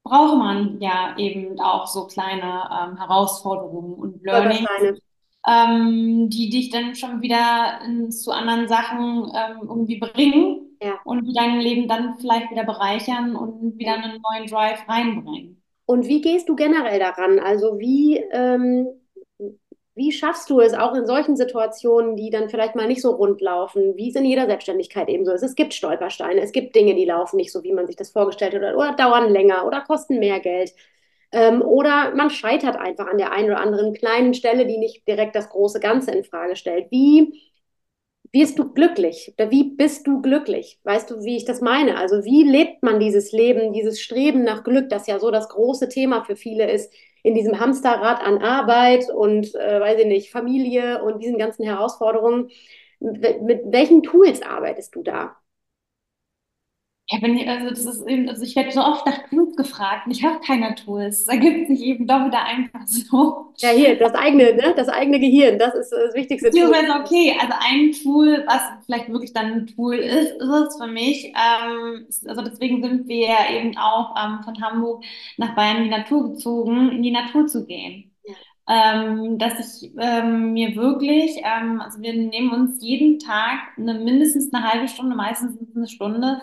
braucht 0.03 0.37
man 0.37 0.79
ja 0.81 1.15
eben 1.17 1.59
auch 1.59 1.87
so 1.87 2.07
kleine 2.07 2.69
ähm, 2.71 2.97
Herausforderungen 2.97 3.93
und 3.95 4.23
Learning 4.23 4.65
Stolpersteine. 4.65 5.01
Ähm, 5.47 6.29
die 6.29 6.49
dich 6.49 6.69
dann 6.71 6.95
schon 6.95 7.21
wieder 7.21 7.81
in, 7.85 8.11
zu 8.11 8.31
anderen 8.31 8.67
Sachen 8.67 9.31
ähm, 9.35 9.59
irgendwie 9.69 9.99
bringen 9.99 10.79
Ja, 10.81 10.99
und 11.03 11.25
die 11.25 11.33
dein 11.33 11.59
Leben 11.61 11.87
dann 11.87 12.17
vielleicht 12.19 12.51
wieder 12.51 12.65
bereichern 12.65 13.35
und 13.35 13.77
wieder 13.79 13.93
einen 13.95 14.21
neuen 14.21 14.47
Drive 14.47 14.87
reinbringen. 14.87 15.61
Und 15.85 16.07
wie 16.07 16.21
gehst 16.21 16.49
du 16.49 16.55
generell 16.55 16.99
daran? 16.99 17.39
Also 17.39 17.79
wie, 17.79 18.17
ähm, 18.31 18.87
wie 19.95 20.11
schaffst 20.11 20.49
du 20.49 20.59
es 20.59 20.73
auch 20.73 20.93
in 20.93 21.07
solchen 21.07 21.35
Situationen, 21.35 22.15
die 22.15 22.29
dann 22.29 22.49
vielleicht 22.49 22.75
mal 22.75 22.87
nicht 22.87 23.01
so 23.01 23.11
rund 23.11 23.41
laufen, 23.41 23.95
wie 23.95 24.09
es 24.09 24.15
in 24.15 24.25
jeder 24.25 24.45
Selbstständigkeit 24.45 25.09
eben 25.09 25.25
so 25.25 25.31
ist? 25.31 25.41
Es 25.43 25.55
gibt 25.55 25.73
Stolpersteine, 25.73 26.41
es 26.41 26.51
gibt 26.51 26.75
Dinge, 26.75 26.93
die 26.95 27.05
laufen 27.05 27.37
nicht 27.37 27.51
so, 27.51 27.63
wie 27.63 27.73
man 27.73 27.87
sich 27.87 27.95
das 27.95 28.11
vorgestellt 28.11 28.53
hat, 28.53 28.61
oder, 28.61 28.77
oder 28.77 28.95
dauern 28.95 29.31
länger 29.31 29.65
oder 29.65 29.81
kosten 29.81 30.19
mehr 30.19 30.39
Geld. 30.39 30.73
Ähm, 31.31 31.61
oder 31.61 32.15
man 32.15 32.29
scheitert 32.29 32.75
einfach 32.77 33.07
an 33.07 33.17
der 33.17 33.31
einen 33.31 33.49
oder 33.51 33.59
anderen 33.59 33.93
kleinen 33.93 34.33
Stelle, 34.33 34.65
die 34.65 34.77
nicht 34.77 35.07
direkt 35.07 35.35
das 35.35 35.49
große 35.49 35.79
Ganze 35.79 36.11
in 36.11 36.23
Frage 36.23 36.55
stellt. 36.55 36.89
Wie 36.91 37.33
wirst 38.33 38.59
du 38.59 38.73
glücklich? 38.73 39.33
Oder 39.37 39.51
wie 39.51 39.63
bist 39.75 40.05
du 40.07 40.21
glücklich? 40.21 40.79
Weißt 40.83 41.09
du, 41.11 41.23
wie 41.23 41.37
ich 41.37 41.45
das 41.45 41.61
meine? 41.61 41.97
Also 41.97 42.23
wie 42.25 42.43
lebt 42.43 42.83
man 42.83 42.99
dieses 42.99 43.31
Leben, 43.31 43.73
dieses 43.73 44.01
Streben 44.01 44.43
nach 44.43 44.63
Glück, 44.63 44.89
das 44.89 45.07
ja 45.07 45.19
so 45.19 45.31
das 45.31 45.49
große 45.49 45.89
Thema 45.89 46.23
für 46.23 46.35
viele 46.35 46.69
ist, 46.69 46.93
in 47.23 47.35
diesem 47.35 47.59
Hamsterrad 47.59 48.21
an 48.21 48.37
Arbeit 48.39 49.09
und, 49.09 49.53
äh, 49.55 49.79
weiß 49.81 49.99
ich 50.01 50.05
nicht, 50.07 50.31
Familie 50.31 51.03
und 51.03 51.21
diesen 51.21 51.37
ganzen 51.37 51.63
Herausforderungen. 51.65 52.49
Mit, 52.99 53.41
mit 53.43 53.61
welchen 53.65 54.03
Tools 54.03 54.41
arbeitest 54.41 54.95
du 54.95 55.03
da? 55.03 55.35
Ja, 57.09 57.21
wenn 57.21 57.37
ich, 57.37 57.47
also 57.47 57.69
das 57.69 57.85
ist 57.85 58.05
eben, 58.05 58.27
also 58.27 58.43
ich 58.43 58.53
werde 58.57 58.71
so 58.71 58.81
oft 58.81 59.05
nach 59.05 59.29
Tools 59.29 59.55
gefragt 59.55 60.05
und 60.05 60.11
ich 60.11 60.25
habe 60.25 60.41
keine 60.45 60.75
Tools. 60.75 61.23
Da 61.23 61.37
gibt 61.37 61.61
es 61.61 61.67
sich 61.69 61.87
eben 61.87 62.05
doch 62.05 62.25
wieder 62.25 62.43
einfach 62.43 62.85
so. 62.85 63.53
Ja, 63.59 63.69
hier, 63.69 63.97
das 63.97 64.13
eigene, 64.13 64.53
ne? 64.55 64.73
Das 64.75 64.89
eigene 64.89 65.17
Gehirn, 65.21 65.57
das 65.57 65.73
ist 65.73 65.89
das 65.89 66.13
wichtigste 66.15 66.49
Tool. 66.51 66.63
okay, 67.01 67.33
also 67.39 67.53
ein 67.61 67.93
Tool, 67.93 68.43
was 68.45 68.61
vielleicht 68.85 69.09
wirklich 69.09 69.31
dann 69.31 69.53
ein 69.53 69.67
Tool 69.67 69.95
ist, 69.95 70.33
ist 70.33 70.49
es 70.49 70.77
für 70.77 70.87
mich. 70.87 71.27
Ähm, 71.27 72.07
also 72.27 72.41
deswegen 72.41 72.83
sind 72.83 73.07
wir 73.07 73.35
eben 73.51 73.77
auch 73.77 74.13
ähm, 74.21 74.43
von 74.43 74.61
Hamburg 74.61 75.05
nach 75.37 75.55
Bayern 75.55 75.77
in 75.77 75.83
die 75.85 75.89
Natur 75.89 76.31
gezogen, 76.33 76.91
in 76.91 77.03
die 77.03 77.11
Natur 77.11 77.47
zu 77.47 77.65
gehen. 77.65 78.11
Ähm, 78.69 79.37
dass 79.37 79.81
ich 79.81 79.93
ähm, 79.97 80.51
mir 80.51 80.75
wirklich, 80.75 81.37
ähm, 81.37 81.79
also 81.79 82.01
wir 82.01 82.11
nehmen 82.11 82.51
uns 82.51 82.83
jeden 82.83 83.17
Tag 83.17 83.59
eine, 83.77 83.93
mindestens 83.93 84.53
eine 84.53 84.69
halbe 84.69 84.89
Stunde, 84.89 85.15
meistens 85.15 85.57
eine 85.73 85.87
Stunde, 85.87 86.41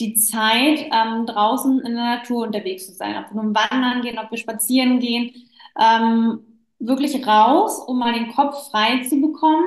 die 0.00 0.14
Zeit, 0.14 0.86
ähm, 0.92 1.26
draußen 1.26 1.80
in 1.80 1.94
der 1.94 2.16
Natur 2.16 2.46
unterwegs 2.46 2.86
zu 2.86 2.92
sein, 2.92 3.16
ob 3.16 3.32
wir 3.34 3.42
nun 3.42 3.54
wandern 3.54 4.02
gehen, 4.02 4.18
ob 4.18 4.30
wir 4.30 4.38
spazieren 4.38 5.00
gehen, 5.00 5.32
ähm, 5.78 6.40
wirklich 6.78 7.26
raus, 7.26 7.78
um 7.86 7.98
mal 7.98 8.12
den 8.12 8.32
Kopf 8.32 8.70
frei 8.70 9.02
zu 9.04 9.20
bekommen. 9.20 9.64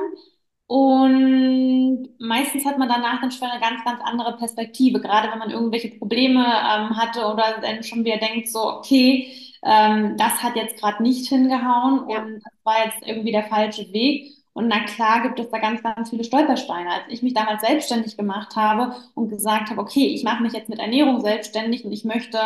Und 0.66 2.10
meistens 2.20 2.64
hat 2.64 2.78
man 2.78 2.88
danach 2.88 3.20
dann 3.20 3.32
schon 3.32 3.48
eine 3.48 3.60
ganz, 3.60 3.82
ganz 3.84 4.00
andere 4.04 4.36
Perspektive, 4.36 5.00
gerade 5.00 5.28
wenn 5.32 5.40
man 5.40 5.50
irgendwelche 5.50 5.98
Probleme 5.98 6.44
ähm, 6.44 6.96
hatte 6.96 7.26
oder 7.26 7.58
dann 7.60 7.82
schon 7.82 8.04
wieder 8.04 8.18
denkt, 8.18 8.48
so, 8.48 8.60
okay, 8.60 9.32
ähm, 9.64 10.16
das 10.16 10.42
hat 10.42 10.54
jetzt 10.56 10.78
gerade 10.78 11.02
nicht 11.02 11.28
hingehauen 11.28 12.08
ja. 12.08 12.22
und 12.22 12.34
das 12.36 12.52
war 12.62 12.84
jetzt 12.84 13.04
irgendwie 13.04 13.32
der 13.32 13.44
falsche 13.44 13.92
Weg. 13.92 14.32
Und 14.52 14.68
na 14.68 14.80
klar 14.84 15.22
gibt 15.22 15.38
es 15.38 15.48
da 15.50 15.58
ganz, 15.58 15.82
ganz 15.82 16.10
viele 16.10 16.24
Stolpersteine. 16.24 16.90
Als 16.90 17.04
ich 17.08 17.22
mich 17.22 17.34
damals 17.34 17.62
selbstständig 17.62 18.16
gemacht 18.16 18.56
habe 18.56 18.94
und 19.14 19.28
gesagt 19.28 19.70
habe, 19.70 19.80
okay, 19.80 20.06
ich 20.08 20.24
mache 20.24 20.42
mich 20.42 20.52
jetzt 20.52 20.68
mit 20.68 20.78
Ernährung 20.80 21.20
selbstständig 21.20 21.84
und 21.84 21.92
ich 21.92 22.04
möchte 22.04 22.38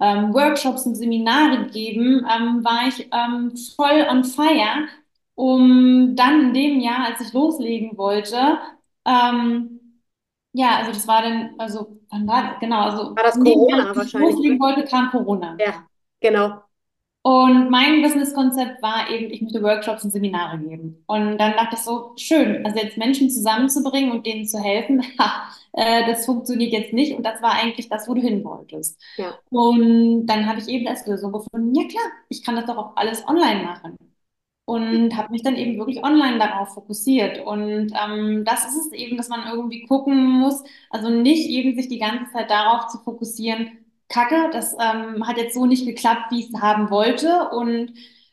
ähm, 0.00 0.34
Workshops 0.34 0.86
und 0.86 0.94
Seminare 0.94 1.66
geben, 1.66 2.26
ähm, 2.30 2.64
war 2.64 2.88
ich 2.88 3.08
ähm, 3.12 3.54
voll 3.76 4.06
on 4.10 4.24
fire, 4.24 4.86
um 5.34 6.14
dann 6.16 6.48
in 6.48 6.54
dem 6.54 6.80
Jahr, 6.80 7.06
als 7.06 7.20
ich 7.20 7.32
loslegen 7.32 7.96
wollte, 7.96 8.58
ähm, 9.04 9.80
ja, 10.52 10.78
also 10.78 10.92
das 10.92 11.06
war 11.06 11.22
dann, 11.22 11.54
also 11.58 12.00
wann 12.10 12.26
war 12.26 12.42
das? 12.42 12.60
Genau, 12.60 12.80
also 12.80 13.14
war 13.14 13.24
das 13.24 13.38
Corona 13.38 13.76
Jahr, 13.78 13.88
als 13.88 14.06
ich 14.06 14.12
loslegen 14.14 14.58
wollte, 14.58 14.84
kam 14.84 15.10
Corona. 15.10 15.56
Ja, 15.58 15.86
genau. 16.20 16.65
Und 17.26 17.70
mein 17.70 18.02
Businesskonzept 18.02 18.80
war 18.82 19.10
eben, 19.10 19.32
ich 19.32 19.42
möchte 19.42 19.60
Workshops 19.60 20.04
und 20.04 20.12
Seminare 20.12 20.58
geben. 20.58 21.02
Und 21.08 21.38
dann 21.38 21.54
dachte 21.54 21.74
ich 21.74 21.80
so, 21.80 22.12
schön, 22.16 22.64
also 22.64 22.78
jetzt 22.78 22.96
Menschen 22.98 23.30
zusammenzubringen 23.30 24.12
und 24.12 24.24
denen 24.24 24.46
zu 24.46 24.60
helfen, 24.60 25.02
ha, 25.18 25.50
äh, 25.72 26.06
das 26.06 26.24
funktioniert 26.24 26.72
jetzt 26.72 26.92
nicht. 26.92 27.16
Und 27.16 27.26
das 27.26 27.42
war 27.42 27.54
eigentlich 27.54 27.88
das, 27.88 28.08
wo 28.08 28.14
du 28.14 28.20
hin 28.20 28.44
wolltest. 28.44 29.02
Ja. 29.16 29.34
Und 29.50 30.26
dann 30.26 30.46
habe 30.46 30.60
ich 30.60 30.68
eben 30.68 30.86
als 30.86 31.04
Lösung 31.04 31.32
gefunden, 31.32 31.74
ja 31.74 31.88
klar, 31.88 32.04
ich 32.28 32.44
kann 32.44 32.54
das 32.54 32.66
doch 32.66 32.76
auch 32.76 32.96
alles 32.96 33.26
online 33.26 33.64
machen. 33.64 33.96
Und 34.64 35.16
habe 35.16 35.32
mich 35.32 35.42
dann 35.42 35.56
eben 35.56 35.78
wirklich 35.78 36.04
online 36.04 36.38
darauf 36.38 36.74
fokussiert. 36.74 37.44
Und 37.44 37.92
ähm, 37.92 38.44
das 38.44 38.66
ist 38.66 38.86
es 38.86 38.92
eben, 38.92 39.16
dass 39.16 39.28
man 39.28 39.48
irgendwie 39.52 39.84
gucken 39.86 40.30
muss, 40.30 40.62
also 40.90 41.10
nicht 41.10 41.48
eben 41.48 41.74
sich 41.74 41.88
die 41.88 41.98
ganze 41.98 42.32
Zeit 42.32 42.50
darauf 42.50 42.86
zu 42.86 42.98
fokussieren, 42.98 43.85
Kacke, 44.08 44.50
das 44.52 44.74
ähm, 44.74 45.26
hat 45.26 45.36
jetzt 45.36 45.54
so 45.54 45.66
nicht 45.66 45.86
geklappt, 45.86 46.30
wie 46.30 46.40
ich 46.40 46.52
es 46.52 46.60
haben 46.60 46.90
wollte. 46.90 47.48
Und 47.50 47.92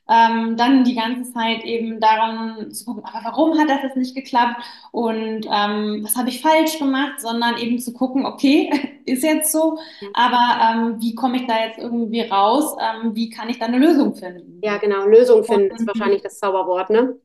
ähm, 0.09 0.57
dann 0.57 0.83
die 0.83 0.95
ganze 0.95 1.31
Zeit 1.31 1.63
eben 1.63 1.99
daran 1.99 2.71
zu 2.71 2.85
gucken, 2.85 3.05
aber 3.05 3.23
warum 3.23 3.57
hat 3.57 3.69
das 3.69 3.83
jetzt 3.83 3.95
nicht 3.95 4.15
geklappt 4.15 4.61
und 4.91 5.45
ähm, 5.49 6.01
was 6.03 6.17
habe 6.17 6.29
ich 6.29 6.41
falsch 6.41 6.77
gemacht, 6.77 7.21
sondern 7.21 7.57
eben 7.57 7.79
zu 7.79 7.93
gucken, 7.93 8.25
okay, 8.25 8.99
ist 9.05 9.23
jetzt 9.23 9.51
so, 9.51 9.79
aber 10.13 10.59
ähm, 10.61 11.01
wie 11.01 11.15
komme 11.15 11.37
ich 11.37 11.47
da 11.47 11.65
jetzt 11.65 11.79
irgendwie 11.79 12.21
raus, 12.21 12.75
ähm, 12.79 13.15
wie 13.15 13.29
kann 13.29 13.49
ich 13.49 13.59
da 13.59 13.65
eine 13.65 13.79
Lösung 13.79 14.13
finden? 14.13 14.59
Ja, 14.61 14.77
genau, 14.77 15.05
Lösung 15.05 15.43
finden 15.43 15.71
und, 15.71 15.79
ist 15.79 15.87
wahrscheinlich 15.87 16.21
das 16.21 16.37
Zauberwort, 16.37 16.89
ne? 16.89 17.17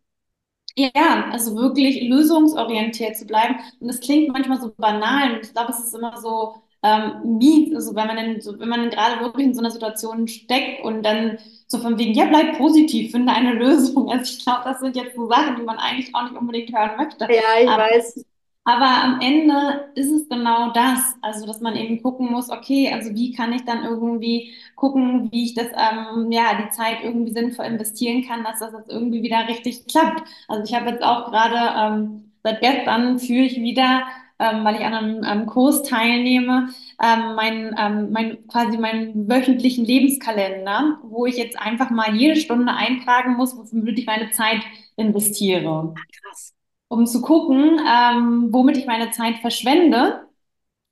Ja, 0.76 1.28
also 1.32 1.56
wirklich 1.56 2.08
lösungsorientiert 2.08 3.16
zu 3.16 3.26
bleiben. 3.26 3.56
Und 3.80 3.88
es 3.88 3.98
klingt 3.98 4.28
manchmal 4.28 4.60
so 4.60 4.72
banal 4.76 5.34
und 5.34 5.40
ich 5.44 5.52
glaube, 5.52 5.72
es 5.72 5.80
ist 5.80 5.92
immer 5.92 6.16
so, 6.20 6.54
ähm, 6.82 7.38
mies, 7.38 7.74
also 7.74 7.94
wenn 7.94 8.06
man 8.06 8.16
dann, 8.16 8.40
so, 8.40 8.58
wenn 8.58 8.68
man 8.68 8.80
dann 8.80 8.90
gerade 8.90 9.20
wirklich 9.20 9.46
in 9.46 9.54
so 9.54 9.60
einer 9.60 9.70
Situation 9.70 10.28
steckt 10.28 10.84
und 10.84 11.02
dann 11.02 11.38
so 11.66 11.78
von 11.78 11.98
wegen, 11.98 12.14
ja, 12.14 12.26
bleib 12.26 12.56
positiv, 12.58 13.10
finde 13.12 13.32
eine 13.32 13.52
Lösung. 13.54 14.10
Also 14.10 14.24
ich 14.32 14.44
glaube, 14.44 14.62
das 14.64 14.80
sind 14.80 14.96
jetzt 14.96 15.14
so 15.16 15.28
Sachen, 15.28 15.56
die 15.56 15.62
man 15.62 15.78
eigentlich 15.78 16.14
auch 16.14 16.22
nicht 16.24 16.36
unbedingt 16.36 16.72
hören 16.76 16.96
möchte. 16.96 17.28
Ja, 17.28 17.60
ich 17.60 17.68
aber, 17.68 17.82
weiß. 17.82 18.24
Aber 18.64 18.84
am 19.02 19.20
Ende 19.22 19.90
ist 19.94 20.10
es 20.10 20.28
genau 20.28 20.72
das, 20.72 21.00
also 21.22 21.46
dass 21.46 21.60
man 21.60 21.74
eben 21.74 22.02
gucken 22.02 22.30
muss, 22.30 22.50
okay, 22.50 22.92
also 22.92 23.14
wie 23.14 23.32
kann 23.32 23.52
ich 23.54 23.64
dann 23.64 23.82
irgendwie 23.84 24.52
gucken, 24.76 25.32
wie 25.32 25.44
ich 25.46 25.54
das, 25.54 25.68
ähm, 25.68 26.30
ja, 26.30 26.54
die 26.62 26.70
Zeit 26.70 26.98
irgendwie 27.02 27.32
sinnvoll 27.32 27.64
investieren 27.64 28.24
kann, 28.26 28.44
dass 28.44 28.58
das 28.60 28.72
jetzt 28.74 28.90
irgendwie 28.90 29.22
wieder 29.22 29.48
richtig 29.48 29.86
klappt. 29.86 30.22
Also 30.48 30.64
ich 30.64 30.74
habe 30.78 30.90
jetzt 30.90 31.02
auch 31.02 31.30
gerade 31.30 31.94
ähm, 31.96 32.32
seit 32.42 32.60
gestern 32.60 33.18
fühle 33.18 33.46
ich 33.46 33.56
wieder 33.60 34.02
ähm, 34.38 34.64
weil 34.64 34.76
ich 34.76 34.84
an 34.84 34.94
einem, 34.94 35.24
einem 35.24 35.46
Kurs 35.46 35.82
teilnehme, 35.82 36.68
ähm, 37.02 37.34
mein, 37.34 37.74
ähm, 37.78 38.10
mein, 38.12 38.46
quasi 38.46 38.78
meinen 38.78 39.28
wöchentlichen 39.28 39.84
Lebenskalender, 39.84 40.98
wo 41.02 41.26
ich 41.26 41.36
jetzt 41.36 41.58
einfach 41.58 41.90
mal 41.90 42.14
jede 42.14 42.36
Stunde 42.36 42.72
eintragen 42.72 43.34
muss, 43.36 43.56
womit 43.56 43.98
ich 43.98 44.06
meine 44.06 44.30
Zeit 44.30 44.62
investiere. 44.96 45.94
Krass. 46.22 46.54
Um 46.88 47.06
zu 47.06 47.20
gucken, 47.20 47.80
ähm, 47.86 48.48
womit 48.50 48.76
ich 48.76 48.86
meine 48.86 49.10
Zeit 49.10 49.36
verschwende 49.38 50.26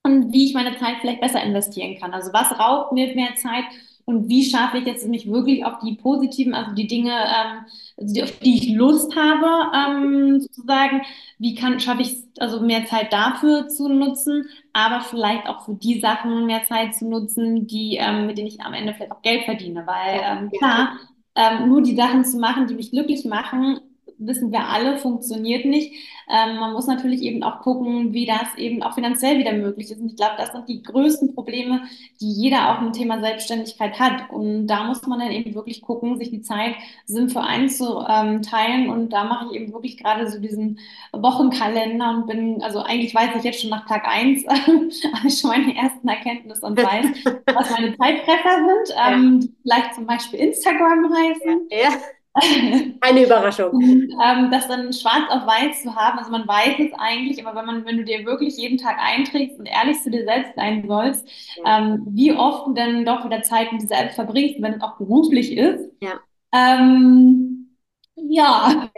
und 0.03 0.33
wie 0.33 0.45
ich 0.45 0.55
meine 0.55 0.77
Zeit 0.79 0.97
vielleicht 1.01 1.21
besser 1.21 1.43
investieren 1.43 1.97
kann. 1.99 2.13
Also 2.13 2.33
was 2.33 2.59
raubt 2.59 2.93
mir 2.93 3.15
mehr 3.15 3.35
Zeit 3.37 3.65
und 4.05 4.29
wie 4.29 4.45
schaffe 4.45 4.79
ich 4.79 4.87
jetzt 4.87 5.07
mich 5.09 5.31
wirklich 5.31 5.65
auf 5.65 5.79
die 5.81 5.97
positiven, 5.97 6.55
also 6.55 6.75
die 6.75 6.87
Dinge, 6.87 7.13
ähm, 7.13 7.67
auf 7.99 8.39
die 8.41 8.57
ich 8.57 8.75
Lust 8.75 9.17
habe, 9.17 9.73
ähm, 9.75 10.41
sozusagen, 10.41 11.03
wie 11.39 11.55
kann, 11.55 11.81
schaffe 11.81 12.03
ich 12.03 12.17
also 12.39 12.61
mehr 12.61 12.85
Zeit 12.87 13.13
dafür 13.13 13.69
zu 13.69 13.89
nutzen, 13.89 14.47
aber 14.73 15.01
vielleicht 15.01 15.47
auch 15.47 15.65
für 15.65 15.75
die 15.75 16.01
Sachen 16.01 16.47
mehr 16.47 16.65
Zeit 16.65 16.95
zu 16.95 17.09
nutzen, 17.09 17.67
die, 17.67 17.97
ähm, 17.99 18.27
mit 18.27 18.39
denen 18.39 18.49
ich 18.49 18.61
am 18.61 18.75
Ende 18.75 18.95
vielleicht 18.95 19.13
auch 19.13 19.23
Geld 19.23 19.45
verdiene, 19.45 19.87
weil 19.87 20.21
ähm, 20.23 20.51
klar, 20.51 20.99
ähm, 21.35 21.69
nur 21.69 21.83
die 21.83 21.97
Sachen 21.97 22.25
zu 22.25 22.39
machen, 22.39 22.67
die 22.67 22.75
mich 22.75 22.91
glücklich 22.91 23.25
machen, 23.25 23.81
wissen 24.19 24.53
wir 24.53 24.69
alle, 24.69 24.99
funktioniert 24.99 25.65
nicht. 25.65 25.93
Ähm, 26.29 26.57
man 26.57 26.73
muss 26.73 26.87
natürlich 26.87 27.23
eben 27.23 27.43
auch 27.43 27.61
gucken, 27.61 28.13
wie 28.13 28.27
das 28.27 28.57
eben 28.57 28.83
auch 28.83 28.95
finanziell 28.95 29.39
wieder 29.39 29.53
möglich 29.53 29.91
ist. 29.91 30.01
Und 30.01 30.09
ich 30.09 30.17
glaube, 30.17 30.35
das 30.39 30.53
sind 30.53 30.69
die 30.69 30.83
größten 30.83 31.35
Probleme, 31.35 31.83
die 32.21 32.33
jeder 32.33 32.71
auch 32.73 32.83
im 32.83 32.93
Thema 32.93 33.21
Selbstständigkeit 33.21 33.99
hat. 34.01 34.31
Und 34.31 34.67
da 34.67 34.85
muss 34.85 35.07
man 35.07 35.21
dann 35.21 35.31
eben 35.31 35.55
wirklich 35.55 35.83
gucken, 35.83 36.19
sich 36.19 36.31
die 36.31 36.43
Zeit 36.43 36.75
sinnvoll 37.05 37.43
einzuteilen. 37.43 38.91
Und 38.91 39.11
da 39.11 39.25
mache 39.25 39.47
ich 39.51 39.61
eben 39.61 39.73
wirklich 39.73 39.99
gerade 39.99 40.29
so 40.29 40.41
diesen 40.41 40.81
Wochenkalender 41.13 42.11
und 42.11 42.27
bin, 42.27 42.63
also 42.63 42.81
eigentlich 42.83 43.15
weiß 43.15 43.37
ich 43.37 43.45
jetzt 43.45 43.61
schon 43.61 43.71
nach 43.71 43.87
Tag 43.87 44.07
eins, 44.09 44.45
habe 44.49 45.29
ich 45.29 45.39
schon 45.39 45.51
meine 45.51 45.77
ersten 45.77 46.09
Erkenntnisse 46.09 46.67
und 46.67 46.77
weiß, 46.77 47.07
was 47.55 47.71
meine 47.71 47.97
Zeitfresser 47.97 48.67
sind, 48.67 48.97
ähm, 49.07 49.41
die 49.41 49.55
vielleicht 49.63 49.95
zum 49.95 50.07
Beispiel 50.07 50.41
Instagram 50.41 51.13
heißen. 51.15 51.69
Ja. 51.71 51.79
ja. 51.79 52.16
Eine 53.01 53.25
Überraschung. 53.25 53.81
Ähm, 53.81 54.51
das 54.51 54.69
dann 54.69 54.93
schwarz 54.93 55.25
auf 55.31 55.47
weiß 55.47 55.83
zu 55.83 55.95
haben, 55.95 56.19
also 56.19 56.31
man 56.31 56.47
weiß 56.47 56.75
es 56.79 56.93
eigentlich, 56.99 57.45
aber 57.45 57.59
wenn 57.59 57.67
man, 57.67 57.87
wenn 57.87 57.97
du 57.97 58.05
dir 58.05 58.27
wirklich 58.27 58.59
jeden 58.59 58.77
Tag 58.77 58.99
einträgst 58.99 59.59
und 59.59 59.67
ehrlich 59.67 60.03
zu 60.03 60.11
dir 60.11 60.25
selbst 60.25 60.55
sein 60.55 60.85
sollst, 60.87 61.27
ja. 61.57 61.79
ähm, 61.79 62.07
wie 62.11 62.33
oft 62.33 62.67
du 62.67 62.75
dann 62.75 63.07
doch 63.07 63.25
wieder 63.25 63.43
Zeit 63.43 63.73
mit 63.73 63.81
dir 63.83 63.89
selbst 63.89 64.17
verbringst, 64.17 64.61
wenn 64.61 64.75
es 64.75 64.83
auch 64.83 64.99
beruflich 64.99 65.57
ist. 65.57 65.89
Ja. 66.01 66.21
Ähm, 66.53 67.77
ja. 68.17 68.91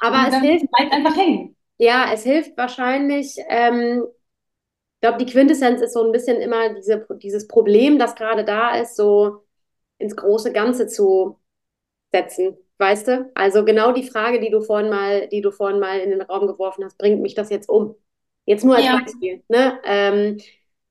Aber 0.00 0.28
es 0.28 0.36
hilft 0.40 0.70
bleibt 0.72 0.92
einfach 0.92 1.16
hängen. 1.16 1.56
Ja, 1.78 2.12
es 2.12 2.24
hilft 2.24 2.56
wahrscheinlich. 2.56 3.36
Ähm, 3.48 4.02
ich 4.04 5.00
glaube, 5.00 5.24
die 5.24 5.30
Quintessenz 5.30 5.80
ist 5.80 5.92
so 5.92 6.02
ein 6.02 6.12
bisschen 6.12 6.40
immer 6.40 6.74
diese, 6.74 7.06
dieses 7.22 7.46
Problem, 7.46 7.98
das 7.98 8.16
gerade 8.16 8.44
da 8.44 8.74
ist, 8.74 8.96
so 8.96 9.44
ins 9.98 10.16
große 10.16 10.52
Ganze 10.52 10.88
zu 10.88 11.38
setzen 12.10 12.56
Weißt 12.78 13.06
du? 13.08 13.30
Also 13.34 13.64
genau 13.64 13.92
die 13.92 14.02
Frage, 14.08 14.40
die 14.40 14.50
du 14.50 14.60
vorhin 14.60 14.90
mal, 14.90 15.28
die 15.28 15.40
du 15.40 15.50
vorhin 15.52 15.78
mal 15.80 16.00
in 16.00 16.10
den 16.10 16.22
Raum 16.22 16.46
geworfen 16.46 16.84
hast, 16.84 16.98
bringt 16.98 17.22
mich 17.22 17.34
das 17.34 17.50
jetzt 17.50 17.68
um? 17.68 17.94
Jetzt 18.46 18.64
nur 18.64 18.76
als 18.76 18.84
Ja, 18.84 18.92
Beispiel. 18.92 19.42
Ne? 19.48 19.80
Ähm, 19.84 20.38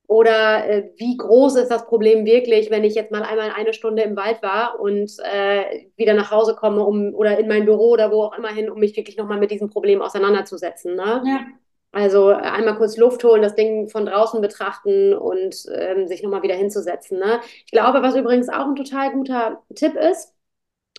oder 0.07 0.67
äh, 0.69 0.91
wie 0.97 1.17
groß 1.17 1.55
ist 1.57 1.69
das 1.69 1.85
Problem 1.87 2.25
wirklich, 2.25 2.69
wenn 2.69 2.83
ich 2.83 2.95
jetzt 2.95 3.11
mal 3.11 3.23
einmal 3.23 3.51
eine 3.51 3.73
Stunde 3.73 4.03
im 4.03 4.15
Wald 4.15 4.41
war 4.41 4.79
und 4.79 5.11
äh, 5.23 5.87
wieder 5.97 6.13
nach 6.13 6.31
Hause 6.31 6.55
komme, 6.55 6.83
um 6.83 7.13
oder 7.15 7.37
in 7.39 7.47
mein 7.47 7.65
Büro 7.65 7.89
oder 7.91 8.11
wo 8.11 8.23
auch 8.23 8.37
immer 8.37 8.49
hin, 8.49 8.69
um 8.69 8.79
mich 8.79 8.95
wirklich 8.95 9.17
nochmal 9.17 9.39
mit 9.39 9.51
diesem 9.51 9.69
Problem 9.69 10.01
auseinanderzusetzen. 10.01 10.95
Ne? 10.95 11.23
ja. 11.23 11.59
Also 11.91 12.31
äh, 12.31 12.35
einmal 12.35 12.77
kurz 12.77 12.97
Luft 12.97 13.23
holen, 13.23 13.41
das 13.41 13.55
Ding 13.55 13.89
von 13.89 14.05
draußen 14.05 14.41
betrachten 14.41 15.13
und 15.13 15.65
ähm, 15.73 16.07
sich 16.07 16.23
nochmal 16.23 16.43
wieder 16.43 16.55
hinzusetzen. 16.55 17.19
Ne? 17.19 17.41
Ich 17.65 17.71
glaube, 17.71 18.01
was 18.01 18.15
übrigens 18.15 18.49
auch 18.49 18.67
ein 18.67 18.75
total 18.75 19.11
guter 19.13 19.63
Tipp 19.75 19.95
ist, 19.95 20.33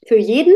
für 0.07 0.17
jeden, 0.17 0.55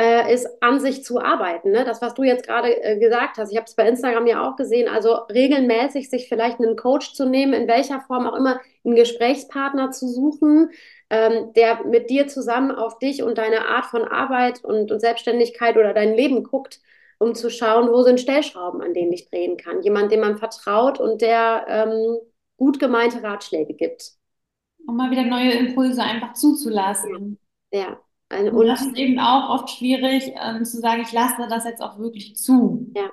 äh, 0.00 0.32
ist 0.32 0.46
an 0.62 0.78
sich 0.78 1.04
zu 1.04 1.20
arbeiten. 1.20 1.72
Ne? 1.72 1.84
Das, 1.84 2.00
was 2.00 2.14
du 2.14 2.22
jetzt 2.22 2.46
gerade 2.46 2.82
äh, 2.82 2.98
gesagt 2.98 3.36
hast, 3.36 3.50
ich 3.50 3.56
habe 3.56 3.66
es 3.66 3.74
bei 3.74 3.88
Instagram 3.88 4.26
ja 4.26 4.48
auch 4.48 4.56
gesehen, 4.56 4.88
also 4.88 5.14
regelmäßig 5.14 6.08
sich 6.08 6.28
vielleicht 6.28 6.60
einen 6.60 6.76
Coach 6.76 7.14
zu 7.14 7.26
nehmen, 7.26 7.52
in 7.52 7.66
welcher 7.66 8.00
Form 8.00 8.26
auch 8.26 8.36
immer, 8.36 8.60
einen 8.84 8.94
Gesprächspartner 8.94 9.90
zu 9.90 10.06
suchen, 10.08 10.70
ähm, 11.10 11.52
der 11.54 11.84
mit 11.84 12.10
dir 12.10 12.28
zusammen 12.28 12.70
auf 12.70 12.98
dich 12.98 13.22
und 13.24 13.38
deine 13.38 13.66
Art 13.66 13.86
von 13.86 14.04
Arbeit 14.04 14.64
und, 14.64 14.92
und 14.92 15.00
Selbstständigkeit 15.00 15.76
oder 15.76 15.92
dein 15.92 16.14
Leben 16.14 16.44
guckt, 16.44 16.80
um 17.18 17.34
zu 17.34 17.50
schauen, 17.50 17.90
wo 17.90 18.02
sind 18.02 18.20
Stellschrauben, 18.20 18.80
an 18.80 18.94
denen 18.94 19.12
ich 19.12 19.28
drehen 19.28 19.56
kann. 19.56 19.82
Jemand, 19.82 20.12
dem 20.12 20.20
man 20.20 20.38
vertraut 20.38 21.00
und 21.00 21.22
der 21.22 21.64
ähm, 21.68 22.18
gut 22.56 22.78
gemeinte 22.78 23.22
Ratschläge 23.24 23.74
gibt. 23.74 24.12
Um 24.86 24.96
mal 24.96 25.10
wieder 25.10 25.24
neue 25.24 25.52
Impulse 25.52 26.02
einfach 26.02 26.34
zuzulassen. 26.34 27.38
Ja, 27.72 27.88
ein, 27.88 27.98
Und 28.30 28.48
und 28.52 28.66
das 28.66 28.82
ist 28.82 28.96
eben 28.96 29.18
auch 29.18 29.50
oft 29.50 29.70
schwierig, 29.70 30.32
ähm, 30.40 30.64
zu 30.64 30.78
sagen, 30.78 31.02
ich 31.02 31.12
lasse 31.12 31.46
das 31.48 31.64
jetzt 31.64 31.80
auch 31.80 31.98
wirklich 31.98 32.36
zu. 32.36 32.90
ja. 32.94 33.10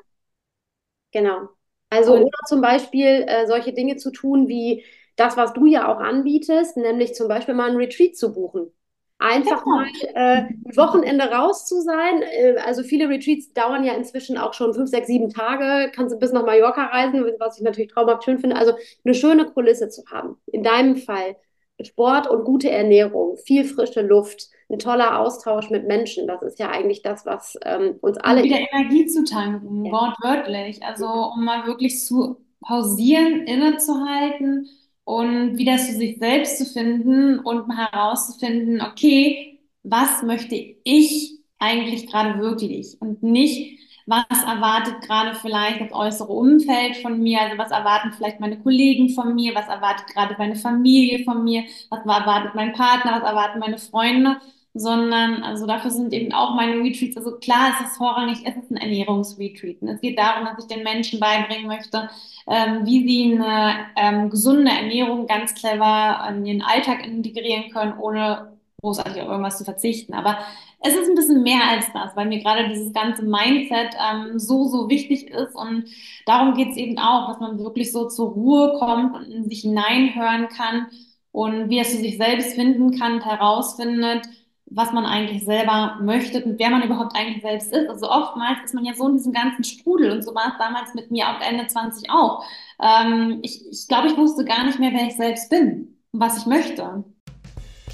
Genau. 1.12 1.50
Also, 1.90 2.14
Und 2.14 2.24
oder 2.24 2.38
zum 2.48 2.62
Beispiel 2.62 3.26
äh, 3.28 3.48
solche 3.48 3.74
Dinge 3.74 3.96
zu 3.96 4.12
tun, 4.12 4.48
wie 4.48 4.84
das, 5.16 5.38
was 5.38 5.54
du 5.54 5.66
ja 5.66 5.88
auch 5.94 6.00
anbietest, 6.00 6.76
nämlich 6.78 7.14
zum 7.16 7.28
Beispiel 7.28 7.54
mal 7.54 7.70
ein 7.70 7.78
Retreat 7.78 8.18
zu 8.18 8.34
buchen. 8.34 8.72
Einfach 9.18 9.66
mal 9.66 9.86
genau. 10.02 10.14
äh, 10.14 10.38
ein 10.50 10.76
Wochenende 10.76 11.24
raus 11.26 11.66
zu 11.66 11.80
sein. 11.82 12.22
Äh, 12.22 12.58
also 12.66 12.84
viele 12.84 13.08
Retreats 13.08 13.54
dauern 13.54 13.86
ja 13.86 13.94
inzwischen 13.94 14.38
auch 14.38 14.54
schon 14.54 14.74
fünf, 14.74 14.90
sechs, 14.90 15.08
sieben 15.08 15.30
Tage. 15.30 15.90
Kannst 15.96 16.14
du 16.14 16.20
bis 16.20 16.34
nach 16.34 16.46
Mallorca 16.46 16.88
reisen, 16.88 17.24
was 17.40 17.58
ich 17.58 17.64
natürlich 17.64 17.94
traumhaft 17.94 18.26
schön 18.26 18.40
finde. 18.40 18.58
Also 18.58 18.74
eine 19.06 19.14
schöne 19.14 19.46
Kulisse 19.46 19.88
zu 19.88 20.04
haben. 20.12 20.38
In 20.48 20.64
deinem 20.64 20.98
Fall 20.98 21.38
Sport 21.82 22.28
und 22.28 22.44
gute 22.44 22.70
Ernährung, 22.70 23.38
viel 23.38 23.64
frische 23.66 24.02
Luft, 24.02 24.50
ein 24.70 24.80
toller 24.80 25.20
Austausch 25.20 25.70
mit 25.70 25.88
Menschen. 25.88 26.28
Das 26.28 26.42
ist 26.42 26.60
ja 26.60 26.70
eigentlich 26.72 27.02
das, 27.02 27.26
was 27.26 27.58
ähm, 27.64 27.98
uns 28.02 28.18
Und 28.28 28.42
alle. 28.42 28.44
wieder 28.44 28.58
Energie 28.60 29.06
zu 29.08 29.24
tanken, 29.24 29.86
Ja. 29.86 29.92
wortwörtlich. 29.92 30.84
Also 30.84 31.08
um 31.08 31.46
mal 31.46 31.66
wirklich 31.68 32.04
zu 32.06 32.38
pausieren, 32.62 33.44
innezuhalten 33.44 34.68
und 35.04 35.58
wieder 35.58 35.78
zu 35.78 35.94
sich 35.94 36.18
selbst 36.18 36.58
zu 36.58 36.66
finden 36.66 37.40
und 37.40 37.68
mal 37.68 37.92
herauszufinden, 37.92 38.82
okay, 38.82 39.60
was 39.84 40.24
möchte 40.24 40.56
ich 40.56 41.40
eigentlich 41.60 42.08
gerade 42.08 42.40
wirklich? 42.40 42.98
Und 43.00 43.22
nicht, 43.22 43.80
was 44.08 44.26
erwartet 44.44 45.02
gerade 45.02 45.36
vielleicht 45.36 45.82
das 45.82 45.92
äußere 45.94 46.32
Umfeld 46.32 46.98
von 46.98 47.22
mir, 47.22 47.42
also 47.42 47.58
was 47.58 47.72
erwarten 47.72 48.14
vielleicht 48.14 48.40
meine 48.40 48.60
Kollegen 48.60 49.10
von 49.10 49.36
mir, 49.36 49.54
was 49.56 49.68
erwartet 49.68 50.08
gerade 50.14 50.36
meine 50.40 50.56
Familie 50.56 51.24
von 51.24 51.44
mir, 51.44 51.64
was 51.90 52.00
erwartet 52.06 52.56
mein 52.56 52.74
Partner, 52.74 53.14
was 53.22 53.30
erwarten 53.30 53.60
meine 53.60 53.78
Freunde 53.78 54.38
sondern 54.78 55.42
also 55.42 55.66
dafür 55.66 55.90
sind 55.90 56.14
eben 56.14 56.34
auch 56.34 56.54
meine 56.54 56.84
Retreats, 56.84 57.16
also 57.16 57.38
klar, 57.38 57.72
es 57.74 57.88
ist 57.88 57.98
vorrangig, 57.98 58.40
es 58.44 58.58
ist 58.58 58.70
ein 58.70 58.78
Ernährungsretreat. 58.78 59.82
Und 59.82 59.88
es 59.88 60.02
geht 60.02 60.20
darum, 60.20 60.46
dass 60.46 60.60
ich 60.60 60.68
den 60.68 60.84
Menschen 60.84 61.22
beibringen 61.22 61.68
möchte, 61.68 62.10
ähm, 62.46 62.86
wie 62.86 63.08
sie 63.08 63.34
eine 63.34 63.86
ähm, 63.96 64.30
gesunde 64.30 64.70
Ernährung 64.70 65.28
ganz 65.28 65.56
clever 65.56 66.28
in 66.30 66.46
ihren 66.46 66.62
Alltag 66.62 67.06
integrieren 67.06 67.72
können, 67.72 67.98
ohne 67.98 68.52
großartig 68.82 69.22
auf 69.22 69.30
irgendwas 69.30 69.58
zu 69.58 69.64
verzichten. 69.64 70.14
Aber 70.14 70.40
es 70.82 70.94
ist 70.94 71.08
ein 71.08 71.16
bisschen 71.16 71.42
mehr 71.42 71.62
als 71.70 71.86
das, 71.94 72.14
weil 72.18 72.28
mir 72.28 72.40
gerade 72.40 72.68
dieses 72.68 72.92
ganze 72.92 73.24
Mindset 73.24 73.96
ähm, 73.96 74.38
so, 74.38 74.66
so 74.66 74.90
wichtig 74.90 75.30
ist. 75.30 75.56
Und 75.56 75.86
darum 76.26 76.54
geht 76.54 76.72
es 76.72 76.78
eben 76.78 77.00
auch, 77.00 77.30
dass 77.30 77.40
man 77.40 77.60
wirklich 77.60 77.94
so 77.94 78.10
zur 78.10 78.32
Ruhe 78.32 78.76
kommt 78.78 79.16
und 79.16 79.32
in 79.32 79.50
sich 79.50 79.62
hineinhören 79.62 80.50
kann 80.50 80.88
und 81.32 81.70
wie 81.70 81.80
es 81.80 81.92
zu 81.92 81.98
sich 81.98 82.18
selbst 82.18 82.56
finden 82.56 82.98
kann, 83.00 83.22
herausfindet, 83.22 84.28
was 84.68 84.92
man 84.92 85.06
eigentlich 85.06 85.46
selber 85.46 86.00
möchte 86.02 86.44
und 86.44 86.60
wer 86.60 86.70
man 86.70 86.84
überhaupt 86.84 87.16
eigentlich 87.16 87.42
selbst 87.44 87.72
ist. 87.74 87.90
Also 87.90 88.10
oftmals 88.10 88.60
ist 88.66 88.74
man 88.74 88.86
ja 88.86 88.94
so 88.94 89.08
in 89.08 89.18
diesem 89.18 89.34
ganzen 89.34 89.64
Strudel 89.64 90.12
und 90.12 90.24
so 90.24 90.34
war 90.36 90.50
es 90.54 90.58
damals 90.58 90.94
mit 90.96 91.12
mir 91.12 91.28
auch 91.30 91.40
Ende 91.42 91.68
20 91.68 92.10
auch. 92.10 92.44
Ähm, 92.82 93.40
ich 93.44 93.66
ich 93.70 93.88
glaube, 93.88 94.08
ich 94.10 94.18
wusste 94.18 94.44
gar 94.46 94.66
nicht 94.66 94.80
mehr, 94.80 94.92
wer 94.94 95.08
ich 95.08 95.16
selbst 95.16 95.50
bin 95.50 95.98
und 96.12 96.20
was 96.20 96.38
ich 96.40 96.46
möchte. 96.46 97.04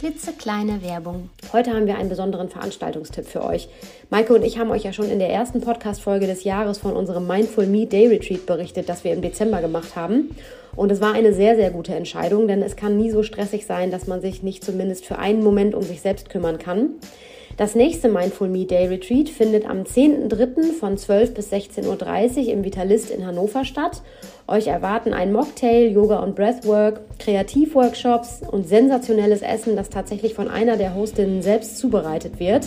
Klitzekleine 0.01 0.81
Werbung. 0.81 1.29
Heute 1.53 1.73
haben 1.73 1.85
wir 1.85 1.95
einen 1.95 2.09
besonderen 2.09 2.49
Veranstaltungstipp 2.49 3.27
für 3.27 3.45
euch. 3.45 3.69
Maike 4.09 4.33
und 4.33 4.43
ich 4.43 4.57
haben 4.57 4.71
euch 4.71 4.81
ja 4.81 4.93
schon 4.93 5.07
in 5.11 5.19
der 5.19 5.29
ersten 5.29 5.61
Podcast-Folge 5.61 6.25
des 6.25 6.43
Jahres 6.43 6.79
von 6.79 6.95
unserem 6.95 7.27
Mindful 7.27 7.67
Me 7.67 7.85
Day 7.85 8.07
Retreat 8.07 8.47
berichtet, 8.47 8.89
das 8.89 9.03
wir 9.03 9.13
im 9.13 9.21
Dezember 9.21 9.61
gemacht 9.61 9.95
haben. 9.95 10.35
Und 10.75 10.91
es 10.91 11.01
war 11.01 11.13
eine 11.13 11.35
sehr, 11.35 11.55
sehr 11.55 11.69
gute 11.69 11.93
Entscheidung, 11.93 12.47
denn 12.47 12.63
es 12.63 12.75
kann 12.75 12.97
nie 12.97 13.11
so 13.11 13.21
stressig 13.21 13.67
sein, 13.67 13.91
dass 13.91 14.07
man 14.07 14.21
sich 14.21 14.41
nicht 14.41 14.63
zumindest 14.63 15.05
für 15.05 15.19
einen 15.19 15.43
Moment 15.43 15.75
um 15.75 15.83
sich 15.83 16.01
selbst 16.01 16.31
kümmern 16.31 16.57
kann. 16.57 16.95
Das 17.57 17.75
nächste 17.75 18.09
Mindful 18.09 18.49
Me 18.49 18.65
Day 18.65 18.87
Retreat 18.87 19.29
findet 19.29 19.69
am 19.69 19.83
10.03. 19.83 20.73
von 20.79 20.97
12 20.97 21.35
bis 21.35 21.53
16.30 21.53 22.45
Uhr 22.45 22.53
im 22.53 22.63
Vitalist 22.63 23.11
in 23.11 23.27
Hannover 23.27 23.65
statt. 23.65 24.01
Euch 24.51 24.67
erwarten 24.67 25.13
ein 25.13 25.31
Mocktail, 25.31 25.93
Yoga 25.93 26.19
und 26.19 26.35
Breathwork, 26.35 26.99
Kreativworkshops 27.19 28.41
und 28.51 28.67
sensationelles 28.67 29.41
Essen, 29.41 29.77
das 29.77 29.89
tatsächlich 29.89 30.33
von 30.33 30.49
einer 30.49 30.75
der 30.75 30.93
Hostinnen 30.93 31.41
selbst 31.41 31.77
zubereitet 31.77 32.37
wird. 32.37 32.65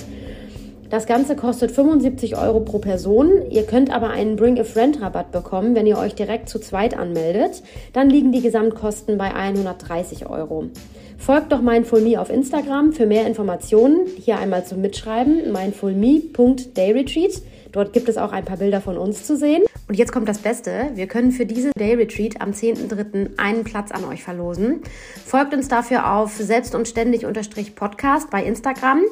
Das 0.89 1.05
Ganze 1.05 1.37
kostet 1.37 1.72
75 1.72 2.39
Euro 2.39 2.61
pro 2.61 2.78
Person. 2.78 3.51
Ihr 3.51 3.64
könnt 3.64 3.95
aber 3.95 4.09
einen 4.09 4.37
Bring 4.37 4.59
a 4.59 4.64
Friend 4.64 4.99
Rabatt 5.03 5.30
bekommen, 5.30 5.74
wenn 5.74 5.87
ihr 5.87 5.99
euch 5.99 6.14
direkt 6.14 6.49
zu 6.49 6.59
zweit 6.59 6.97
anmeldet. 6.97 7.62
Dann 7.93 8.09
liegen 8.09 8.32
die 8.32 8.41
Gesamtkosten 8.41 9.18
bei 9.18 9.35
130 9.35 10.30
Euro. 10.30 10.70
Folgt 11.18 11.53
doch 11.53 11.61
Mindful 11.61 12.01
Me 12.01 12.18
auf 12.18 12.30
Instagram 12.30 12.93
für 12.93 13.05
mehr 13.05 13.26
Informationen. 13.26 14.07
Hier 14.16 14.39
einmal 14.39 14.64
zum 14.64 14.80
Mitschreiben: 14.80 15.53
mindfulme.dayretreat. 15.53 17.43
Dort 17.75 17.93
gibt 17.93 18.09
es 18.09 18.16
auch 18.16 18.31
ein 18.31 18.45
paar 18.45 18.59
Bilder 18.59 18.81
von 18.81 18.97
uns 18.97 19.27
zu 19.27 19.37
sehen. 19.37 19.64
Und 19.89 19.97
jetzt 19.97 20.12
kommt 20.12 20.29
das 20.29 20.39
Beste. 20.39 20.91
Wir 20.95 21.09
können 21.09 21.33
für 21.33 21.45
diese 21.45 21.72
Day 21.72 21.95
Retreat 21.95 22.41
am 22.41 22.53
10.3. 22.53 23.37
einen 23.37 23.64
Platz 23.64 23.91
an 23.91 24.05
euch 24.05 24.22
verlosen. 24.22 24.81
Folgt 25.27 25.53
uns 25.53 25.66
dafür 25.66 26.12
auf 26.12 26.37
selbst 26.37 26.77
und 26.77 26.87
ständig 26.87 27.27
Podcast 27.75 28.31
bei 28.31 28.45
Instagram. 28.45 29.03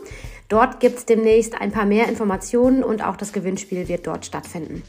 Dort 0.48 0.78
gibt 0.78 0.98
es 0.98 1.06
demnächst 1.06 1.60
ein 1.60 1.72
paar 1.72 1.86
mehr 1.86 2.08
Informationen 2.08 2.84
und 2.84 3.04
auch 3.04 3.16
das 3.16 3.32
Gewinnspiel 3.32 3.88
wird 3.88 4.06
dort 4.06 4.26
stattfinden. 4.26 4.84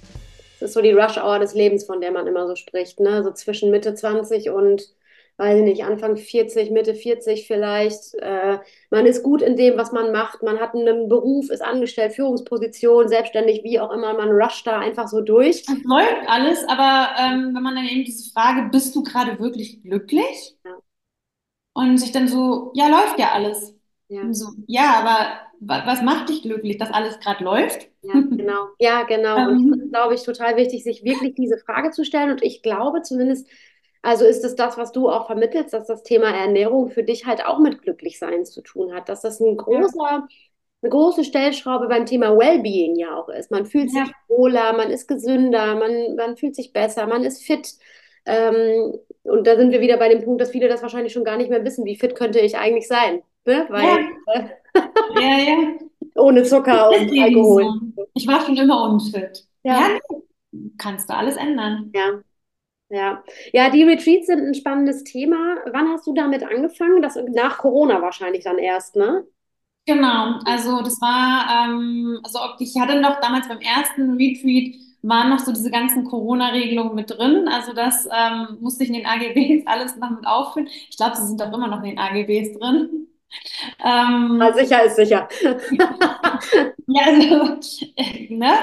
Das 0.59 0.69
ist 0.69 0.75
so 0.75 0.81
die 0.81 0.91
Rush-Hour 0.91 1.39
des 1.39 1.55
Lebens, 1.55 1.83
von 1.83 1.99
der 1.99 2.11
man 2.11 2.27
immer 2.27 2.45
so 2.47 2.55
spricht. 2.55 2.99
Ne? 2.99 3.23
So 3.23 3.31
zwischen 3.31 3.71
Mitte 3.71 3.95
20 3.95 4.51
und 4.51 4.83
weiß 5.43 5.59
ich 5.59 5.63
nicht, 5.65 5.83
Anfang 5.85 6.17
40, 6.17 6.71
Mitte 6.71 6.95
40 6.95 7.47
vielleicht. 7.47 8.15
Äh, 8.15 8.59
man 8.89 9.05
ist 9.05 9.23
gut 9.23 9.41
in 9.41 9.55
dem, 9.57 9.77
was 9.77 9.91
man 9.91 10.11
macht. 10.11 10.43
Man 10.43 10.59
hat 10.59 10.73
einen 10.75 11.09
Beruf, 11.09 11.49
ist 11.49 11.61
angestellt, 11.63 12.13
Führungsposition, 12.13 13.07
selbstständig, 13.09 13.63
wie 13.63 13.79
auch 13.79 13.91
immer. 13.91 14.13
Man 14.15 14.31
rusht 14.31 14.67
da 14.67 14.79
einfach 14.79 15.07
so 15.07 15.21
durch. 15.21 15.65
Es 15.67 15.83
läuft 15.83 16.27
alles, 16.29 16.63
aber 16.69 17.15
ähm, 17.19 17.53
wenn 17.53 17.63
man 17.63 17.75
dann 17.75 17.85
eben 17.85 18.05
diese 18.05 18.31
Frage, 18.31 18.69
bist 18.71 18.95
du 18.95 19.03
gerade 19.03 19.39
wirklich 19.39 19.81
glücklich? 19.83 20.55
Ja. 20.65 20.81
Und 21.73 21.97
sich 21.97 22.11
dann 22.11 22.27
so, 22.27 22.71
ja, 22.75 22.87
läuft 22.87 23.19
ja 23.19 23.31
alles. 23.33 23.73
Ja. 24.07 24.23
So, 24.31 24.47
ja, 24.67 24.93
aber 24.99 25.41
wa- 25.59 25.85
was 25.87 26.01
macht 26.01 26.29
dich 26.29 26.43
glücklich, 26.43 26.77
dass 26.77 26.91
alles 26.91 27.19
gerade 27.19 27.43
läuft? 27.43 27.89
Ja, 28.01 28.21
genau. 28.35 28.67
Ja, 28.79 29.03
genau. 29.03 29.47
Und 29.47 29.61
das 29.69 29.77
Ähm, 29.77 29.79
ist, 29.79 29.91
glaube 29.91 30.15
ich, 30.15 30.23
total 30.23 30.57
wichtig, 30.57 30.83
sich 30.83 31.03
wirklich 31.03 31.35
diese 31.35 31.57
Frage 31.57 31.91
zu 31.91 32.03
stellen. 32.03 32.31
Und 32.31 32.43
ich 32.43 32.61
glaube 32.61 33.01
zumindest, 33.01 33.47
also 34.03 34.25
ist 34.25 34.43
es 34.43 34.55
das, 34.55 34.77
was 34.77 34.91
du 34.91 35.09
auch 35.09 35.27
vermittelst, 35.27 35.73
dass 35.73 35.87
das 35.87 36.03
Thema 36.03 36.27
Ernährung 36.27 36.89
für 36.89 37.03
dich 37.03 37.25
halt 37.25 37.45
auch 37.45 37.59
mit 37.59 37.81
Glücklichsein 37.81 38.45
zu 38.45 38.61
tun 38.61 38.93
hat, 38.93 39.07
dass 39.07 39.21
das 39.21 39.39
ein 39.39 39.55
großer, 39.55 40.27
eine 40.81 40.89
große 40.89 41.23
Stellschraube 41.23 41.87
beim 41.87 42.05
Thema 42.05 42.37
Wellbeing 42.37 42.97
ja 42.97 43.15
auch 43.15 43.29
ist. 43.29 43.49
Man 43.49 43.65
fühlt 43.65 43.89
sich 43.89 43.99
ja, 43.99 44.11
wohler, 44.27 44.73
man 44.73 44.89
ist 44.89 45.07
gesünder, 45.07 45.75
man, 45.75 46.15
man 46.17 46.35
fühlt 46.35 46.53
sich 46.53 46.73
besser, 46.73 47.07
man 47.07 47.23
ist 47.23 47.43
fit. 47.43 47.75
Ähm, 48.25 48.93
und 49.23 49.47
da 49.47 49.55
sind 49.55 49.71
wir 49.71 49.79
wieder 49.79 49.95
bei 49.95 50.09
dem 50.09 50.23
Punkt, 50.25 50.41
dass 50.41 50.51
viele 50.51 50.67
das 50.67 50.81
wahrscheinlich 50.81 51.13
schon 51.13 51.23
gar 51.23 51.37
nicht 51.37 51.49
mehr 51.49 51.63
wissen, 51.63 51.85
wie 51.85 51.95
fit 51.95 52.13
könnte 52.13 52.39
ich 52.39 52.57
eigentlich 52.57 52.89
sein, 52.89 53.21
ne? 53.45 53.67
Weil 53.69 53.85
ja, 53.85 53.97
äh, 54.33 54.49
ja, 55.15 55.37
ja. 55.49 55.57
ohne 56.15 56.43
Zucker 56.43 56.89
und 56.89 57.09
Alkohol. 57.17 57.63
so. 57.95 58.05
Ich 58.15 58.27
war 58.27 58.41
schon 58.41 58.57
immer 58.57 58.83
unfit. 58.89 59.45
Ja, 59.63 59.79
Ja, 59.95 60.17
kannst 60.77 61.09
du 61.09 61.15
alles 61.15 61.37
ändern. 61.37 61.89
ja. 61.93 62.21
Ja, 62.93 63.23
ja, 63.53 63.69
die 63.71 63.83
Retreats 63.83 64.27
sind 64.27 64.39
ein 64.45 64.53
spannendes 64.53 65.03
Thema. 65.03 65.57
Wann 65.71 65.89
hast 65.89 66.05
du 66.05 66.13
damit 66.13 66.43
angefangen? 66.43 67.01
Das 67.01 67.17
nach 67.33 67.57
Corona 67.57 68.01
wahrscheinlich 68.01 68.43
dann 68.43 68.59
erst, 68.59 68.95
ne? 68.95 69.25
Genau, 69.85 70.39
also 70.45 70.81
das 70.81 71.01
war, 71.01 71.67
ähm, 71.67 72.19
also 72.23 72.39
ich 72.59 72.79
hatte 72.79 73.01
noch 73.01 73.19
damals 73.19 73.47
beim 73.49 73.59
ersten 73.59 74.11
Retreat 74.17 74.75
waren 75.01 75.29
noch 75.29 75.39
so 75.39 75.51
diese 75.51 75.71
ganzen 75.71 76.05
Corona-Regelungen 76.05 76.95
mit 76.95 77.09
drin. 77.11 77.47
Also 77.49 77.73
das 77.73 78.07
ähm, 78.11 78.57
musste 78.61 78.83
ich 78.83 78.89
in 78.89 78.95
den 78.95 79.05
AGBs 79.05 79.63
alles 79.67 79.97
noch 79.97 80.11
mit 80.11 80.25
auffüllen. 80.27 80.67
Ich 80.89 80.97
glaube, 80.97 81.17
sie 81.17 81.27
sind 81.27 81.41
auch 81.41 81.53
immer 81.53 81.67
noch 81.67 81.79
in 81.83 81.91
den 81.91 81.99
AGBs 81.99 82.57
drin. 82.59 83.07
Ähm, 83.83 84.41
sicher 84.55 84.83
ist 84.85 84.95
sicher. 84.97 85.27
ja, 86.87 87.03
also, 87.05 87.59
ne? 88.29 88.53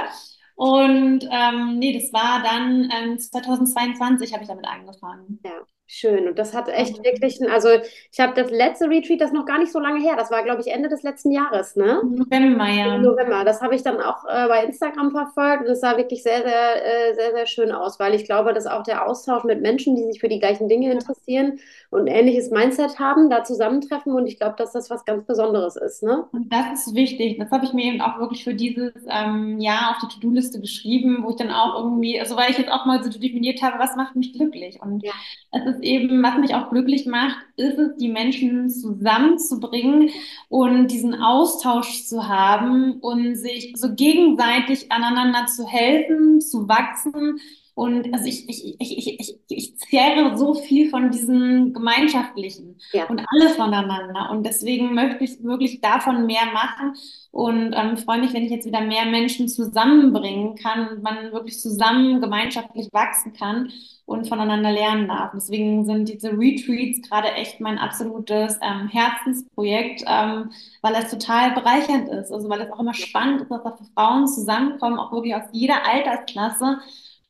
Und 0.61 1.27
ähm, 1.33 1.79
nee, 1.79 1.99
das 1.99 2.13
war 2.13 2.43
dann 2.43 2.91
ähm, 2.95 3.19
2022 3.19 4.35
habe 4.35 4.43
ich 4.43 4.49
damit 4.49 4.67
angefangen. 4.67 5.41
Ja, 5.43 5.53
schön. 5.87 6.29
Und 6.29 6.39
das 6.39 6.53
hat 6.55 6.69
echt 6.69 6.99
Ähm, 6.99 7.03
wirklich, 7.03 7.41
also 7.51 7.71
ich 8.13 8.21
habe 8.21 8.35
das 8.35 8.51
letzte 8.51 8.91
Retreat, 8.91 9.23
das 9.23 9.31
ist 9.31 9.35
noch 9.35 9.47
gar 9.47 9.59
nicht 9.59 9.73
so 9.73 9.79
lange 9.81 10.03
her. 10.03 10.17
Das 10.19 10.31
war, 10.31 10.43
glaube 10.45 10.61
ich, 10.61 10.67
Ende 10.71 10.91
des 10.91 11.03
letzten 11.03 11.31
Jahres, 11.31 11.77
ne? 11.77 12.03
November, 12.05 12.69
Im 12.69 12.75
ja. 12.77 12.99
November. 12.99 13.43
Das 13.45 13.63
habe 13.63 13.75
ich 13.75 13.83
dann 13.83 14.03
auch 14.03 14.23
äh, 14.27 14.49
bei 14.49 14.63
Instagram 14.65 15.13
verfolgt 15.13 15.65
und 15.65 15.71
es 15.73 15.81
sah 15.81 15.97
wirklich 15.97 16.23
sehr, 16.23 16.43
sehr, 16.43 17.11
äh, 17.11 17.15
sehr, 17.15 17.33
sehr 17.33 17.47
schön 17.47 17.73
aus, 17.73 17.99
weil 17.99 18.15
ich 18.15 18.27
glaube, 18.27 18.53
dass 18.53 18.67
auch 18.67 18.83
der 18.83 19.07
Austausch 19.07 19.45
mit 19.45 19.63
Menschen, 19.63 19.97
die 19.97 20.05
sich 20.05 20.21
für 20.21 20.29
die 20.29 20.41
gleichen 20.41 20.69
Dinge 20.69 20.93
interessieren 20.93 21.59
und 21.91 22.07
ähnliches 22.07 22.51
Mindset 22.51 22.99
haben, 22.99 23.31
da 23.31 23.45
zusammentreffen 23.45 24.13
und 24.15 24.27
ich 24.27 24.39
glaube, 24.39 24.55
dass 24.57 24.73
das 24.73 24.91
was 24.91 25.05
ganz 25.05 25.27
Besonderes 25.27 25.77
ist, 25.77 26.03
ne? 26.03 26.25
Und 26.33 26.53
das 26.53 26.87
ist 26.87 26.95
wichtig. 26.95 27.39
Das 27.39 27.51
habe 27.51 27.65
ich 27.65 27.73
mir 27.73 27.85
eben 27.85 28.01
auch 28.01 28.19
wirklich 28.21 28.45
für 28.45 28.55
dieses 28.55 28.93
ähm, 29.09 29.59
Jahr 29.61 29.91
auf 29.91 29.97
die 29.99 30.15
To-Do-Liste 30.15 30.61
geschrieben, 30.61 31.25
wo 31.25 31.31
ich 31.31 31.37
dann 31.37 31.51
auch 31.51 31.83
irgendwie, 31.83 32.19
also 32.21 32.37
weil 32.37 32.51
ich 32.51 32.59
jetzt 32.59 32.71
auch 32.71 32.87
mal 32.87 33.03
so 33.03 33.11
definiert 33.11 33.61
habe, 33.63 33.79
was 33.79 33.97
macht 33.97 34.17
mich 34.17 34.33
glücklich? 34.33 34.81
Und 34.81 35.05
Ja, 35.05 35.13
es 35.51 35.65
ist 35.67 35.83
eben, 35.83 36.23
was 36.23 36.39
mich 36.39 36.55
auch 36.55 36.71
glücklich 36.71 37.07
macht, 37.07 37.37
ist 37.57 37.79
es, 37.79 37.97
die 37.97 38.09
Menschen 38.09 38.69
zusammenzubringen 38.71 40.11
und 40.49 40.89
diesen 40.89 41.21
Austausch 41.21 42.05
zu 42.05 42.29
haben 42.29 43.01
und 43.01 43.35
sich 43.37 43.73
so 43.77 43.95
gegenseitig 43.95 44.93
aneinander 44.93 45.47
zu 45.47 45.67
helfen, 45.67 46.41
zu 46.41 46.69
wachsen. 46.69 47.41
Und 47.81 48.13
also 48.13 48.27
ich, 48.27 48.47
ich, 48.47 48.79
ich, 48.79 49.19
ich, 49.19 49.39
ich, 49.49 49.79
zehre 49.79 50.37
so 50.37 50.53
viel 50.53 50.91
von 50.91 51.11
diesem 51.11 51.73
Gemeinschaftlichen 51.73 52.79
ja, 52.93 53.07
und 53.07 53.25
alle 53.27 53.49
voneinander. 53.49 54.29
Und 54.31 54.45
deswegen 54.45 54.93
möchte 54.93 55.25
ich 55.25 55.43
wirklich 55.43 55.81
davon 55.81 56.27
mehr 56.27 56.45
machen 56.53 56.95
und 57.31 57.73
ähm, 57.75 57.97
freue 57.97 58.21
mich, 58.21 58.35
wenn 58.35 58.45
ich 58.45 58.51
jetzt 58.51 58.67
wieder 58.67 58.83
mehr 58.83 59.07
Menschen 59.07 59.49
zusammenbringen 59.49 60.57
kann 60.57 60.89
und 60.89 61.03
man 61.03 61.33
wirklich 61.33 61.59
zusammen 61.59 62.21
gemeinschaftlich 62.21 62.89
wachsen 62.93 63.33
kann 63.33 63.73
und 64.05 64.29
voneinander 64.29 64.73
lernen 64.73 65.09
darf. 65.09 65.31
Deswegen 65.35 65.87
sind 65.87 66.07
diese 66.11 66.33
Retreats 66.37 67.09
gerade 67.09 67.29
echt 67.33 67.61
mein 67.61 67.79
absolutes 67.79 68.59
ähm, 68.61 68.89
Herzensprojekt, 68.89 70.05
ähm, 70.07 70.51
weil 70.83 70.97
es 70.97 71.11
total 71.11 71.53
bereichernd 71.53 72.11
ist. 72.11 72.31
Also 72.31 72.51
weil 72.51 72.61
es 72.61 72.71
auch 72.71 72.81
immer 72.81 72.93
spannend 72.93 73.41
ist, 73.41 73.51
dass 73.51 73.63
da 73.63 73.79
Frauen 73.95 74.29
zusammenkommen, 74.29 74.99
auch 74.99 75.13
wirklich 75.13 75.35
aus 75.35 75.45
jeder 75.53 75.87
Altersklasse 75.87 76.81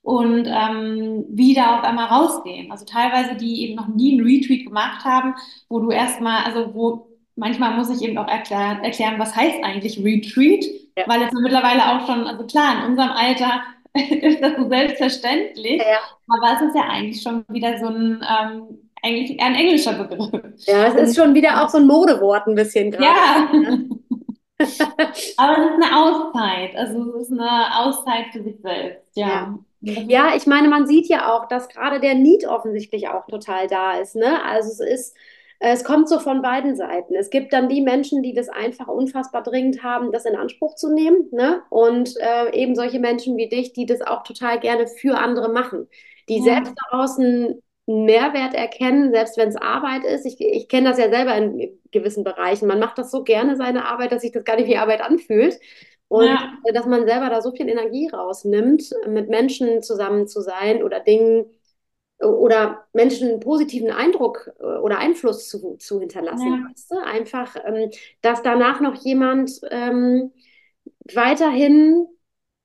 und 0.02 0.46
ähm, 0.46 1.24
wieder 1.28 1.78
auf 1.78 1.84
einmal 1.84 2.06
rausgehen. 2.06 2.70
Also 2.70 2.84
teilweise, 2.84 3.34
die 3.36 3.64
eben 3.64 3.74
noch 3.76 3.88
nie 3.88 4.12
einen 4.12 4.26
Retreat 4.26 4.64
gemacht 4.64 5.04
haben, 5.04 5.34
wo 5.68 5.80
du 5.80 5.90
erstmal, 5.90 6.44
also 6.44 6.74
wo 6.74 7.08
manchmal 7.36 7.76
muss 7.76 7.90
ich 7.90 8.02
eben 8.06 8.18
auch 8.18 8.28
erklären, 8.28 8.82
erklären, 8.82 9.18
was 9.18 9.34
heißt 9.34 9.62
eigentlich 9.62 9.98
Retreat, 10.04 10.64
ja, 10.96 11.04
weil 11.06 11.22
es 11.22 11.32
mittlerweile 11.32 11.82
auch 11.86 12.06
schon, 12.06 12.26
also 12.26 12.44
klar, 12.46 12.78
in 12.84 12.90
unserem 12.90 13.10
Alter 13.10 13.62
ist 13.94 14.42
das 14.42 14.56
so 14.56 14.68
selbstverständlich, 14.68 15.80
ja. 15.80 15.98
aber 16.28 16.54
es 16.56 16.68
ist 16.68 16.76
ja 16.76 16.82
eigentlich 16.88 17.22
schon 17.22 17.44
wieder 17.48 17.78
so 17.78 17.86
ein, 17.86 18.22
ähm, 18.22 18.62
eigentlich 19.02 19.38
eher 19.38 19.46
ein 19.46 19.54
englischer 19.54 19.94
Begriff. 19.94 20.30
Ja, 20.66 20.86
es 20.88 20.94
ist 20.94 21.16
schon 21.16 21.34
wieder 21.34 21.62
auch 21.64 21.68
so 21.70 21.78
ein 21.78 21.86
Modewort 21.86 22.46
ein 22.46 22.54
bisschen 22.54 22.90
gerade. 22.90 23.04
ja, 23.04 23.48
Ne? 23.52 23.88
aber 25.38 25.56
es 25.56 25.70
ist 25.70 25.82
eine 25.82 25.96
Auszeit, 25.96 26.76
also 26.76 27.16
es 27.16 27.28
ist 27.28 27.32
eine 27.32 27.78
Auszeit 27.78 28.26
für 28.30 28.42
sich 28.42 28.60
selbst, 28.60 29.16
Ja. 29.16 29.26
ja. 29.28 29.58
Ist 29.82 29.98
Ja, 30.08 30.34
ich 30.36 30.46
meine, 30.46 30.68
man 30.68 30.86
sieht 30.86 31.08
ja 31.08 31.34
auch, 31.34 31.48
dass 31.48 31.68
gerade 31.68 32.00
der 32.00 32.14
Need 32.14 32.46
offensichtlich 32.46 33.08
auch 33.08 33.26
total 33.28 33.66
da 33.66 33.98
ist, 33.98 34.14
ne? 34.16 34.42
Also 34.44 34.70
es 34.70 34.80
ist, 34.80 35.16
es 35.58 35.84
kommt 35.84 36.08
so 36.08 36.18
von 36.20 36.42
beiden 36.42 36.76
Seiten. 36.76 37.14
Es 37.14 37.30
gibt 37.30 37.52
dann 37.52 37.68
die 37.68 37.80
Menschen, 37.80 38.22
die 38.22 38.34
das 38.34 38.48
einfach 38.48 38.88
unfassbar 38.88 39.42
dringend 39.42 39.82
haben, 39.82 40.12
das 40.12 40.24
in 40.26 40.36
Anspruch 40.36 40.74
zu 40.74 40.92
nehmen, 40.92 41.28
ne? 41.32 41.62
Und 41.70 42.14
äh, 42.18 42.52
eben 42.54 42.74
solche 42.74 42.98
Menschen 42.98 43.36
wie 43.36 43.48
dich, 43.48 43.72
die 43.72 43.86
das 43.86 44.02
auch 44.02 44.22
total 44.22 44.60
gerne 44.60 44.86
für 44.86 45.16
andere 45.18 45.50
machen, 45.50 45.88
die 46.28 46.40
selbst 46.42 46.72
ja, 46.72 46.90
daraus 46.90 47.18
einen 47.18 47.62
Mehrwert 47.86 48.54
erkennen, 48.54 49.12
selbst 49.12 49.36
wenn 49.38 49.48
es 49.48 49.56
Arbeit 49.56 50.04
ist. 50.04 50.26
Ich, 50.26 50.40
ich 50.40 50.68
kenne 50.68 50.90
das 50.90 50.98
ja 50.98 51.08
selber 51.10 51.34
in 51.36 51.78
gewissen 51.90 52.24
Bereichen. 52.24 52.68
Man 52.68 52.78
macht 52.80 52.98
das 52.98 53.10
so 53.10 53.24
gerne, 53.24 53.56
seine 53.56 53.86
Arbeit, 53.86 54.12
dass 54.12 54.22
sich 54.22 54.32
das 54.32 54.44
gar 54.44 54.56
nicht 54.56 54.68
wie 54.68 54.76
Arbeit 54.76 55.00
anfühlt. 55.00 55.58
Und 56.10 56.26
ja. 56.26 56.58
äh, 56.64 56.72
dass 56.72 56.86
man 56.86 57.06
selber 57.06 57.30
da 57.30 57.40
so 57.40 57.52
viel 57.52 57.68
Energie 57.68 58.08
rausnimmt, 58.08 58.90
mit 59.06 59.30
Menschen 59.30 59.80
zusammen 59.82 60.26
zu 60.26 60.40
sein 60.40 60.82
oder 60.82 60.98
Dingen 60.98 61.46
oder 62.18 62.84
Menschen 62.92 63.28
einen 63.28 63.40
positiven 63.40 63.90
Eindruck 63.92 64.50
äh, 64.58 64.64
oder 64.64 64.98
Einfluss 64.98 65.48
zu, 65.48 65.76
zu 65.76 66.00
hinterlassen, 66.00 66.48
Ja, 66.48 66.68
weißt 66.68 66.90
du? 66.90 66.98
Einfach, 66.98 67.56
ähm, 67.64 67.90
dass 68.22 68.42
danach 68.42 68.80
noch 68.80 68.96
jemand 68.96 69.52
ähm, 69.70 70.32
weiterhin 71.14 72.08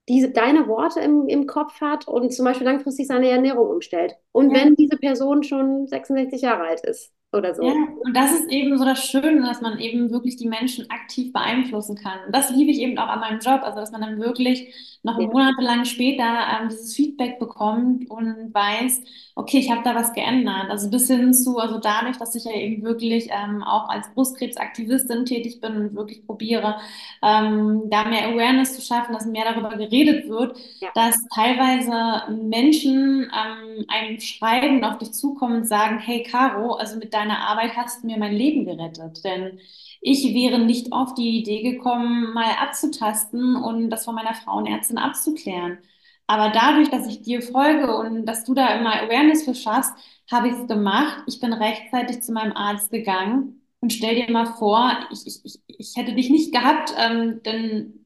diese, 0.10 0.32
deine 0.32 0.68
Worte 0.68 1.00
im, 1.00 1.28
im 1.28 1.46
Kopf 1.46 1.80
hat 1.82 2.08
und 2.08 2.34
zum 2.34 2.46
Beispiel 2.46 2.66
langfristig 2.66 3.06
seine 3.08 3.30
Ernährung 3.30 3.70
umstellt. 3.70 4.16
Und 4.32 4.52
ja, 4.52 4.58
wenn 4.58 4.76
diese 4.76 4.98
Person 4.98 5.43
schon 5.43 5.88
66 5.88 6.41
Jahre 6.41 6.64
alt 6.64 6.82
ist 6.82 7.14
oder 7.36 7.49
ja. 7.49 7.55
so. 7.55 7.63
Und 7.63 8.15
das 8.15 8.31
ist 8.31 8.49
eben 8.49 8.77
so 8.77 8.86
das 8.86 9.03
Schöne, 9.05 9.41
dass 9.41 9.61
man 9.61 9.79
eben 9.79 10.11
wirklich 10.11 10.38
die 10.38 10.47
Menschen 10.47 10.89
aktiv 10.89 11.33
beeinflussen 11.33 11.95
kann. 11.95 12.19
Und 12.25 12.36
das 12.36 12.49
liebe 12.49 12.71
ich 12.71 12.79
eben 12.79 12.97
auch 12.97 13.07
an 13.07 13.19
meinem 13.19 13.39
Job, 13.39 13.61
also 13.63 13.79
dass 13.79 13.91
man 13.91 14.01
dann 14.01 14.19
wirklich 14.19 14.73
noch 15.03 15.19
Ja, 15.19 15.27
monatelang 15.27 15.86
später 15.86 16.23
ähm, 16.23 16.69
dieses 16.69 16.95
Feedback 16.95 17.38
bekommt 17.38 18.09
und 18.09 18.53
weiß, 18.53 19.01
okay, 19.36 19.59
ich 19.59 19.69
habe 19.69 19.81
da 19.83 19.93
was 19.93 20.13
geändert. 20.13 20.69
Also 20.69 20.89
bis 20.89 21.07
hin 21.07 21.33
zu, 21.33 21.59
also 21.59 21.77
dadurch, 21.79 22.17
dass 22.17 22.33
ich 22.36 22.45
ja 22.45 22.53
eben 22.53 22.83
wirklich 22.83 23.29
ähm, 23.31 23.63
auch 23.63 23.89
als 23.89 24.11
Brustkrebsaktivistin 24.13 25.25
tätig 25.25 25.61
bin 25.61 25.75
und 25.75 25.95
wirklich 25.95 26.25
probiere, 26.25 26.77
ähm, 27.21 27.83
da 27.89 28.05
mehr 28.05 28.29
Awareness 28.29 28.75
zu 28.75 28.81
schaffen, 28.81 29.13
dass 29.13 29.25
mehr 29.25 29.45
darüber 29.45 29.75
geredet 29.75 30.27
wird 30.27 30.57
ja, 30.79 30.89
dass 30.93 31.15
teilweise 31.33 32.31
Menschen 32.31 33.23
ähm, 33.23 33.86
einem 33.88 34.19
schreiben, 34.19 34.83
auf 34.83 34.97
dich 34.97 35.13
zukommen 35.13 35.57
und 35.57 35.67
sagen, 35.67 35.99
hey 35.99 36.23
Caro, 36.23 36.73
also 36.75 36.97
mit 36.97 37.13
deiner 37.26 37.47
Arbeit 37.47 37.76
hast 37.76 38.03
mir 38.03 38.17
mein 38.17 38.34
Leben 38.34 38.65
gerettet, 38.65 39.23
denn 39.23 39.59
ich 40.01 40.34
wäre 40.34 40.59
nicht 40.59 40.93
auf 40.93 41.13
die 41.15 41.39
Idee 41.39 41.61
gekommen, 41.63 42.34
mal 42.34 42.51
abzutasten 42.61 43.55
und 43.55 43.89
das 43.89 44.05
von 44.05 44.15
meiner 44.15 44.36
Frauenärztin 44.36 44.97
abzuklären. 44.97 45.80
Aber 46.28 46.49
dadurch, 46.49 46.89
dass 46.89 47.07
ich 47.07 47.21
dir 47.21 47.41
folge 47.41 47.95
und 47.95 48.26
dass 48.26 48.45
du 48.45 48.53
da 48.53 48.76
immer 48.76 48.93
Awareness 48.93 49.43
für 49.43 49.55
schaffst, 49.55 49.93
habe 50.32 50.47
ich 50.47 50.53
es 50.55 50.67
gemacht. 50.67 51.23
Ich 51.28 51.39
bin 51.39 51.53
rechtzeitig 51.53 52.21
zu 52.21 52.32
meinem 52.34 52.53
Arzt 52.53 52.91
gegangen 52.91 53.61
und 53.80 53.93
stell 53.93 54.15
dir 54.15 54.32
mal 54.32 54.45
vor, 54.45 54.91
ich, 55.11 55.26
ich, 55.28 55.59
ich, 55.67 55.95
hätte 55.95 56.13
dich 56.15 56.30
nicht 56.30 56.51
gehabt, 56.53 56.93
ähm, 56.97 57.41
denn 57.43 58.05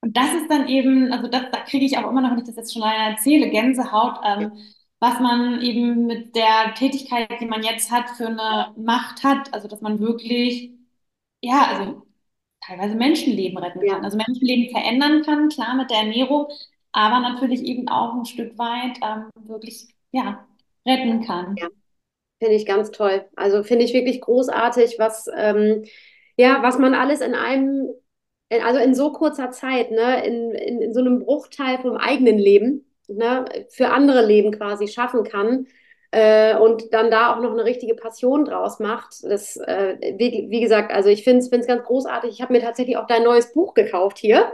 und 0.00 0.16
das 0.16 0.32
ist 0.34 0.48
dann 0.48 0.68
eben, 0.68 1.12
also 1.12 1.28
das, 1.28 1.42
da 1.50 1.60
kriege 1.62 1.84
ich 1.84 1.98
auch 1.98 2.08
immer 2.08 2.20
noch, 2.20 2.30
wenn 2.30 2.38
ich 2.38 2.44
das 2.44 2.56
jetzt 2.56 2.72
schon 2.72 2.82
leider 2.82 3.10
erzähle, 3.10 3.50
Gänsehaut, 3.50 4.20
ähm, 4.24 4.52
was 5.00 5.20
man 5.20 5.60
eben 5.62 6.06
mit 6.06 6.34
der 6.36 6.74
Tätigkeit, 6.74 7.28
die 7.40 7.46
man 7.46 7.62
jetzt 7.62 7.90
hat, 7.90 8.10
für 8.10 8.26
eine 8.28 8.74
Macht 8.76 9.24
hat. 9.24 9.52
Also 9.54 9.68
dass 9.68 9.80
man 9.80 10.00
wirklich, 10.00 10.72
ja, 11.42 11.66
also 11.68 12.02
teilweise 12.60 12.96
Menschenleben 12.96 13.58
retten 13.58 13.86
ja. 13.86 13.94
kann. 13.94 14.04
Also 14.04 14.16
Menschenleben 14.16 14.70
verändern 14.70 15.22
kann, 15.24 15.48
klar 15.50 15.76
mit 15.76 15.90
der 15.90 15.98
Ernährung, 15.98 16.48
aber 16.92 17.20
natürlich 17.20 17.62
eben 17.64 17.88
auch 17.88 18.14
ein 18.14 18.26
Stück 18.26 18.58
weit 18.58 18.98
ähm, 19.02 19.30
wirklich, 19.48 19.88
ja, 20.12 20.46
retten 20.86 21.24
kann. 21.24 21.56
ja. 21.56 21.68
Finde 22.40 22.56
ich 22.56 22.66
ganz 22.66 22.90
toll. 22.92 23.26
Also 23.36 23.64
finde 23.64 23.84
ich 23.84 23.94
wirklich 23.94 24.20
großartig, 24.20 24.96
was, 24.98 25.28
ähm, 25.36 25.84
ja, 26.36 26.62
was 26.62 26.78
man 26.78 26.94
alles 26.94 27.20
in 27.20 27.34
einem, 27.34 27.88
in- 28.48 28.62
also 28.62 28.80
in 28.80 28.94
so 28.94 29.12
kurzer 29.12 29.50
Zeit, 29.50 29.90
ne, 29.90 30.24
in, 30.26 30.52
in, 30.52 30.82
in 30.82 30.94
so 30.94 31.00
einem 31.00 31.20
Bruchteil 31.20 31.78
vom 31.78 31.96
eigenen 31.96 32.38
Leben, 32.38 32.87
ne, 33.08 33.44
für 33.70 33.88
andere 33.90 34.24
Leben 34.24 34.52
quasi 34.52 34.88
schaffen 34.88 35.24
kann. 35.24 35.66
Äh, 36.10 36.56
und 36.56 36.94
dann 36.94 37.10
da 37.10 37.34
auch 37.34 37.42
noch 37.42 37.52
eine 37.52 37.64
richtige 37.64 37.94
Passion 37.94 38.46
draus 38.46 38.80
macht. 38.80 39.22
Das, 39.24 39.56
äh, 39.56 39.96
wie, 40.16 40.46
wie 40.48 40.60
gesagt, 40.60 40.90
also 40.90 41.10
ich 41.10 41.22
finde 41.22 41.40
es 41.40 41.66
ganz 41.66 41.84
großartig. 41.84 42.30
Ich 42.30 42.40
habe 42.40 42.54
mir 42.54 42.62
tatsächlich 42.62 42.96
auch 42.96 43.06
dein 43.06 43.24
neues 43.24 43.52
Buch 43.52 43.74
gekauft 43.74 44.16
hier. 44.16 44.50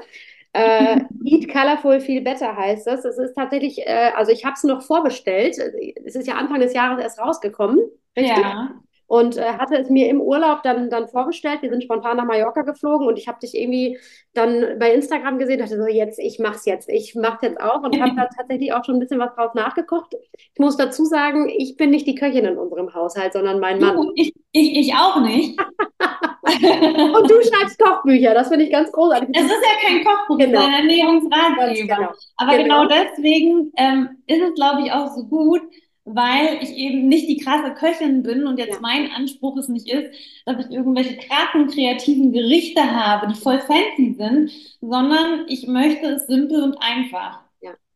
Äh, 0.53 1.01
Eat 1.25 1.49
Colorful 1.53 2.01
Feel 2.01 2.23
Better 2.23 2.57
heißt 2.57 2.89
das. 2.89 3.05
Es 3.05 3.19
ist 3.19 3.35
tatsächlich, 3.35 3.87
äh, 3.87 4.11
also 4.17 4.33
ich 4.33 4.45
habe 4.45 4.55
es 4.55 4.65
noch 4.65 4.83
vorbestellt. 4.83 5.57
Es 6.05 6.17
ist 6.17 6.27
ja 6.27 6.35
Anfang 6.35 6.61
des 6.61 6.75
Jahres 6.75 7.01
erst 7.01 7.21
rausgekommen, 7.21 7.79
richtig? 8.17 8.37
Ja, 8.37 8.71
Und 9.15 9.37
äh, 9.37 9.45
hatte 9.45 9.77
es 9.77 9.91
mir 9.91 10.09
im 10.09 10.21
Urlaub 10.21 10.65
dann, 10.65 10.91
dann 10.91 11.07
vorbestellt. 11.07 11.63
Wir 11.63 11.71
sind 11.71 11.85
spontan 11.85 12.17
nach 12.17 12.25
Mallorca 12.25 12.63
geflogen 12.63 13.07
und 13.07 13.17
ich 13.17 13.29
habe 13.29 13.39
dich 13.39 13.57
irgendwie 13.57 13.97
dann 14.33 14.77
bei 14.81 14.93
Instagram 14.93 15.39
gesehen, 15.39 15.61
dachte 15.61 15.77
so, 15.77 15.87
jetzt, 15.87 16.19
ich 16.19 16.41
mach's 16.41 16.67
jetzt, 16.67 16.89
ich 16.89 17.15
mach's 17.15 17.41
jetzt 17.43 17.61
auch 17.61 17.85
und 17.85 18.01
habe 18.01 18.11
da 18.17 18.27
tatsächlich 18.37 18.73
auch 18.73 18.85
schon 18.85 18.97
ein 18.97 18.99
bisschen 18.99 19.21
was 19.21 19.33
drauf 19.37 19.55
nachgekocht. 19.55 20.17
Ich 20.33 20.59
muss 20.59 20.77
dazu 20.77 21.05
sagen, 21.05 21.49
ich 21.49 21.77
bin 21.77 21.91
nicht 21.91 22.09
die 22.09 22.17
Köchin 22.17 22.45
in 22.45 22.59
unserem 22.59 22.93
Haushalt, 22.93 23.35
sondern 23.35 23.61
mein 23.61 23.79
Mann. 23.79 23.95
du, 23.95 24.11
ich, 24.17 24.35
ich, 24.51 24.79
ich 24.79 24.95
auch 24.95 25.21
nicht. 25.21 25.61
Und 26.45 27.31
du 27.31 27.41
schreibst 27.41 27.79
Kochbücher, 27.79 28.35
das 28.35 28.49
finde 28.49 28.65
ich 28.65 28.73
ganz 28.73 28.91
großartig. 28.91 29.29
Es 29.33 29.45
ist 29.45 29.51
ja 29.51 29.89
kein 29.89 30.05
Kochbuch, 30.05 30.39
genau. 30.39 30.59
es 30.59 30.65
ist 30.65 30.73
ein 30.73 30.89
Ernährungsratgeber. 30.89 31.97
Genau. 31.97 32.13
Aber 32.37 32.57
genau, 32.57 32.83
genau 32.83 32.89
deswegen 32.89 33.73
ähm, 33.77 34.09
ist 34.27 34.43
es, 34.43 34.55
glaube 34.55 34.83
ich, 34.83 34.91
auch 34.91 35.15
so 35.15 35.25
gut, 35.25 35.63
weil 36.05 36.59
ich 36.63 36.77
eben 36.77 37.09
nicht 37.09 37.29
die 37.29 37.39
krasse 37.39 37.73
Köchin 37.75 38.23
bin 38.23 38.47
und 38.47 38.59
jetzt 38.59 38.75
ja. 38.75 38.81
mein 38.81 39.11
Anspruch 39.13 39.57
es 39.57 39.69
nicht 39.69 39.89
ist, 39.89 40.11
dass 40.45 40.67
ich 40.67 40.71
irgendwelche 40.71 41.17
krassen 41.17 41.69
kreativen 41.69 42.33
Gerichte 42.33 42.83
habe, 42.83 43.29
die 43.29 43.41
voll 43.41 43.61
fancy 43.61 44.15
sind, 44.19 44.51
sondern 44.81 45.47
ich 45.49 45.67
möchte 45.67 46.07
es 46.07 46.27
simpel 46.27 46.63
und 46.63 46.77
einfach. 46.81 47.45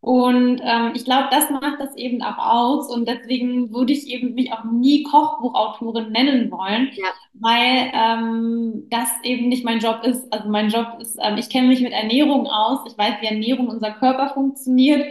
Und 0.00 0.60
ähm, 0.64 0.92
ich 0.94 1.04
glaube, 1.04 1.28
das 1.30 1.50
macht 1.50 1.80
das 1.80 1.96
eben 1.96 2.22
auch 2.22 2.38
aus. 2.38 2.88
Und 2.88 3.08
deswegen 3.08 3.72
würde 3.74 3.92
ich 3.92 4.06
eben 4.06 4.34
mich 4.34 4.52
auch 4.52 4.64
nie 4.64 5.02
Kochbuchautorin 5.02 6.12
nennen 6.12 6.50
wollen, 6.52 6.90
ja. 6.94 7.06
weil 7.34 7.90
ähm, 7.92 8.86
das 8.90 9.08
eben 9.24 9.48
nicht 9.48 9.64
mein 9.64 9.80
Job 9.80 10.00
ist. 10.04 10.32
Also 10.32 10.48
mein 10.48 10.68
Job 10.68 10.98
ist, 11.00 11.18
ähm, 11.20 11.36
ich 11.36 11.50
kenne 11.50 11.68
mich 11.68 11.80
mit 11.80 11.92
Ernährung 11.92 12.46
aus. 12.46 12.80
Ich 12.86 12.96
weiß, 12.96 13.14
wie 13.20 13.26
Ernährung 13.26 13.68
unser 13.68 13.90
Körper 13.90 14.28
funktioniert. 14.28 15.04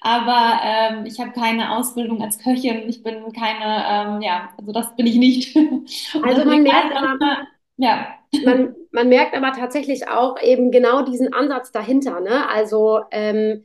Aber 0.00 0.60
ähm, 0.64 1.04
ich 1.06 1.20
habe 1.20 1.32
keine 1.32 1.76
Ausbildung 1.76 2.22
als 2.22 2.38
Köchin. 2.38 2.88
Ich 2.88 3.02
bin 3.02 3.32
keine, 3.32 3.84
ähm, 4.16 4.22
ja, 4.22 4.50
also 4.58 4.72
das 4.72 4.96
bin 4.96 5.06
ich 5.06 5.16
nicht. 5.16 5.56
also 6.22 6.44
man 6.44 6.62
merkt, 6.62 6.96
aber, 6.96 7.46
ja. 7.76 8.08
man, 8.44 8.74
man 8.92 9.08
merkt 9.08 9.34
aber 9.34 9.52
tatsächlich 9.52 10.08
auch 10.08 10.40
eben 10.40 10.70
genau 10.70 11.02
diesen 11.02 11.34
Ansatz 11.34 11.70
dahinter. 11.70 12.20
Ne? 12.20 12.48
Also 12.48 13.00
ähm, 13.10 13.64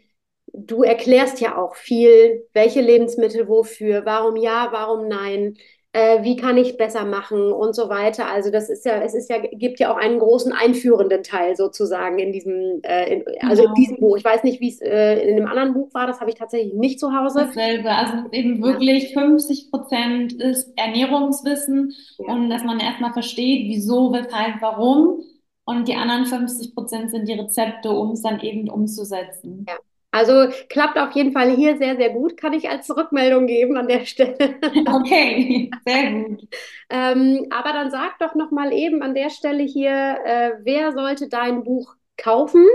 du 0.54 0.84
erklärst 0.84 1.40
ja 1.40 1.58
auch 1.58 1.76
viel, 1.76 2.48
welche 2.54 2.82
Lebensmittel 2.82 3.48
wofür, 3.48 4.06
warum 4.06 4.36
ja, 4.36 4.70
warum 4.72 5.08
nein, 5.08 5.58
äh, 5.96 6.24
wie 6.24 6.36
kann 6.36 6.58
ich 6.58 6.76
besser 6.76 7.06
machen 7.06 7.54
und 7.54 7.74
so 7.74 7.88
weiter. 7.88 8.28
Also 8.28 8.52
das 8.52 8.70
ist 8.70 8.84
ja, 8.84 9.02
es 9.02 9.14
ist 9.14 9.30
ja, 9.30 9.38
gibt 9.40 9.80
ja 9.80 9.94
auch 9.94 9.96
einen 9.96 10.20
großen 10.20 10.52
einführenden 10.52 11.24
Teil 11.24 11.56
sozusagen 11.56 12.20
in 12.20 12.34
diesem, 12.34 12.82
äh, 12.84 13.14
in, 13.14 13.24
also 13.40 13.62
genau. 13.62 13.74
in 13.74 13.82
diesem 13.82 13.98
Buch. 14.02 14.18
Ich 14.18 14.26
weiß 14.26 14.44
nicht, 14.44 14.60
wie 14.60 14.68
es 14.68 14.82
äh, 14.82 15.22
in 15.22 15.38
einem 15.38 15.48
anderen 15.48 15.74
Buch 15.74 15.94
war, 15.94 16.06
das 16.06 16.20
habe 16.20 16.30
ich 16.30 16.36
tatsächlich 16.36 16.74
nicht 16.74 17.00
zu 17.00 17.16
Hause. 17.16 17.46
Dasselbe, 17.46 17.90
also 17.92 18.30
eben 18.34 18.62
wirklich 18.62 19.14
ja. 19.14 19.22
50 19.22 19.72
Prozent 19.72 20.34
ist 20.34 20.74
Ernährungswissen 20.76 21.94
ja. 22.18 22.34
und 22.34 22.50
dass 22.50 22.66
man 22.66 22.82
erstmal 22.82 23.14
versteht, 23.14 23.70
wieso, 23.70 24.12
weshalb, 24.12 24.62
warum. 24.62 25.22
Und 25.64 25.88
die 25.88 25.96
anderen 25.96 26.26
50 26.26 26.76
Prozent 26.76 27.12
sind 27.12 27.30
die 27.30 27.34
Rezepte, 27.34 27.90
um 27.92 28.12
es 28.12 28.22
dann 28.22 28.42
eben 28.42 28.70
umzusetzen. 28.70 29.66
Ja. 29.66 29.76
Also 30.16 30.48
klappt 30.70 30.98
auf 30.98 31.12
jeden 31.12 31.34
Fall 31.34 31.54
hier 31.54 31.78
sehr, 31.78 31.98
sehr 31.98 32.10
gut, 32.12 32.38
kann 32.38 32.54
ich 32.54 32.70
als 32.70 32.90
Rückmeldung 32.90 33.48
geben 33.48 33.76
an 33.76 33.90
der 33.90 34.06
Stelle. 34.06 34.38
Okay, 34.88 35.70
sehr 35.86 36.12
gut. 36.14 36.48
ähm, 36.90 37.48
aber 37.50 37.74
dann 37.74 37.92
sag 37.92 38.18
doch 38.20 38.34
noch 38.34 38.50
mal 38.50 38.72
eben 38.72 39.02
an 39.04 39.14
der 39.14 39.30
Stelle 39.30 39.64
hier, 39.64 39.92
äh, 40.24 40.52
wer 40.64 40.94
sollte 40.94 41.28
dein 41.28 41.66
Buch 41.66 41.96
kaufen 42.16 42.66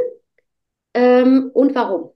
ähm, 0.93 1.51
und 1.55 1.75
warum? 1.75 2.11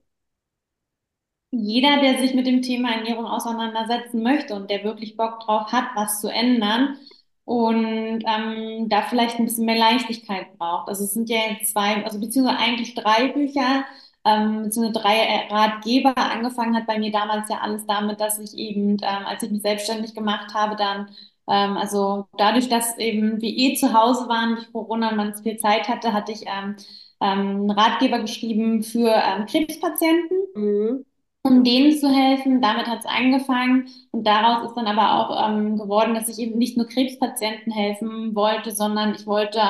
Jeder, 1.49 2.01
der 2.01 2.19
sich 2.19 2.35
mit 2.35 2.45
dem 2.45 2.61
Thema 2.61 2.91
Ernährung 2.91 3.25
auseinandersetzen 3.25 4.21
möchte 4.21 4.53
und 4.53 4.69
der 4.69 4.83
wirklich 4.83 5.17
Bock 5.17 5.39
drauf 5.39 5.71
hat, 5.71 5.85
was 5.95 6.21
zu 6.21 6.27
ändern 6.27 6.97
und 7.45 8.23
ähm, 8.27 8.89
da 8.89 9.03
vielleicht 9.03 9.39
ein 9.39 9.45
bisschen 9.45 9.65
mehr 9.65 9.77
Leichtigkeit 9.77 10.57
braucht. 10.57 10.89
Also 10.89 11.03
es 11.05 11.13
sind 11.13 11.29
ja 11.29 11.37
jetzt 11.49 11.71
zwei, 11.71 12.03
also 12.03 12.19
beziehungsweise 12.19 12.59
eigentlich 12.59 12.93
drei 12.93 13.29
Bücher 13.29 13.85
ähm, 14.25 14.63
beziehungsweise 14.63 14.99
drei 14.99 15.15
äh, 15.17 15.53
Ratgeber. 15.53 16.15
Angefangen 16.17 16.75
hat 16.75 16.87
bei 16.87 16.99
mir 16.99 17.11
damals 17.11 17.49
ja 17.49 17.59
alles 17.61 17.85
damit, 17.85 18.19
dass 18.19 18.39
ich 18.39 18.57
eben, 18.57 18.97
ähm, 19.01 19.25
als 19.25 19.43
ich 19.43 19.51
mich 19.51 19.61
selbstständig 19.61 20.15
gemacht 20.15 20.53
habe, 20.53 20.75
dann 20.75 21.09
ähm, 21.47 21.77
also 21.77 22.27
dadurch, 22.37 22.69
dass 22.69 22.97
eben 22.97 23.41
wir 23.41 23.49
eh 23.49 23.75
zu 23.75 23.93
Hause 23.93 24.27
waren 24.27 24.55
durch 24.55 24.71
Corona 24.71 25.09
und 25.11 25.17
man 25.17 25.35
viel 25.35 25.57
Zeit 25.57 25.87
hatte, 25.87 26.13
hatte 26.13 26.31
ich 26.31 26.43
ähm, 26.47 26.75
ähm, 27.21 27.39
einen 27.69 27.71
Ratgeber 27.71 28.19
geschrieben 28.19 28.83
für 28.83 29.09
ähm, 29.13 29.45
Krebspatienten. 29.45 30.37
Mhm. 30.55 31.05
um 31.43 31.63
denen 31.63 31.97
zu 31.97 32.09
helfen. 32.09 32.61
Damit 32.61 32.87
hat 32.87 32.99
es 32.99 33.05
angefangen 33.05 33.87
und 34.11 34.25
daraus 34.25 34.67
ist 34.67 34.75
dann 34.75 34.87
aber 34.87 35.29
auch 35.29 35.49
ähm, 35.49 35.77
geworden, 35.77 36.15
dass 36.15 36.27
ich 36.29 36.39
eben 36.39 36.57
nicht 36.57 36.75
nur 36.77 36.87
Krebspatienten 36.87 37.71
helfen 37.71 38.35
wollte, 38.35 38.71
sondern 38.71 39.13
ich 39.15 39.27
wollte 39.27 39.61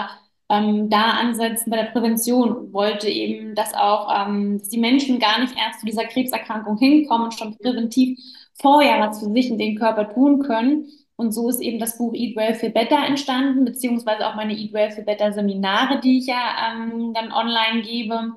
ähm, 0.50 0.90
da 0.90 1.12
ansetzen 1.12 1.70
bei 1.72 1.78
der 1.78 1.92
Prävention 1.92 2.72
wollte 2.72 3.10
eben, 3.10 3.56
dass 3.56 3.74
auch 3.74 4.28
ähm, 4.28 4.60
dass 4.60 4.70
die 4.70 4.78
Menschen 4.78 5.20
gar 5.20 5.40
nicht 5.40 5.56
erst 5.58 5.80
zu 5.80 5.86
dieser 5.86 6.06
Krebserkrankung 6.06 6.78
hinkommen 6.78 7.26
und 7.26 7.34
schon 7.34 7.58
präventiv 7.58 8.20
vorher 8.54 9.00
was 9.00 9.20
für 9.20 9.32
sich 9.32 9.50
in 9.50 9.58
den 9.58 9.78
Körper 9.78 10.14
tun 10.14 10.40
können. 10.40 10.86
Und 11.18 11.32
so 11.32 11.50
ist 11.50 11.62
eben 11.62 11.80
das 11.80 11.98
Buch 11.98 12.14
Eat 12.14 12.36
Well 12.36 12.54
Feel 12.56 12.72
Better 12.72 12.98
entstanden, 13.06 13.64
beziehungsweise 13.66 14.28
auch 14.28 14.36
meine 14.36 14.54
Eat 14.54 14.74
Well 14.74 14.92
Feel 14.92 15.06
Better 15.06 15.32
Seminare, 15.32 16.00
die 16.02 16.20
ich 16.20 16.28
ja 16.28 16.74
ähm, 16.74 17.14
dann 17.14 17.32
online 17.32 17.82
gebe. 17.84 18.34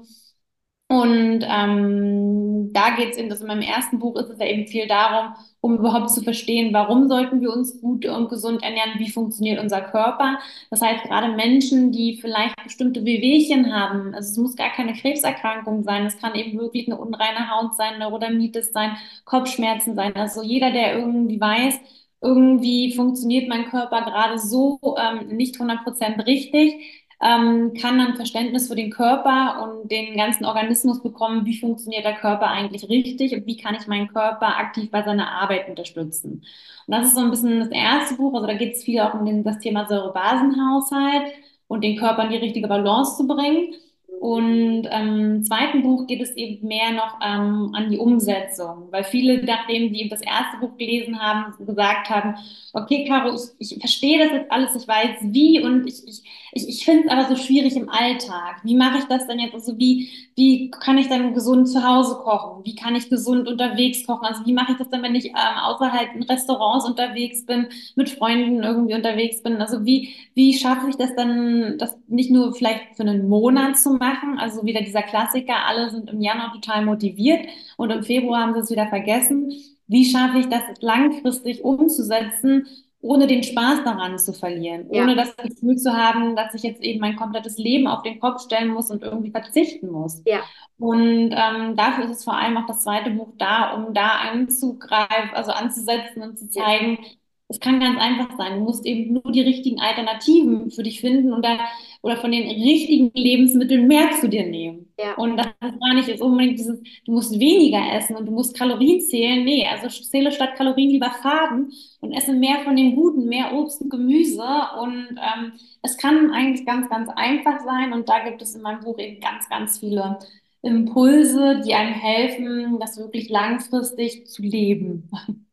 Und 0.91 1.45
ähm, 1.47 2.73
da 2.73 2.97
geht 2.97 3.11
es 3.11 3.19
in, 3.19 3.29
das 3.29 3.43
in 3.43 3.47
meinem 3.47 3.61
ersten 3.61 3.99
Buch 3.99 4.17
ist 4.17 4.31
es 4.31 4.39
ja 4.39 4.47
eben 4.47 4.67
viel 4.67 4.87
darum, 4.89 5.35
um 5.61 5.77
überhaupt 5.77 6.11
zu 6.11 6.23
verstehen, 6.23 6.73
warum 6.73 7.09
sollten 7.09 7.43
wir 7.43 7.53
uns 7.53 7.79
gut 7.83 8.07
und 8.07 8.31
gesund 8.31 8.63
ernähren, 8.63 8.93
wie 8.99 9.11
funktioniert 9.11 9.61
unser 9.61 9.83
Körper. 9.83 10.39
Das 10.71 10.81
heißt, 10.81 11.05
gerade 11.05 11.35
Menschen, 11.37 11.93
die 11.93 12.17
vielleicht 12.17 12.57
bestimmte 12.65 13.05
Wehwehchen 13.05 13.71
haben, 13.75 14.15
also 14.15 14.31
es 14.31 14.39
muss 14.39 14.57
gar 14.57 14.71
keine 14.71 14.95
Krebserkrankung 14.95 15.83
sein, 15.83 16.07
es 16.07 16.17
kann 16.19 16.35
eben 16.35 16.59
wirklich 16.59 16.87
eine 16.89 16.99
unreine 16.99 17.51
Haut 17.51 17.77
sein, 17.77 17.99
Neurodermitis 17.99 18.73
sein, 18.73 18.97
Kopfschmerzen 19.27 19.95
sein. 19.95 20.17
Also 20.17 20.43
jeder, 20.43 20.71
der 20.71 20.97
irgendwie 20.99 21.39
weiß, 21.39 21.81
irgendwie 22.23 22.95
funktioniert 22.95 23.49
mein 23.49 23.67
Körper 23.67 24.03
gerade 24.03 24.39
so 24.39 24.81
ähm, 24.99 25.29
nicht 25.37 25.57
100% 25.61 26.25
richtig, 26.27 27.07
ähm, 27.21 27.75
kann 27.75 27.99
dann 27.99 28.17
Verständnis 28.17 28.69
für 28.69 28.77
den 28.77 28.91
Körper 28.91 29.63
und 29.63 29.91
den 29.91 30.17
ganzen 30.17 30.45
Organismus 30.45 31.03
bekommen, 31.03 31.45
wie 31.47 31.59
funktioniert 31.59 32.05
der 32.05 32.15
Körper 32.15 32.49
eigentlich 32.49 32.89
richtig 32.89 33.35
und 33.35 33.47
wie 33.47 33.57
kann 33.57 33.75
ich 33.75 33.87
meinen 33.89 34.09
Körper 34.09 34.57
aktiv 34.59 34.91
bei 34.91 35.03
seiner 35.03 35.31
Arbeit 35.33 35.69
unterstützen. 35.69 36.45
Und 36.87 36.95
das 36.95 37.09
ist 37.09 37.17
so 37.17 37.21
ein 37.21 37.31
bisschen 37.31 37.61
das 37.61 37.71
erste 37.71 38.15
Buch, 38.15 38.35
also 38.35 38.47
da 38.47 38.55
geht 38.55 38.75
es 38.75 38.85
viel 38.85 39.01
auch 39.01 39.15
um 39.15 39.27
den, 39.27 39.43
das 39.43 39.59
Thema 39.59 39.87
Säurebasenhaushalt 39.89 41.33
und 41.67 41.83
den 41.83 41.97
Körper 41.97 42.25
in 42.25 42.31
die 42.31 42.37
richtige 42.37 42.69
Balance 42.69 43.17
zu 43.17 43.27
bringen. 43.27 43.75
Und 44.21 44.89
ähm, 44.91 45.37
im 45.37 45.45
zweiten 45.45 45.83
Buch 45.83 46.07
geht 46.09 46.21
es 46.21 46.35
eben 46.35 46.67
mehr 46.67 46.91
noch 46.91 47.19
ähm, 47.25 47.73
an 47.73 47.89
die 47.89 47.99
Umsetzung, 47.99 48.89
weil 48.91 49.05
viele, 49.05 49.45
nachdem 49.45 49.93
die 49.93 50.09
das 50.09 50.23
erste 50.23 50.57
Buch 50.61 50.77
gelesen 50.77 51.21
haben, 51.21 51.55
gesagt 51.65 52.11
haben, 52.11 52.35
okay, 52.73 53.05
Caro, 53.07 53.33
ich, 53.35 53.75
ich 53.75 53.79
verstehe 53.79 54.19
das 54.19 54.33
jetzt 54.33 54.51
alles, 54.51 54.75
ich 54.75 54.89
weiß 54.89 55.19
wie 55.23 55.61
und 55.63 55.87
ich, 55.87 56.07
ich, 56.09 56.23
ich, 56.53 56.69
ich 56.69 56.85
finde 56.85 57.05
es 57.07 57.11
aber 57.11 57.25
so 57.29 57.37
schwierig 57.37 57.77
im 57.77 57.89
Alltag. 57.89 58.61
Wie 58.65 58.75
mache 58.77 58.99
ich 58.99 59.05
das 59.05 59.27
denn 59.27 59.39
jetzt? 59.39 59.55
Also 59.55 59.79
wie, 59.79 60.09
wie 60.35 60.71
kann 60.71 60.99
ich 60.99 61.09
dann 61.09 61.35
gesund 61.35 61.69
zu 61.69 61.87
Hause 61.87 62.17
kochen? 62.17 62.65
Wie 62.65 62.75
kann 62.75 62.97
ich 62.97 63.11
gesund 63.11 63.49
unterwegs 63.49 64.07
kochen? 64.07 64.25
Also 64.25 64.47
wie 64.47 64.53
mache 64.53 64.73
ich 64.73 64.79
das 64.79 64.89
dann, 64.91 65.03
wenn 65.03 65.15
ich 65.15 65.27
ähm, 65.27 65.59
außerhalb 65.63 66.15
in 66.15 66.23
Restaurants 66.23 66.87
unterwegs 66.87 67.45
bin, 67.45 67.69
mit 67.97 68.11
Freunden 68.11 68.63
irgendwie 68.63 68.95
unterwegs 68.95 69.43
bin? 69.43 69.61
Also 69.61 69.85
wie, 69.85 70.15
wie 70.35 70.55
schaffe 70.57 70.89
ich 70.89 70.97
das 70.97 71.15
dann, 71.17 71.77
das 71.79 71.97
nicht 72.07 72.31
nur 72.31 72.55
vielleicht 72.55 72.97
für 72.97 73.03
einen 73.03 73.29
Monat 73.29 73.79
zu 73.79 73.91
machen? 73.95 74.39
Also 74.39 74.65
wieder 74.65 74.81
dieser 74.81 75.03
Klassiker, 75.03 75.67
alle 75.67 75.91
sind 75.91 76.11
im 76.11 76.21
Januar 76.21 76.53
total 76.53 76.85
motiviert 76.85 77.47
und 77.77 77.91
im 77.91 78.03
Februar 78.03 78.41
haben 78.43 78.55
sie 78.55 78.61
es 78.61 78.71
wieder 78.71 78.87
vergessen. 78.89 79.53
Wie 79.87 80.05
schaffe 80.05 80.39
ich 80.39 80.49
das 80.49 80.63
langfristig 80.81 81.65
umzusetzen 81.65 82.67
ohne 83.01 83.27
den 83.27 83.43
Spaß 83.43 83.85
daran 83.85 84.19
zu 84.19 84.33
verlieren, 84.33 84.89
ja. 84.91 85.03
ohne 85.03 85.15
das 85.15 85.37
Gefühl 85.37 85.77
zu 85.77 85.93
haben, 85.93 86.35
dass 86.35 86.55
ich 86.55 86.63
jetzt 86.63 86.83
eben 86.83 87.01
mein 87.01 87.17
komplettes 87.17 87.57
Leben 87.57 87.87
auf 87.87 88.03
den 88.03 88.19
Kopf 88.19 88.43
stellen 88.43 88.69
muss 88.69 88.91
und 88.91 89.03
irgendwie 89.03 89.31
verzichten 89.31 89.89
muss. 89.91 90.23
Ja. 90.27 90.41
Und 90.79 91.33
ähm, 91.33 91.77
dafür 91.77 92.05
ist 92.05 92.19
es 92.19 92.25
vor 92.25 92.37
allem 92.37 92.57
auch 92.57 92.67
das 92.67 92.83
zweite 92.83 93.11
Buch 93.11 93.33
da, 93.39 93.75
um 93.75 93.95
da 93.95 94.09
anzugreifen, 94.33 95.35
also 95.35 95.53
anzusetzen 95.53 96.23
und 96.23 96.39
zu 96.39 96.49
zeigen, 96.49 96.99
ja. 97.03 97.09
Es 97.51 97.61
kann 97.61 97.81
ganz 97.81 97.99
einfach 97.99 98.37
sein. 98.37 98.59
Du 98.59 98.65
musst 98.65 98.85
eben 98.85 99.15
nur 99.15 99.33
die 99.33 99.41
richtigen 99.41 99.81
Alternativen 99.81 100.71
für 100.71 100.83
dich 100.83 101.01
finden 101.01 101.33
und 101.33 101.43
da, 101.43 101.59
oder 102.01 102.17
von 102.17 102.31
den 102.31 102.49
richtigen 102.49 103.11
Lebensmitteln 103.15 103.87
mehr 103.87 104.11
zu 104.21 104.29
dir 104.29 104.47
nehmen. 104.47 104.93
Ja. 104.99 105.15
Und 105.15 105.37
das 105.37 105.47
ist 105.47 105.81
gar 105.81 105.95
nicht 105.95 106.09
jetzt 106.09 106.23
unbedingt 106.23 106.59
dieses, 106.59 106.81
du 107.05 107.13
musst 107.13 107.39
weniger 107.39 107.81
essen 107.93 108.17
und 108.17 108.27
du 108.27 108.33
musst 108.33 108.57
Kalorien 108.57 109.01
zählen. 109.01 109.45
Nee, 109.45 109.67
also 109.67 109.89
zähle 109.89 110.31
statt 110.31 110.55
Kalorien 110.57 110.91
lieber 110.91 111.11
Farben 111.11 111.73
und 112.01 112.13
esse 112.13 112.33
mehr 112.33 112.61
von 112.61 112.77
dem 112.77 112.95
Guten, 112.95 113.27
mehr 113.27 113.53
Obst 113.53 113.81
und 113.81 113.91
Gemüse. 113.91 114.45
Und 114.81 115.19
ähm, 115.19 115.53
es 115.83 115.97
kann 115.97 116.31
eigentlich 116.31 116.65
ganz, 116.65 116.89
ganz 116.89 117.09
einfach 117.17 117.61
sein. 117.61 117.93
Und 117.93 118.09
da 118.09 118.25
gibt 118.25 118.43
es 118.43 118.55
in 118.55 118.63
meinem 118.63 118.81
Buch 118.81 118.99
eben 118.99 119.21
ganz, 119.21 119.49
ganz 119.49 119.79
viele 119.79 120.19
Impulse, 120.63 121.63
die 121.65 121.75
einem 121.75 121.95
helfen, 121.95 122.79
das 122.79 122.99
wirklich 122.99 123.29
langfristig 123.29 124.27
zu 124.27 124.43
leben. 124.43 125.11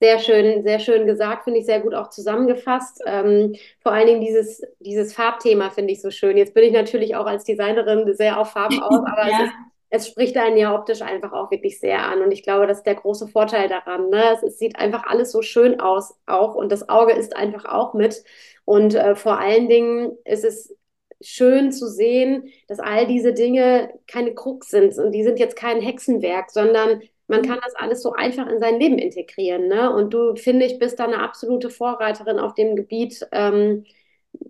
Sehr 0.00 0.18
schön, 0.18 0.62
sehr 0.62 0.78
schön 0.78 1.06
gesagt, 1.06 1.44
finde 1.44 1.60
ich 1.60 1.66
sehr 1.66 1.80
gut 1.80 1.94
auch 1.94 2.08
zusammengefasst. 2.08 3.02
Ähm, 3.06 3.54
vor 3.82 3.92
allen 3.92 4.06
Dingen 4.06 4.20
dieses, 4.22 4.62
dieses 4.78 5.12
Farbthema 5.12 5.70
finde 5.70 5.92
ich 5.92 6.00
so 6.00 6.10
schön. 6.10 6.38
Jetzt 6.38 6.54
bin 6.54 6.64
ich 6.64 6.72
natürlich 6.72 7.16
auch 7.16 7.26
als 7.26 7.44
Designerin 7.44 8.12
sehr 8.14 8.40
auf 8.40 8.52
Farben 8.52 8.80
aus, 8.82 9.00
aber 9.06 9.28
ja. 9.28 9.38
es 9.42 9.48
ist 9.48 9.54
es 9.90 10.06
spricht 10.06 10.36
einen 10.36 10.56
ja 10.56 10.74
optisch 10.74 11.02
einfach 11.02 11.32
auch 11.32 11.50
wirklich 11.50 11.80
sehr 11.80 12.04
an. 12.04 12.22
Und 12.22 12.30
ich 12.30 12.44
glaube, 12.44 12.66
das 12.66 12.78
ist 12.78 12.86
der 12.86 12.94
große 12.94 13.26
Vorteil 13.26 13.68
daran. 13.68 14.08
Ne? 14.08 14.22
Es, 14.34 14.42
es 14.42 14.58
sieht 14.58 14.76
einfach 14.76 15.04
alles 15.04 15.32
so 15.32 15.42
schön 15.42 15.80
aus 15.80 16.14
auch 16.26 16.54
und 16.54 16.70
das 16.70 16.88
Auge 16.88 17.12
ist 17.12 17.36
einfach 17.36 17.64
auch 17.64 17.92
mit. 17.92 18.22
Und 18.64 18.94
äh, 18.94 19.16
vor 19.16 19.38
allen 19.38 19.68
Dingen 19.68 20.16
ist 20.24 20.44
es 20.44 20.76
schön 21.20 21.72
zu 21.72 21.88
sehen, 21.88 22.50
dass 22.68 22.78
all 22.78 23.06
diese 23.06 23.34
Dinge 23.34 23.92
keine 24.06 24.32
Krux 24.32 24.70
sind 24.70 24.96
und 24.96 25.12
die 25.12 25.24
sind 25.24 25.38
jetzt 25.38 25.56
kein 25.56 25.80
Hexenwerk, 25.80 26.50
sondern 26.50 27.02
man 27.30 27.42
kann 27.42 27.60
das 27.62 27.74
alles 27.76 28.02
so 28.02 28.12
einfach 28.12 28.48
in 28.48 28.58
sein 28.58 28.78
Leben 28.78 28.98
integrieren. 28.98 29.68
Ne? 29.68 29.92
Und 29.94 30.12
du, 30.12 30.34
finde 30.34 30.66
ich, 30.66 30.78
bist 30.78 30.98
da 30.98 31.04
eine 31.04 31.20
absolute 31.20 31.70
Vorreiterin 31.70 32.38
auf 32.38 32.54
dem 32.54 32.74
Gebiet, 32.76 33.26
ähm, 33.32 33.84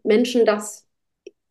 Menschen 0.02 0.46
das 0.46 0.88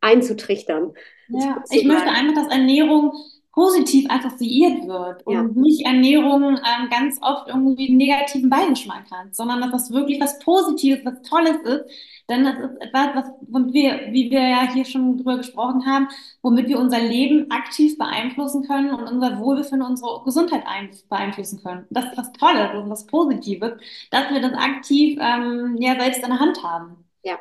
einzutrichtern. 0.02 0.94
Ja, 1.30 1.64
ich 1.70 1.86
möchte 1.86 2.10
einfach, 2.10 2.34
dass 2.34 2.52
Ernährung 2.52 3.14
positiv 3.52 4.10
assoziiert 4.10 4.88
wird 4.88 5.26
und 5.26 5.34
ja. 5.34 5.44
nicht 5.44 5.86
Ernährung 5.86 6.58
ähm, 6.58 6.90
ganz 6.90 7.20
oft 7.22 7.48
irgendwie 7.48 7.90
einen 7.90 7.98
negativen 7.98 8.50
Beigeschmack 8.50 9.12
hat, 9.12 9.36
sondern 9.36 9.62
dass 9.62 9.72
das 9.72 9.92
wirklich 9.92 10.20
was 10.20 10.40
Positives, 10.40 11.04
was 11.04 11.22
Tolles 11.24 11.58
ist. 11.64 11.86
Denn 12.30 12.46
das 12.46 12.60
ist 12.60 12.82
etwas, 12.82 13.08
was, 13.16 13.26
womit 13.42 13.74
wir, 13.74 14.00
wie 14.12 14.30
wir 14.30 14.48
ja 14.48 14.72
hier 14.72 14.86
schon 14.86 15.18
drüber 15.18 15.38
gesprochen 15.38 15.86
haben, 15.88 16.08
womit 16.44 16.68
wir 16.68 16.78
unser 16.80 17.00
Leben 17.00 17.50
aktiv 17.50 17.98
beeinflussen 17.98 18.68
können 18.68 18.94
und 18.94 19.08
unser 19.08 19.40
Wohlbefinden, 19.40 19.88
unsere 19.88 20.24
Gesundheit 20.24 20.64
beeinflussen 21.10 21.62
können. 21.64 21.88
Das 21.90 22.06
ist 22.06 22.18
was 22.18 22.32
Tolles 22.34 22.76
und 22.76 22.90
was 22.90 23.08
Positives, 23.08 23.74
dass 24.12 24.30
wir 24.30 24.42
das 24.42 24.54
aktiv 24.54 25.18
ähm, 25.20 25.78
ja 25.80 26.00
selbst 26.00 26.22
in 26.22 26.30
der 26.30 26.40
Hand 26.40 26.64
haben. 26.64 27.04
Ja, 27.24 27.40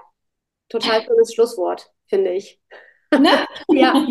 total 0.71 1.03
schönes 1.03 1.35
Schlusswort, 1.35 1.93
finde 2.07 2.33
ich. 2.33 2.59
Ne? 3.13 3.31
ja, 3.69 4.07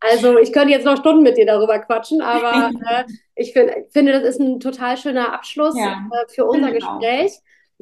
also 0.00 0.38
ich 0.38 0.52
könnte 0.52 0.72
jetzt 0.72 0.84
noch 0.84 0.98
Stunden 0.98 1.22
mit 1.22 1.38
dir 1.38 1.46
darüber 1.46 1.78
quatschen, 1.78 2.20
aber 2.20 2.70
äh, 2.90 3.04
ich 3.34 3.54
find, 3.54 3.70
finde, 3.90 4.12
das 4.12 4.24
ist 4.24 4.40
ein 4.40 4.60
total 4.60 4.98
schöner 4.98 5.32
Abschluss 5.32 5.76
ja, 5.78 6.06
äh, 6.12 6.28
für 6.28 6.44
unser. 6.44 6.72
Gespräch. 6.72 7.32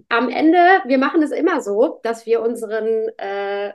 Am 0.09 0.29
Ende, 0.29 0.59
wir 0.87 0.99
machen 0.99 1.23
es 1.23 1.31
immer 1.31 1.61
so, 1.61 2.01
dass 2.03 2.27
wir 2.27 2.43
unseren 2.43 3.09
äh, 3.19 3.73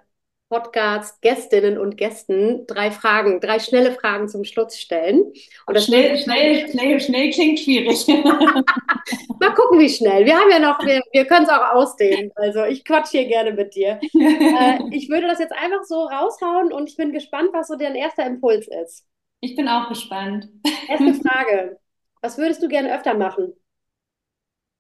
Podcast-Gästinnen 0.51 1.78
und 1.78 1.95
Gästen 1.95 2.67
drei 2.67 2.91
Fragen, 2.91 3.39
drei 3.39 3.59
schnelle 3.59 3.93
Fragen 3.93 4.28
zum 4.28 4.43
Schluss 4.43 4.78
stellen. 4.78 5.32
Und 5.65 5.80
schnell, 5.80 6.17
schnell, 6.17 6.69
schnell, 6.69 6.99
schnell 6.99 7.32
klingt 7.32 7.59
schwierig. 7.59 8.05
Mal 9.39 9.53
gucken, 9.55 9.80
wie 9.80 9.89
schnell. 9.89 10.26
Wir 10.26 10.36
haben 10.36 10.51
ja 10.51 10.59
noch, 10.59 10.86
wir, 10.86 11.01
wir 11.13 11.26
können 11.26 11.45
es 11.45 11.49
auch 11.49 11.74
ausdehnen. 11.74 12.32
Also 12.36 12.65
ich 12.65 12.84
quatsch 12.84 13.11
hier 13.11 13.26
gerne 13.26 13.53
mit 13.53 13.74
dir. 13.76 13.99
Äh, 14.13 14.80
ich 14.91 15.09
würde 15.09 15.28
das 15.28 15.39
jetzt 15.39 15.53
einfach 15.53 15.84
so 15.84 16.03
raushauen 16.03 16.74
und 16.74 16.89
ich 16.89 16.97
bin 16.97 17.13
gespannt, 17.13 17.49
was 17.53 17.67
so 17.67 17.76
dein 17.76 17.95
erster 17.95 18.26
Impuls 18.26 18.67
ist. 18.67 19.05
Ich 19.39 19.55
bin 19.55 19.67
auch 19.67 19.88
gespannt. 19.88 20.49
Erste 20.89 21.13
Frage. 21.28 21.80
Was 22.22 22.38
würdest 22.38 22.61
du 22.61 22.67
gerne 22.67 22.93
öfter 22.93 23.13
machen? 23.13 23.53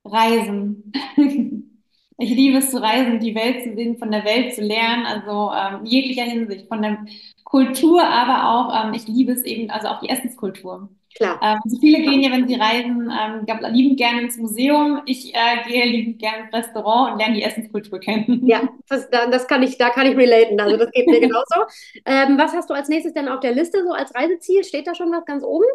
Reisen. 0.03 0.91
Ich 2.17 2.29
liebe 2.29 2.59
es 2.59 2.69
zu 2.69 2.79
reisen, 2.79 3.19
die 3.19 3.33
Welt 3.33 3.63
zu 3.63 3.73
sehen, 3.73 3.97
von 3.97 4.11
der 4.11 4.23
Welt 4.23 4.53
zu 4.53 4.61
lernen, 4.61 5.07
also 5.07 5.51
ähm, 5.55 5.83
jeglicher 5.85 6.21
Hinsicht, 6.21 6.67
von 6.67 6.83
der 6.83 7.03
Kultur, 7.43 8.03
aber 8.03 8.47
auch, 8.47 8.85
ähm, 8.85 8.93
ich 8.93 9.07
liebe 9.07 9.31
es 9.31 9.43
eben, 9.43 9.71
also 9.71 9.87
auch 9.87 9.99
die 10.01 10.09
Essenskultur. 10.09 10.87
Klar. 11.15 11.39
Ähm, 11.41 11.59
so 11.65 11.79
viele 11.79 11.99
gehen 12.01 12.21
ja, 12.21 12.31
wenn 12.31 12.47
sie 12.47 12.55
reisen, 12.55 13.11
ähm, 13.11 13.73
liebend 13.73 13.97
gerne 13.97 14.21
ins 14.21 14.37
Museum. 14.37 15.01
Ich 15.05 15.33
äh, 15.33 15.67
gehe 15.67 15.83
liebend 15.85 16.19
gerne 16.19 16.45
ins 16.45 16.53
Restaurant 16.53 17.13
und 17.13 17.19
lerne 17.19 17.35
die 17.35 17.43
Essenskultur 17.43 17.99
kennen. 17.99 18.45
Ja, 18.45 18.69
das, 18.87 19.09
das 19.09 19.47
kann 19.47 19.63
ich, 19.63 19.77
da 19.77 19.89
kann 19.89 20.05
ich 20.05 20.15
relaten. 20.15 20.59
Also 20.59 20.77
das 20.77 20.91
geht 20.91 21.07
mir 21.07 21.19
genauso. 21.21 21.65
Ähm, 22.05 22.37
was 22.37 22.53
hast 22.53 22.69
du 22.69 22.73
als 22.73 22.87
nächstes 22.87 23.13
denn 23.13 23.27
auf 23.27 23.39
der 23.39 23.51
Liste 23.53 23.83
so 23.83 23.91
als 23.93 24.13
Reiseziel? 24.15 24.63
Steht 24.63 24.87
da 24.87 24.95
schon 24.95 25.11
was 25.11 25.25
ganz 25.25 25.43
oben? 25.43 25.65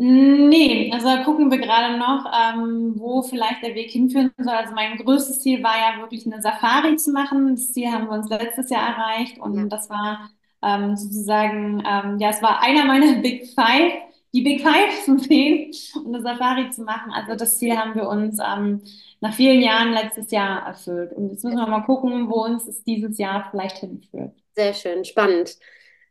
Nee, 0.00 0.92
also 0.92 1.08
da 1.08 1.24
gucken 1.24 1.50
wir 1.50 1.58
gerade 1.58 1.98
noch, 1.98 2.24
ähm, 2.32 2.94
wo 2.98 3.20
vielleicht 3.22 3.64
der 3.64 3.74
Weg 3.74 3.90
hinführen 3.90 4.30
soll. 4.38 4.54
Also 4.54 4.72
mein 4.72 4.96
größtes 4.96 5.40
Ziel 5.40 5.60
war 5.64 5.74
ja 5.76 6.00
wirklich 6.00 6.24
eine 6.24 6.40
Safari 6.40 6.94
zu 6.96 7.10
machen. 7.10 7.56
Das 7.56 7.72
Ziel 7.72 7.88
haben 7.90 8.04
wir 8.04 8.12
uns 8.12 8.28
letztes 8.28 8.70
Jahr 8.70 8.90
erreicht 8.90 9.38
und 9.38 9.56
ja. 9.56 9.64
das 9.64 9.90
war 9.90 10.30
ähm, 10.62 10.96
sozusagen, 10.96 11.82
ähm, 11.84 12.18
ja, 12.20 12.30
es 12.30 12.40
war 12.42 12.62
einer 12.62 12.84
meiner 12.84 13.14
Big 13.22 13.48
Five, 13.48 13.92
die 14.32 14.42
Big 14.42 14.60
Five 14.60 15.04
zu 15.04 15.18
sehen 15.18 15.72
und 15.96 16.14
eine 16.14 16.22
Safari 16.22 16.70
zu 16.70 16.82
machen. 16.82 17.12
Also 17.12 17.34
das 17.34 17.58
Ziel 17.58 17.76
haben 17.76 17.96
wir 17.96 18.08
uns 18.08 18.38
ähm, 18.38 18.82
nach 19.20 19.34
vielen 19.34 19.60
Jahren 19.60 19.92
letztes 19.92 20.30
Jahr 20.30 20.64
erfüllt. 20.64 21.12
Und 21.12 21.30
jetzt 21.30 21.42
müssen 21.42 21.58
wir 21.58 21.66
mal 21.66 21.80
gucken, 21.80 22.30
wo 22.30 22.44
uns 22.44 22.68
es 22.68 22.84
dieses 22.84 23.18
Jahr 23.18 23.48
vielleicht 23.50 23.78
hinführt. 23.78 24.30
Sehr 24.54 24.74
schön, 24.74 25.04
spannend. 25.04 25.56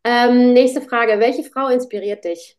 Ähm, 0.04 0.52
nächste 0.52 0.82
Frage. 0.82 1.22
Welche 1.22 1.44
Frau 1.44 1.70
inspiriert 1.70 2.26
dich? 2.26 2.57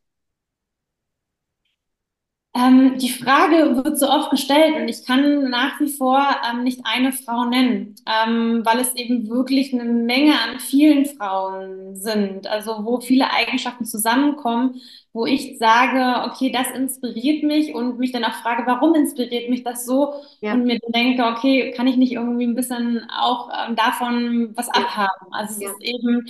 Ähm, 2.54 2.96
die 2.98 3.10
Frage 3.10 3.76
wird 3.84 3.98
so 3.98 4.08
oft 4.08 4.30
gestellt 4.30 4.74
und 4.76 4.88
ich 4.88 5.04
kann 5.04 5.50
nach 5.50 5.78
wie 5.80 5.88
vor 5.88 6.24
ähm, 6.50 6.64
nicht 6.64 6.80
eine 6.84 7.12
Frau 7.12 7.44
nennen, 7.44 7.94
ähm, 8.06 8.62
weil 8.64 8.80
es 8.80 8.94
eben 8.96 9.28
wirklich 9.28 9.72
eine 9.72 9.84
Menge 9.84 10.32
an 10.32 10.58
vielen 10.58 11.04
Frauen 11.04 11.94
sind, 11.94 12.46
also 12.46 12.84
wo 12.84 13.00
viele 13.00 13.30
Eigenschaften 13.30 13.84
zusammenkommen, 13.84 14.80
wo 15.12 15.26
ich 15.26 15.58
sage, 15.58 16.30
okay, 16.30 16.50
das 16.50 16.70
inspiriert 16.70 17.42
mich 17.44 17.74
und 17.74 17.98
mich 17.98 18.12
dann 18.12 18.24
auch 18.24 18.34
frage, 18.34 18.64
warum 18.66 18.94
inspiriert 18.94 19.50
mich 19.50 19.62
das 19.62 19.84
so 19.84 20.14
ja. 20.40 20.54
und 20.54 20.64
mir 20.64 20.78
denke, 20.88 21.24
okay, 21.26 21.72
kann 21.76 21.86
ich 21.86 21.96
nicht 21.96 22.12
irgendwie 22.12 22.46
ein 22.46 22.54
bisschen 22.54 23.06
auch 23.10 23.50
ähm, 23.50 23.76
davon 23.76 24.52
was 24.56 24.68
abhaben? 24.70 25.32
Also 25.32 25.54
es 25.54 25.60
ja. 25.60 25.70
ist 25.70 25.82
eben 25.82 26.26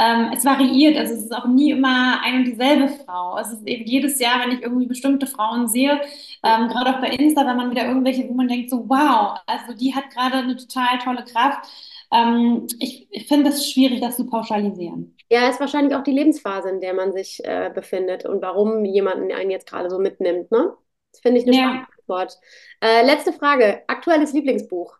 ähm, 0.00 0.30
es 0.32 0.44
variiert, 0.46 0.96
also 0.96 1.12
es 1.12 1.24
ist 1.24 1.34
auch 1.34 1.46
nie 1.46 1.72
immer 1.72 2.22
eine 2.24 2.38
und 2.38 2.44
dieselbe 2.46 2.88
Frau. 2.88 3.38
Es 3.38 3.52
ist 3.52 3.66
eben 3.66 3.84
jedes 3.84 4.18
Jahr, 4.18 4.40
wenn 4.40 4.52
ich 4.56 4.62
irgendwie 4.62 4.86
bestimmte 4.86 5.26
Frauen 5.26 5.68
sehe, 5.68 6.00
ähm, 6.42 6.68
gerade 6.68 6.96
auch 6.96 7.00
bei 7.02 7.10
Insta, 7.10 7.46
wenn 7.46 7.56
man 7.56 7.70
wieder 7.70 7.86
irgendwelche, 7.86 8.26
wo 8.26 8.32
man 8.32 8.48
denkt 8.48 8.70
so, 8.70 8.88
wow, 8.88 9.38
also 9.46 9.74
die 9.74 9.94
hat 9.94 10.08
gerade 10.10 10.38
eine 10.38 10.56
total 10.56 10.98
tolle 11.04 11.24
Kraft. 11.24 11.68
Ähm, 12.12 12.66
ich, 12.78 13.08
ich 13.10 13.28
finde 13.28 13.50
es 13.50 13.70
schwierig, 13.70 14.00
das 14.00 14.16
zu 14.16 14.26
pauschalisieren. 14.26 15.16
Ja, 15.30 15.48
ist 15.48 15.60
wahrscheinlich 15.60 15.94
auch 15.94 16.02
die 16.02 16.12
Lebensphase, 16.12 16.70
in 16.70 16.80
der 16.80 16.94
man 16.94 17.12
sich 17.12 17.44
äh, 17.44 17.70
befindet 17.72 18.24
und 18.24 18.40
warum 18.40 18.86
jemanden 18.86 19.30
einen 19.32 19.50
jetzt 19.50 19.68
gerade 19.68 19.90
so 19.90 19.98
mitnimmt. 19.98 20.50
Ne? 20.50 20.72
Das 21.12 21.20
finde 21.20 21.40
ich 21.40 21.46
eine 21.46 21.56
ja. 21.56 21.62
spannende 21.62 21.88
Antwort. 21.98 22.38
Äh, 22.80 23.04
letzte 23.04 23.32
Frage: 23.34 23.82
Aktuelles 23.86 24.32
Lieblingsbuch? 24.32 24.96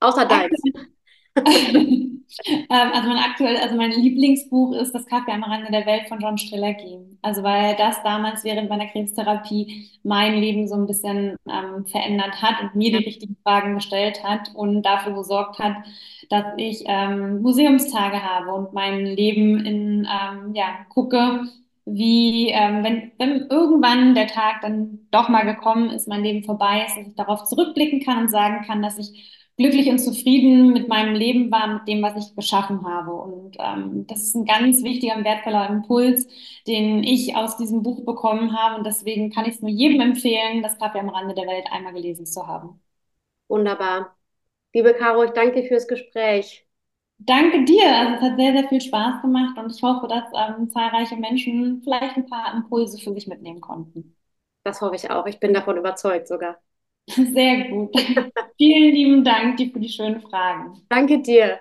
Außer 0.00 0.26
deins. 0.26 0.60
ähm, 2.46 2.90
also 2.92 3.08
mein 3.08 3.18
aktuell, 3.18 3.56
also 3.56 3.76
mein 3.76 3.92
Lieblingsbuch 3.92 4.74
ist 4.74 4.94
Das 4.94 5.06
Kaffee 5.06 5.32
am 5.32 5.42
Rande 5.42 5.70
der 5.70 5.86
Welt 5.86 6.08
von 6.08 6.20
John 6.20 6.38
Strelacki. 6.38 6.98
Also 7.22 7.42
weil 7.42 7.76
das 7.76 8.02
damals 8.02 8.44
während 8.44 8.68
meiner 8.68 8.86
Krebstherapie 8.86 9.90
mein 10.02 10.38
Leben 10.38 10.68
so 10.68 10.74
ein 10.76 10.86
bisschen 10.86 11.36
ähm, 11.48 11.86
verändert 11.86 12.40
hat 12.42 12.62
und 12.62 12.74
mir 12.74 12.90
die 12.90 13.04
richtigen 13.04 13.36
Fragen 13.42 13.74
gestellt 13.74 14.22
hat 14.24 14.50
und 14.54 14.82
dafür 14.82 15.14
gesorgt 15.14 15.58
hat, 15.58 15.76
dass 16.30 16.44
ich 16.56 16.84
ähm, 16.86 17.42
Museumstage 17.42 18.22
habe 18.22 18.52
und 18.52 18.72
mein 18.72 19.04
Leben 19.04 19.64
in 19.64 20.06
ähm, 20.06 20.54
ja 20.54 20.66
gucke, 20.90 21.44
wie 21.86 22.50
ähm, 22.50 22.84
wenn, 22.84 23.12
wenn 23.18 23.46
irgendwann 23.48 24.14
der 24.14 24.26
Tag 24.26 24.60
dann 24.62 25.00
doch 25.10 25.28
mal 25.28 25.44
gekommen 25.44 25.90
ist, 25.90 26.06
mein 26.06 26.22
Leben 26.22 26.44
vorbei 26.44 26.84
ist, 26.86 26.96
dass 26.96 27.06
ich 27.06 27.14
darauf 27.14 27.44
zurückblicken 27.44 28.00
kann 28.04 28.18
und 28.18 28.30
sagen 28.30 28.64
kann, 28.66 28.82
dass 28.82 28.98
ich 28.98 29.37
glücklich 29.58 29.88
und 29.90 29.98
zufrieden 29.98 30.72
mit 30.72 30.88
meinem 30.88 31.14
Leben 31.14 31.50
war, 31.50 31.66
mit 31.66 31.88
dem, 31.88 32.02
was 32.02 32.16
ich 32.16 32.34
geschaffen 32.36 32.86
habe. 32.86 33.12
Und 33.12 33.56
ähm, 33.58 34.06
das 34.06 34.22
ist 34.22 34.34
ein 34.36 34.44
ganz 34.46 34.82
wichtiger 34.84 35.16
und 35.16 35.24
wertvoller 35.24 35.68
Impuls, 35.68 36.26
den 36.66 37.02
ich 37.04 37.36
aus 37.36 37.56
diesem 37.58 37.82
Buch 37.82 38.04
bekommen 38.04 38.56
habe. 38.56 38.76
Und 38.76 38.86
deswegen 38.86 39.30
kann 39.30 39.46
ich 39.46 39.56
es 39.56 39.62
nur 39.62 39.70
jedem 39.70 40.00
empfehlen, 40.00 40.62
das 40.62 40.78
Kaffee 40.78 41.00
am 41.00 41.08
Rande 41.10 41.34
der 41.34 41.46
Welt 41.46 41.66
einmal 41.72 41.92
gelesen 41.92 42.26
zu 42.26 42.46
haben. 42.46 42.80
Wunderbar. 43.48 44.16
Liebe 44.74 44.94
Caro, 44.94 45.24
ich 45.24 45.32
danke 45.32 45.62
dir 45.62 45.68
fürs 45.68 45.88
Gespräch. 45.88 46.66
Danke 47.18 47.64
dir. 47.64 47.84
Also 47.96 48.14
es 48.16 48.22
hat 48.22 48.38
sehr, 48.38 48.52
sehr 48.52 48.68
viel 48.68 48.80
Spaß 48.80 49.22
gemacht 49.22 49.58
und 49.58 49.72
ich 49.74 49.82
hoffe, 49.82 50.08
dass 50.08 50.24
ähm, 50.34 50.70
zahlreiche 50.70 51.16
Menschen 51.16 51.82
vielleicht 51.82 52.16
ein 52.16 52.26
paar 52.26 52.54
Impulse 52.54 52.98
für 52.98 53.12
sich 53.14 53.26
mitnehmen 53.26 53.60
konnten. 53.60 54.16
Das 54.64 54.80
hoffe 54.80 54.96
ich 54.96 55.10
auch. 55.10 55.26
Ich 55.26 55.40
bin 55.40 55.54
davon 55.54 55.76
überzeugt 55.78 56.28
sogar. 56.28 56.58
Sehr 57.08 57.68
gut. 57.68 57.90
Vielen 58.56 58.94
lieben 58.94 59.24
Dank 59.24 59.56
dir 59.56 59.70
für 59.70 59.80
die 59.80 59.88
schönen 59.88 60.20
Fragen. 60.20 60.82
Danke 60.88 61.20
dir. 61.20 61.60